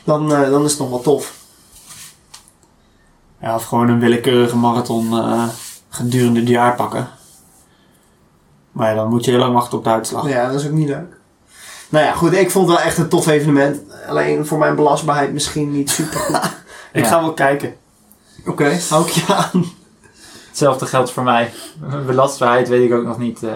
Dan, 0.03 0.33
eh, 0.33 0.49
dan 0.49 0.63
is 0.65 0.71
het 0.71 0.79
nog 0.79 0.89
wel 0.89 1.01
tof. 1.01 1.33
Ja, 3.41 3.55
of 3.55 3.63
gewoon 3.65 3.89
een 3.89 3.99
willekeurige 3.99 4.57
marathon 4.57 5.17
eh, 5.19 5.43
gedurende 5.89 6.39
het 6.39 6.49
jaar 6.49 6.75
pakken. 6.75 7.09
Maar 8.71 8.89
ja, 8.89 8.95
dan 8.95 9.09
moet 9.09 9.25
je 9.25 9.31
heel 9.31 9.39
lang 9.39 9.53
wachten 9.53 9.77
op 9.77 9.83
de 9.83 9.89
uitslag. 9.89 10.27
Ja, 10.29 10.45
dat 10.51 10.59
is 10.59 10.65
ook 10.67 10.71
niet 10.73 10.87
leuk. 10.87 11.17
Nou 11.89 12.05
ja, 12.05 12.13
goed, 12.13 12.33
ik 12.33 12.51
vond 12.51 12.67
het 12.67 12.77
wel 12.77 12.85
echt 12.85 12.97
een 12.97 13.07
tof 13.09 13.27
evenement. 13.27 13.79
Alleen 14.07 14.45
voor 14.45 14.57
mijn 14.57 14.75
belastbaarheid 14.75 15.33
misschien 15.33 15.71
niet 15.71 15.89
super 15.89 16.19
goed. 16.19 16.39
Ik 16.93 17.03
Ja. 17.03 17.09
ga 17.09 17.19
wel 17.21 17.33
kijken. 17.33 17.75
Oké, 18.45 18.79
hou 18.89 19.05
ik 19.05 19.11
je 19.11 19.23
aan. 19.33 19.65
Hetzelfde 20.47 20.85
geldt 20.85 21.11
voor 21.11 21.23
mij. 21.23 21.51
Belastbaarheid 22.05 22.67
weet 22.67 22.85
ik 22.89 22.93
ook 22.97 23.05
nog 23.05 23.17
niet. 23.17 23.43
eh. 23.43 23.49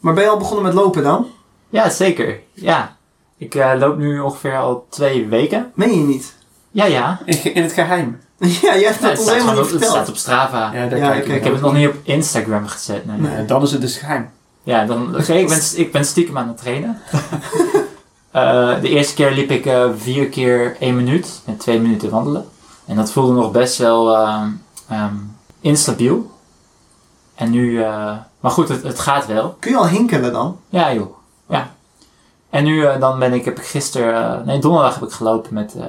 Maar 0.00 0.14
ben 0.14 0.22
je 0.24 0.28
al 0.30 0.36
begonnen 0.38 0.64
met 0.64 0.74
lopen 0.74 1.02
dan? 1.02 1.26
Ja, 1.68 1.90
zeker. 1.90 2.40
Ja. 2.52 2.96
Ik 3.38 3.54
eh, 3.54 3.72
loop 3.78 3.96
nu 3.98 4.20
ongeveer 4.20 4.56
al 4.58 4.86
twee 4.90 5.26
weken. 5.26 5.70
Meen 5.74 5.98
je 5.98 6.04
niet? 6.06 6.34
Ja, 6.70 6.84
ja. 6.84 7.18
In, 7.24 7.54
in 7.54 7.62
het 7.62 7.72
geheim. 7.72 8.20
Ja, 8.62 8.76
jij 8.76 8.80
hebt 8.88 9.00
dat 9.02 9.10
het, 9.10 9.20
ons 9.20 9.30
helemaal 9.30 9.54
niet 9.54 9.62
op, 9.64 9.70
het 9.70 9.76
staat 9.78 9.88
verteld. 9.88 10.08
op 10.08 10.16
Strava. 10.16 10.72
Ja, 10.74 10.86
daar 10.88 10.98
Ja, 10.98 11.08
kijk 11.10 11.22
ik 11.24 11.28
ik. 11.30 11.36
Ik 11.36 11.44
heb 11.44 11.52
het 11.52 11.62
nog 11.62 11.72
niet 11.72 11.88
op 11.88 11.94
Instagram 12.02 12.66
gezet. 12.66 13.06
Nee. 13.06 13.18
Nee, 13.18 13.44
dan 13.44 13.62
is 13.62 13.72
het 13.72 13.80
dus 13.80 13.96
geheim. 13.96 14.30
Ja, 14.66 14.84
dan, 14.84 15.16
oké, 15.16 15.32
ik, 15.32 15.48
ben, 15.48 15.60
ik 15.74 15.92
ben 15.92 16.04
stiekem 16.04 16.38
aan 16.38 16.48
het 16.48 16.58
trainen. 16.58 16.98
Eh, 18.30 18.80
de 18.80 18.88
eerste 18.88 19.14
keer 19.14 19.30
liep 19.30 19.50
ik 19.50 19.66
eh, 19.66 19.90
vier 19.96 20.28
keer 20.28 20.76
één 20.80 20.96
minuut 20.96 21.40
met 21.44 21.58
twee 21.58 21.80
minuten 21.80 22.10
wandelen. 22.10 22.48
En 22.86 22.96
dat 22.96 23.12
voelde 23.12 23.32
nog 23.32 23.50
best 23.50 23.78
wel 23.78 24.16
ehm, 24.16 24.48
ehm, 24.88 25.14
instabiel. 25.60 26.30
En 27.34 27.50
nu, 27.50 27.82
eh, 27.82 28.12
maar 28.40 28.50
goed, 28.50 28.68
het, 28.68 28.82
het 28.82 28.98
gaat 28.98 29.26
wel. 29.26 29.56
Kun 29.60 29.70
je 29.70 29.76
al 29.76 29.88
hinkelen 29.88 30.32
dan? 30.32 30.58
Ja, 30.68 30.94
joh. 30.94 31.16
Ja. 31.48 31.70
En 32.50 32.64
nu 32.64 32.84
eh, 32.84 33.00
dan 33.00 33.18
ben 33.18 33.32
ik, 33.32 33.44
heb 33.44 33.58
ik 33.58 33.64
gisteren, 33.64 34.38
eh, 34.38 34.46
nee, 34.46 34.58
donderdag 34.58 34.94
heb 34.94 35.08
ik 35.08 35.14
gelopen 35.14 35.54
met 35.54 35.74
eh, 35.74 35.84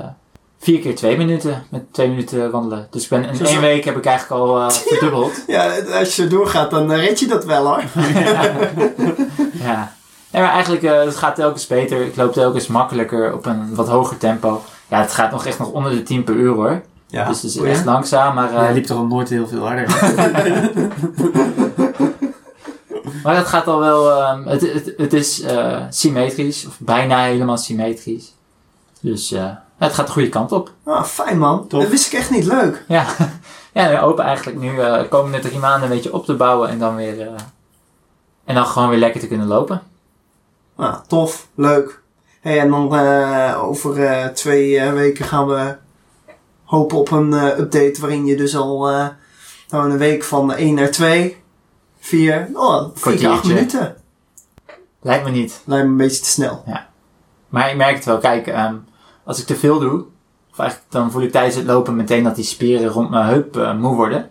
vier 0.60 0.80
keer 0.80 0.96
twee 0.96 1.18
minuten, 1.18 1.64
met 1.70 1.94
twee 1.94 2.10
minuten 2.10 2.52
wandelen. 2.52 2.88
Dus 2.92 3.04
ik 3.04 3.10
ben, 3.10 3.24
in 3.24 3.36
Zo- 3.36 3.44
één 3.44 3.62
week 3.62 3.86
heb 3.86 3.98
ik 3.98 4.06
eigenlijk 4.06 4.42
al 4.42 4.60
eh, 4.62 4.70
verdubbeld. 4.90 5.44
Ja, 5.48 5.72
als 6.00 6.16
je 6.16 6.28
doorgaat, 6.28 6.72
dan 6.72 6.92
eh, 6.92 7.06
red 7.06 7.20
je 7.20 7.28
dat 7.28 7.46
wel 7.46 7.66
hoor. 7.66 7.84
Ja. 9.64 9.96
Nee, 10.32 10.42
maar 10.42 10.52
eigenlijk, 10.52 10.84
eh, 10.84 11.04
het 11.04 11.16
gaat 11.16 11.36
telkens 11.36 11.68
beter. 11.68 12.02
Ik 12.06 12.16
loop 12.16 12.34
telkens 12.34 12.68
makkelijker 12.68 13.34
op 13.34 13.46
een 13.46 13.76
wat 13.76 13.88
hoger 13.88 14.18
tempo. 14.18 14.62
Ja, 14.88 15.00
het 15.02 15.12
gaat 15.14 15.32
nog 15.32 15.46
echt 15.46 15.60
nog 15.60 15.72
onder 15.72 15.92
de 15.92 16.04
10 16.04 16.24
per 16.24 16.34
uur 16.36 16.54
hoor. 16.54 16.82
Ja, 17.08 17.28
dus 17.28 17.42
het 17.42 17.52
is 17.52 17.62
ja? 17.62 17.66
echt 17.66 17.86
langzaam, 17.86 18.36
maar, 18.36 18.50
eh, 18.54 18.58
Hij 18.60 18.74
liep 18.74 18.86
toch 18.86 18.98
al 18.98 19.06
nooit 19.06 19.30
heel 19.30 19.48
veel 19.48 19.68
harder. 19.68 19.88
maar 23.24 23.36
het 23.36 23.48
gaat 23.48 23.68
al 23.68 23.80
wel, 23.80 24.12
ehm, 24.12 24.48
het, 24.48 24.62
het, 24.62 24.94
het 24.98 25.14
is 25.14 25.42
eh, 25.42 25.82
symmetrisch, 25.90 26.66
of 26.68 26.80
bijna 26.80 27.24
helemaal 27.24 27.58
symmetrisch. 27.58 28.34
Dus 29.02 29.32
eh, 29.32 29.50
het 29.78 29.94
gaat 29.94 30.06
de 30.06 30.12
goede 30.12 30.30
kant 30.30 30.52
op. 30.52 30.72
Ah, 30.84 31.04
fijn 31.04 31.38
man. 31.38 31.66
Dat 31.68 31.88
wist 31.88 32.08
ik 32.14 32.20
echt 32.20 32.30
niet. 32.32 32.46
Leuk. 32.46 32.84
Ja, 32.88 33.06
ja 33.74 33.90
we 33.90 33.96
hopen 33.98 34.24
eigenlijk 34.24 34.60
nu 34.60 34.80
eh, 34.80 35.00
de 35.00 35.08
komende 35.08 35.40
drie 35.40 35.60
maanden 35.60 35.90
een 35.90 35.96
beetje 35.96 36.14
op 36.14 36.26
te 36.26 36.36
bouwen 36.36 36.70
en 36.70 36.80
dan 36.80 36.96
weer, 36.96 37.22
eh, 37.22 37.34
en 38.46 38.56
dan 38.56 38.66
gewoon 38.66 38.90
weer 38.90 39.00
lekker 39.00 39.20
te 39.20 39.28
kunnen 39.28 39.48
lopen. 39.48 39.82
Nou, 40.78 40.96
tof. 41.08 41.48
Leuk. 41.56 42.02
Hey, 42.42 42.60
en 42.60 42.70
dan 42.70 42.96
eh, 42.96 43.64
over 43.64 44.04
eh, 44.06 44.26
twee 44.28 44.80
eh, 44.80 44.94
weken 44.94 45.26
gaan 45.26 45.48
we 45.48 45.76
hopen 46.64 46.98
op 46.98 47.12
een 47.12 47.34
eh, 47.34 47.60
update 47.60 47.96
waarin 48.00 48.26
je 48.26 48.36
dus 48.36 48.56
al 48.56 48.90
eh, 48.90 49.08
nou, 49.70 49.92
een 49.92 49.98
week 49.98 50.24
van 50.24 50.54
1 50.54 50.74
naar 50.74 50.92
2, 50.92 51.44
4, 52.00 52.50
oh, 52.54 52.90
4 52.96 53.16
keer 53.16 53.30
8 53.30 53.40
Kwartiertje. 53.40 53.54
minuten. 53.54 53.96
Lijkt 55.02 55.24
me 55.24 55.32
niet. 55.32 55.62
Lijkt 55.66 55.86
me 55.86 55.92
een 55.92 55.98
beetje 55.98 56.22
te 56.24 56.30
snel. 56.30 56.64
Maar 57.50 57.70
ik 57.70 57.76
merk 57.78 57.96
het 57.96 58.06
wel, 58.06 58.18
kijk, 58.18 58.48
ehm, 58.48 58.76
als 59.28 59.40
ik 59.40 59.46
te 59.46 59.56
veel 59.56 59.80
doe, 59.80 60.04
of 60.52 60.60
eigenlijk 60.60 60.92
dan 60.92 61.12
voel 61.12 61.22
ik 61.22 61.32
tijdens 61.32 61.56
het 61.56 61.66
lopen 61.66 61.96
meteen 61.96 62.24
dat 62.24 62.36
die 62.36 62.44
spieren 62.46 62.90
rond 62.90 63.10
mijn 63.10 63.26
heup 63.26 63.58
eh, 63.58 63.78
moe 63.78 63.96
worden. 63.96 64.30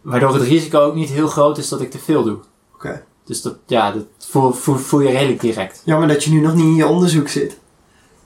Waardoor 0.00 0.34
het 0.34 0.42
risico 0.42 0.80
ook 0.80 0.94
niet 0.94 1.08
heel 1.08 1.28
groot 1.28 1.58
is 1.58 1.68
dat 1.68 1.80
ik 1.80 1.90
te 1.90 1.98
veel 1.98 2.22
doe. 2.24 2.38
Oké. 2.74 3.02
Dus 3.24 3.42
dat, 3.42 3.54
ja, 3.66 3.92
dat 3.92 4.04
voel, 4.18 4.52
voel, 4.52 4.76
voel 4.76 5.00
je 5.00 5.10
redelijk 5.10 5.40
direct. 5.40 5.82
Jammer 5.84 6.08
dat 6.08 6.24
je 6.24 6.30
nu 6.30 6.40
nog 6.40 6.54
niet 6.54 6.64
in 6.64 6.74
je 6.74 6.86
onderzoek 6.86 7.28
zit. 7.28 7.58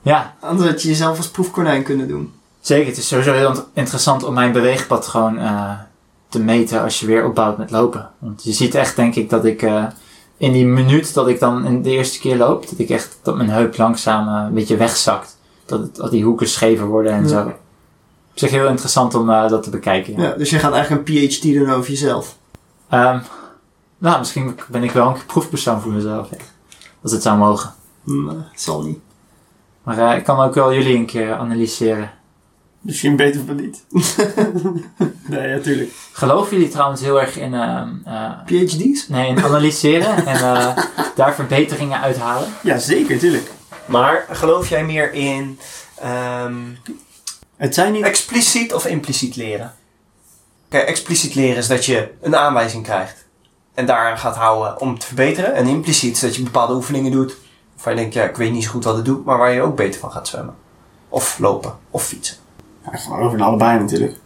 Ja, 0.03 0.35
Anders 0.40 0.71
had 0.71 0.83
je 0.83 0.88
jezelf 0.88 1.16
als 1.16 1.29
proefkonijn 1.31 1.83
kunnen 1.83 2.09
doen. 2.09 2.33
zeker. 2.61 2.87
Het 2.87 2.97
is 2.97 3.09
sowieso 3.09 3.33
heel 3.33 3.49
int- 3.49 3.64
interessant 3.73 4.25
om 4.25 4.35
mijn 4.35 4.53
beweegpatroon 4.53 5.38
eh, 5.38 5.71
te 6.29 6.38
meten 6.40 6.83
als 6.83 7.01
je 7.01 7.07
weer 7.07 7.25
opbouwt 7.27 7.59
met 7.59 7.71
lopen. 7.71 8.11
Want 8.18 8.45
je 8.45 8.53
ziet 8.53 8.75
echt, 8.75 8.97
denk 8.97 9.14
ik, 9.14 9.31
dat 9.31 9.45
ik 9.45 9.62
eh, 9.62 9.85
in 10.37 10.53
die 10.53 10.66
minuut 10.66 11.14
dat 11.14 11.29
ik 11.29 11.40
dan 11.40 11.83
de 11.83 11.90
eerste 11.90 12.18
keer 12.18 12.37
loop, 12.37 12.68
dat 12.71 12.79
ik 12.79 12.90
echt, 12.90 13.18
dat 13.23 13.37
mijn 13.37 13.51
heup 13.51 13.77
langzaam 13.77 14.29
een 14.47 14.55
beetje 14.55 14.77
wegzakt. 14.77 15.38
Dat, 15.72 15.80
het, 15.80 15.96
dat 15.96 16.11
die 16.11 16.24
hoeken 16.24 16.48
schever 16.48 16.87
worden 16.87 17.12
en 17.12 17.22
Ja. 17.22 17.28
zo. 17.28 17.46
Op 18.30 18.38
zich 18.38 18.50
heel 18.50 18.68
interessant 18.68 19.14
om 19.14 19.30
eh, 19.30 19.48
dat 19.48 19.62
te 19.62 19.70
bekijken. 19.70 20.12
Ja. 20.16 20.22
Ja, 20.22 20.35
dus 20.35 20.50
je 20.50 20.58
gaat 20.58 20.72
eigenlijk 20.72 21.08
een 21.08 21.14
PhD 21.28 21.42
doen 21.42 21.70
over 21.70 21.90
jezelf. 21.90 22.37
Ehm, 22.88 23.18
nou, 23.98 24.18
misschien 24.18 24.58
ben 24.68 24.82
ik 24.82 24.90
wel 24.90 25.06
een 25.08 25.26
proefpersoon 25.26 25.80
voor 25.80 25.92
mezelf. 25.92 26.30
ja. 26.30 26.37
Als 27.02 27.12
het 27.12 27.22
zou 27.22 27.38
mogen. 27.38 27.74
Hm, 28.04 28.28
eh, 28.28 28.35
zal 28.54 28.82
niet. 28.82 28.98
Maar 29.82 29.98
eh, 29.98 30.16
ik 30.16 30.24
kan 30.24 30.40
ook 30.40 30.54
wel 30.54 30.74
jullie 30.74 30.96
een 30.96 31.06
keer 31.06 31.35
analyseren. 31.35 32.11
Misschien 32.80 33.16
beter 33.16 33.40
van 33.46 33.56
niet. 33.56 33.85
nee, 35.28 35.54
natuurlijk. 35.54 35.90
Geloven 36.12 36.56
jullie 36.56 36.72
trouwens 36.72 37.00
heel 37.00 37.20
erg 37.20 37.37
in, 37.38 37.54
eh, 37.54 37.82
eh, 38.04 38.30
PhD's? 38.46 39.08
nee, 39.08 39.28
in 39.28 39.42
analyseren 39.44 40.26
en 40.26 40.37
eh, 40.37 40.76
daar 41.16 41.35
verbeteringen 41.35 42.00
uithalen? 42.00 42.48
Ja, 42.62 42.78
zeker, 42.78 43.18
tuurlijk. 43.18 43.50
Maar 43.92 44.26
geloof 44.31 44.68
jij 44.68 44.85
meer 44.85 45.12
in 45.12 45.59
ehm, 45.94 46.55
Het 47.57 47.74
zijn 47.74 47.92
niet... 47.92 48.05
expliciet 48.05 48.74
of 48.74 48.87
impliciet 48.87 49.37
leren? 49.37 49.74
Kijk, 50.68 50.88
expliciet 50.88 51.35
leren 51.35 51.57
is 51.57 51.66
dat 51.66 51.85
je 51.85 52.11
een 52.20 52.37
aanwijzing 52.37 52.85
krijgt. 52.85 53.26
En 53.74 53.87
daaraan 53.87 54.18
gaat 54.18 54.37
houden 54.37 54.81
om 54.81 54.98
te 54.98 55.07
verbeteren. 55.07 55.55
En 55.55 55.66
impliciet 55.66 56.14
is 56.14 56.20
dat 56.20 56.37
je 56.37 56.42
bepaalde 56.42 56.74
oefeningen 56.74 57.12
doet. 57.12 57.37
Waarvan 57.74 57.92
je 57.92 57.98
denkt, 57.98 58.14
ja, 58.14 58.24
ik 58.24 58.37
weet 58.37 58.52
niet 58.52 58.64
zo 58.64 58.70
goed 58.70 58.85
wat 58.85 58.96
het 58.96 59.05
doet. 59.05 59.24
Maar 59.24 59.38
waar 59.38 59.52
je 59.52 59.62
ook 59.62 59.76
beter 59.76 60.00
van 60.00 60.12
gaat 60.12 60.28
zwemmen. 60.28 60.55
Of 61.09 61.38
lopen. 61.38 61.78
Of 61.90 62.05
fietsen. 62.05 62.37
Ja, 62.85 62.96
gewoon 62.96 63.33
in 63.33 63.40
allebei 63.40 63.78
natuurlijk. 63.78 64.16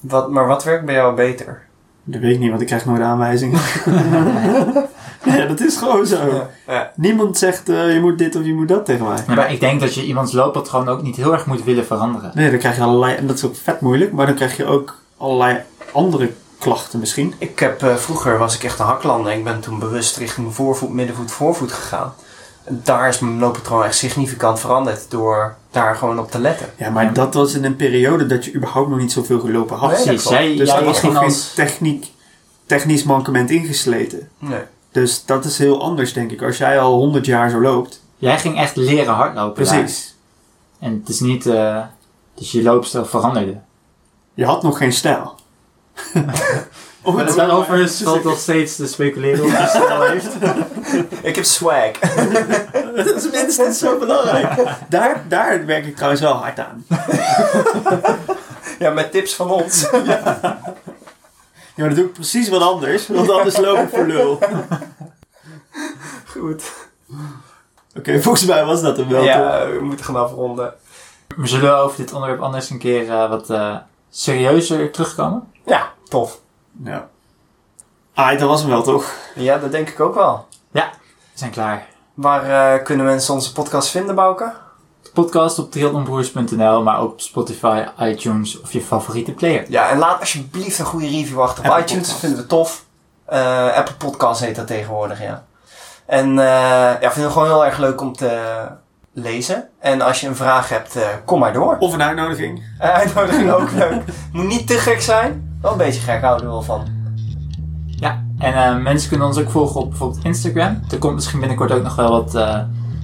Wat, 0.00 0.30
maar 0.30 0.46
wat 0.46 0.64
werkt 0.64 0.84
bij 0.84 0.94
jou 0.94 1.14
beter? 1.14 1.66
Dat 2.04 2.20
weet 2.20 2.34
ik 2.34 2.40
niet, 2.40 2.50
want 2.50 2.60
ik 2.60 2.66
krijg 2.66 2.84
nooit 2.84 3.02
aanwijzingen. 3.02 3.60
ja, 5.36 5.46
dat 5.46 5.60
is 5.60 5.76
gewoon 5.76 6.06
zo. 6.06 6.48
Ja. 6.66 6.92
Niemand 6.96 7.38
zegt 7.38 7.68
eh, 7.68 7.92
je 7.94 8.00
moet 8.00 8.18
dit 8.18 8.36
of 8.36 8.44
je 8.44 8.54
moet 8.54 8.68
dat 8.68 8.84
tegen 8.84 9.06
mij. 9.08 9.18
Nee, 9.26 9.36
maar 9.36 9.52
ik 9.52 9.60
denk 9.60 9.80
dat 9.80 9.94
je 9.94 10.04
iemands 10.04 10.32
looppatroon 10.32 10.88
ook 10.88 11.02
niet 11.02 11.16
heel 11.16 11.32
erg 11.32 11.46
moet 11.46 11.64
willen 11.64 11.86
veranderen. 11.86 12.30
Nee, 12.34 12.50
dan 12.50 12.58
krijg 12.58 12.76
je 12.76 12.82
allerlei... 12.82 13.16
En 13.16 13.26
dat 13.26 13.36
is 13.36 13.44
ook 13.44 13.56
vet 13.56 13.80
moeilijk. 13.80 14.12
Maar 14.12 14.26
dan 14.26 14.34
krijg 14.34 14.56
je 14.56 14.64
ook 14.64 14.98
allerlei 15.16 15.58
andere 15.92 16.30
klachten 16.58 16.98
misschien. 16.98 17.34
Ik 17.38 17.58
heb, 17.58 17.82
eh, 17.82 17.94
vroeger 17.94 18.38
was 18.38 18.54
ik 18.54 18.62
echt 18.64 18.78
een 18.78 18.84
haklander. 18.86 19.32
Ik 19.32 19.44
ben 19.44 19.60
toen 19.60 19.78
bewust 19.78 20.16
richting 20.16 20.54
voorvoet, 20.54 20.92
middenvoet, 20.92 21.30
voorvoet 21.30 21.72
gegaan. 21.72 22.14
En 22.64 22.80
daar 22.84 23.08
is 23.08 23.18
mijn 23.18 23.38
looppatroon 23.38 23.84
echt 23.84 23.96
significant 23.96 24.60
veranderd. 24.60 25.10
Door 25.10 25.56
daar 25.70 25.96
gewoon 25.96 26.18
op 26.18 26.30
te 26.30 26.38
letten. 26.38 26.66
Ja, 26.76 26.90
maar 26.90 27.12
dat 27.12 27.34
was 27.34 27.54
in 27.54 27.64
een 27.64 27.76
periode 27.76 28.26
dat 28.26 28.44
je 28.44 28.54
überhaupt 28.54 28.88
nog 28.90 28.98
niet 28.98 29.12
zoveel 29.12 29.40
gelopen 29.40 29.76
had. 29.76 29.90
Nee, 29.90 30.04
dat 30.16 30.28
jij, 30.28 30.56
Dus 30.56 30.68
jij 30.68 30.78
er 30.78 30.84
was 30.84 31.02
nog 31.02 31.12
geen 31.12 31.22
als... 31.22 31.52
techniek, 31.54 32.06
technisch 32.66 33.02
mankement 33.02 33.50
ingesleten. 33.50 34.28
Nee. 34.38 34.60
Dus 35.00 35.24
dat 35.24 35.44
is 35.44 35.58
heel 35.58 35.82
anders, 35.82 36.12
denk 36.12 36.30
ik. 36.30 36.42
Als 36.42 36.58
jij 36.58 36.80
al 36.80 36.92
100 36.94 37.26
jaar 37.26 37.50
zo 37.50 37.60
loopt. 37.60 38.02
Jij 38.16 38.38
ging 38.38 38.58
echt 38.58 38.76
leren 38.76 39.14
hardlopen 39.14 39.64
daar. 39.64 39.74
Precies. 39.78 40.14
En 40.80 40.98
het 41.00 41.08
is 41.08 41.20
niet... 41.20 41.46
eh, 41.46 41.82
dus 42.34 42.52
je 42.52 42.62
loopstijl 42.62 43.04
veranderde. 43.04 43.56
Je 44.34 44.44
had 44.44 44.62
nog 44.62 44.78
geen 44.78 44.92
stijl. 44.92 45.34
Om 47.02 47.16
het 47.18 47.34
daarover 47.34 47.88
zo- 47.88 48.04
valt 48.04 48.24
nog 48.24 48.38
steeds 48.38 48.76
te 48.76 48.86
speculeren 48.86 49.44
of 49.44 49.50
je 49.58 49.66
stijl 49.82 50.02
heeft. 50.02 50.28
Ik 51.22 51.34
heb 51.34 51.44
swag. 51.44 51.90
Dat 52.96 53.06
is 53.16 53.30
minstens 53.30 53.78
zo 53.78 53.98
belangrijk. 53.98 54.64
Daar, 54.88 55.24
daar 55.28 55.66
werk 55.66 55.86
ik 55.86 55.94
trouwens 55.94 56.20
wel 56.22 56.32
hard 56.32 56.58
aan. 56.58 56.86
ja, 58.78 58.90
met 58.90 59.10
tips 59.12 59.34
van 59.34 59.50
ons. 59.50 59.86
Ja, 60.04 60.60
maar 61.78 61.88
dan 61.88 61.98
doe 61.98 62.06
ik 62.06 62.12
precies 62.12 62.48
wat 62.48 62.62
anders. 62.62 63.06
Want 63.06 63.30
anders 63.30 63.56
loop 63.56 63.78
ik 63.78 63.88
voor 63.88 64.06
lul. 64.06 64.38
Goed. 66.26 66.72
Oké, 67.96 68.22
volgens 68.22 68.44
mij 68.44 68.64
was 68.64 68.82
dat 68.82 68.96
hem 68.96 69.08
wel. 69.08 69.18
toch? 69.20 69.28
Ja, 69.28 69.68
we 69.68 69.80
moeten 69.80 70.04
gaan 70.04 70.16
afronden. 70.16 70.74
We 71.36 71.46
zullen 71.46 71.76
over 71.76 71.96
dit 71.96 72.12
onderwerp 72.12 72.40
anders 72.40 72.70
een 72.70 72.78
keer 72.78 73.10
eh, 73.10 73.28
wat 73.28 73.50
eh, 73.50 73.76
serieuzer 74.10 74.90
terugkomen. 74.90 75.52
Ja, 75.64 75.92
tof. 76.08 76.40
Ja. 76.84 77.08
Ah, 78.14 78.38
dat 78.38 78.48
was 78.48 78.60
hem 78.60 78.70
wel, 78.70 78.82
toch? 78.82 79.12
Ja, 79.34 79.58
dat 79.58 79.70
denk 79.72 79.88
ik 79.88 80.00
ook 80.00 80.14
wel. 80.14 80.46
We 80.70 81.44
zijn 81.44 81.50
klaar. 81.50 81.86
Waar 82.14 82.74
eh, 82.76 82.84
kunnen 82.84 83.06
mensen 83.06 83.34
onze 83.34 83.52
podcast 83.52 83.88
vinden, 83.88 84.14
Bouke? 84.14 84.52
De 85.18 85.24
podcast 85.24 85.58
op 85.58 85.70
triathlonbroers.nl, 85.70 86.82
maar 86.82 87.00
ook 87.00 87.12
op 87.12 87.20
Spotify, 87.20 87.84
iTunes 88.00 88.60
of 88.60 88.72
je 88.72 88.80
favoriete 88.80 89.32
player. 89.32 89.64
Ja, 89.68 89.88
en 89.88 89.98
laat 89.98 90.20
alsjeblieft 90.20 90.78
een 90.78 90.84
goede 90.84 91.08
review 91.08 91.40
achter 91.40 91.64
op 91.64 91.70
Apple 91.70 91.82
iTunes. 91.82 92.02
Podcast. 92.02 92.20
vinden 92.20 92.38
we 92.38 92.46
tof. 92.46 92.84
Eh, 93.24 93.72
Apple 93.74 93.94
Podcast 93.94 94.40
heet 94.40 94.56
dat 94.56 94.66
tegenwoordig, 94.66 95.22
ja. 95.22 95.44
En 96.06 96.38
eh 96.38 97.00
ja, 97.00 97.10
vinden 97.10 97.24
we 97.24 97.30
gewoon 97.30 97.48
heel 97.48 97.64
erg 97.64 97.78
leuk 97.78 98.00
om 98.00 98.12
te 98.12 98.60
lezen. 99.12 99.68
En 99.80 100.00
als 100.00 100.20
je 100.20 100.26
een 100.26 100.36
vraag 100.36 100.68
hebt, 100.68 100.96
eh, 100.96 101.08
kom 101.24 101.38
maar 101.38 101.52
door. 101.52 101.76
Of 101.78 101.92
een 101.92 102.02
uitnodiging. 102.02 102.62
Uh, 102.80 102.94
uitnodiging 102.94 103.50
ook 103.50 103.70
leuk. 103.70 104.02
Moet 104.32 104.46
niet 104.46 104.66
te 104.66 104.78
gek 104.78 105.00
zijn. 105.00 105.58
Wel 105.62 105.72
een 105.72 105.78
beetje 105.78 106.00
gek, 106.00 106.20
houden 106.20 106.46
we 106.46 106.52
wel 106.52 106.62
van. 106.62 106.86
Ja, 107.86 108.24
en 108.38 108.54
eh, 108.54 108.76
mensen 108.82 109.08
kunnen 109.08 109.26
ons 109.26 109.38
ook 109.38 109.50
volgen 109.50 109.80
op 109.80 109.88
bijvoorbeeld 109.88 110.24
Instagram. 110.24 110.80
Er 110.90 110.98
komt 110.98 111.14
misschien 111.14 111.38
binnenkort 111.40 111.72
ook 111.72 111.82
nog 111.82 111.94
wel 111.96 112.10
wat, 112.10 112.34
eh, 112.34 112.60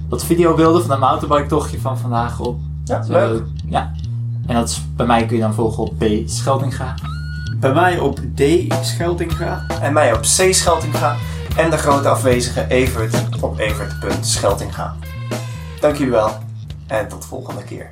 wat 0.09 0.25
videobeelden 0.25 0.81
van 0.81 0.91
het 0.91 0.99
mountainbike 0.99 1.47
tochtje 1.47 1.79
van 1.79 1.97
vandaag 1.97 2.39
op. 2.39 2.59
Ja, 2.83 3.03
Zo, 3.03 3.11
leuk. 3.11 3.43
Ja. 3.65 3.91
En 4.47 4.55
dat 4.55 4.69
is, 4.69 4.85
bij 4.95 5.05
mij 5.05 5.25
kun 5.25 5.35
je 5.35 5.41
dan 5.41 5.53
volgen 5.53 5.83
op 5.83 5.97
B. 5.97 6.03
Scheldinga. 6.25 6.95
Bij 7.59 7.73
mij 7.73 7.99
op 7.99 8.19
D. 8.35 8.41
Scheldinga. 8.81 9.65
En 9.81 9.93
mij 9.93 10.13
op 10.13 10.19
C. 10.19 10.53
Scheltinga. 10.53 11.15
En 11.55 11.69
de 11.69 11.77
grote 11.77 12.07
afwezige 12.07 12.67
Evert 12.67 13.41
op 13.41 13.59
evert.scheltinga. 13.59 14.95
Dank 15.79 15.95
jullie 15.95 16.11
wel. 16.11 16.29
En 16.87 17.07
tot 17.07 17.21
de 17.21 17.27
volgende 17.27 17.63
keer. 17.63 17.89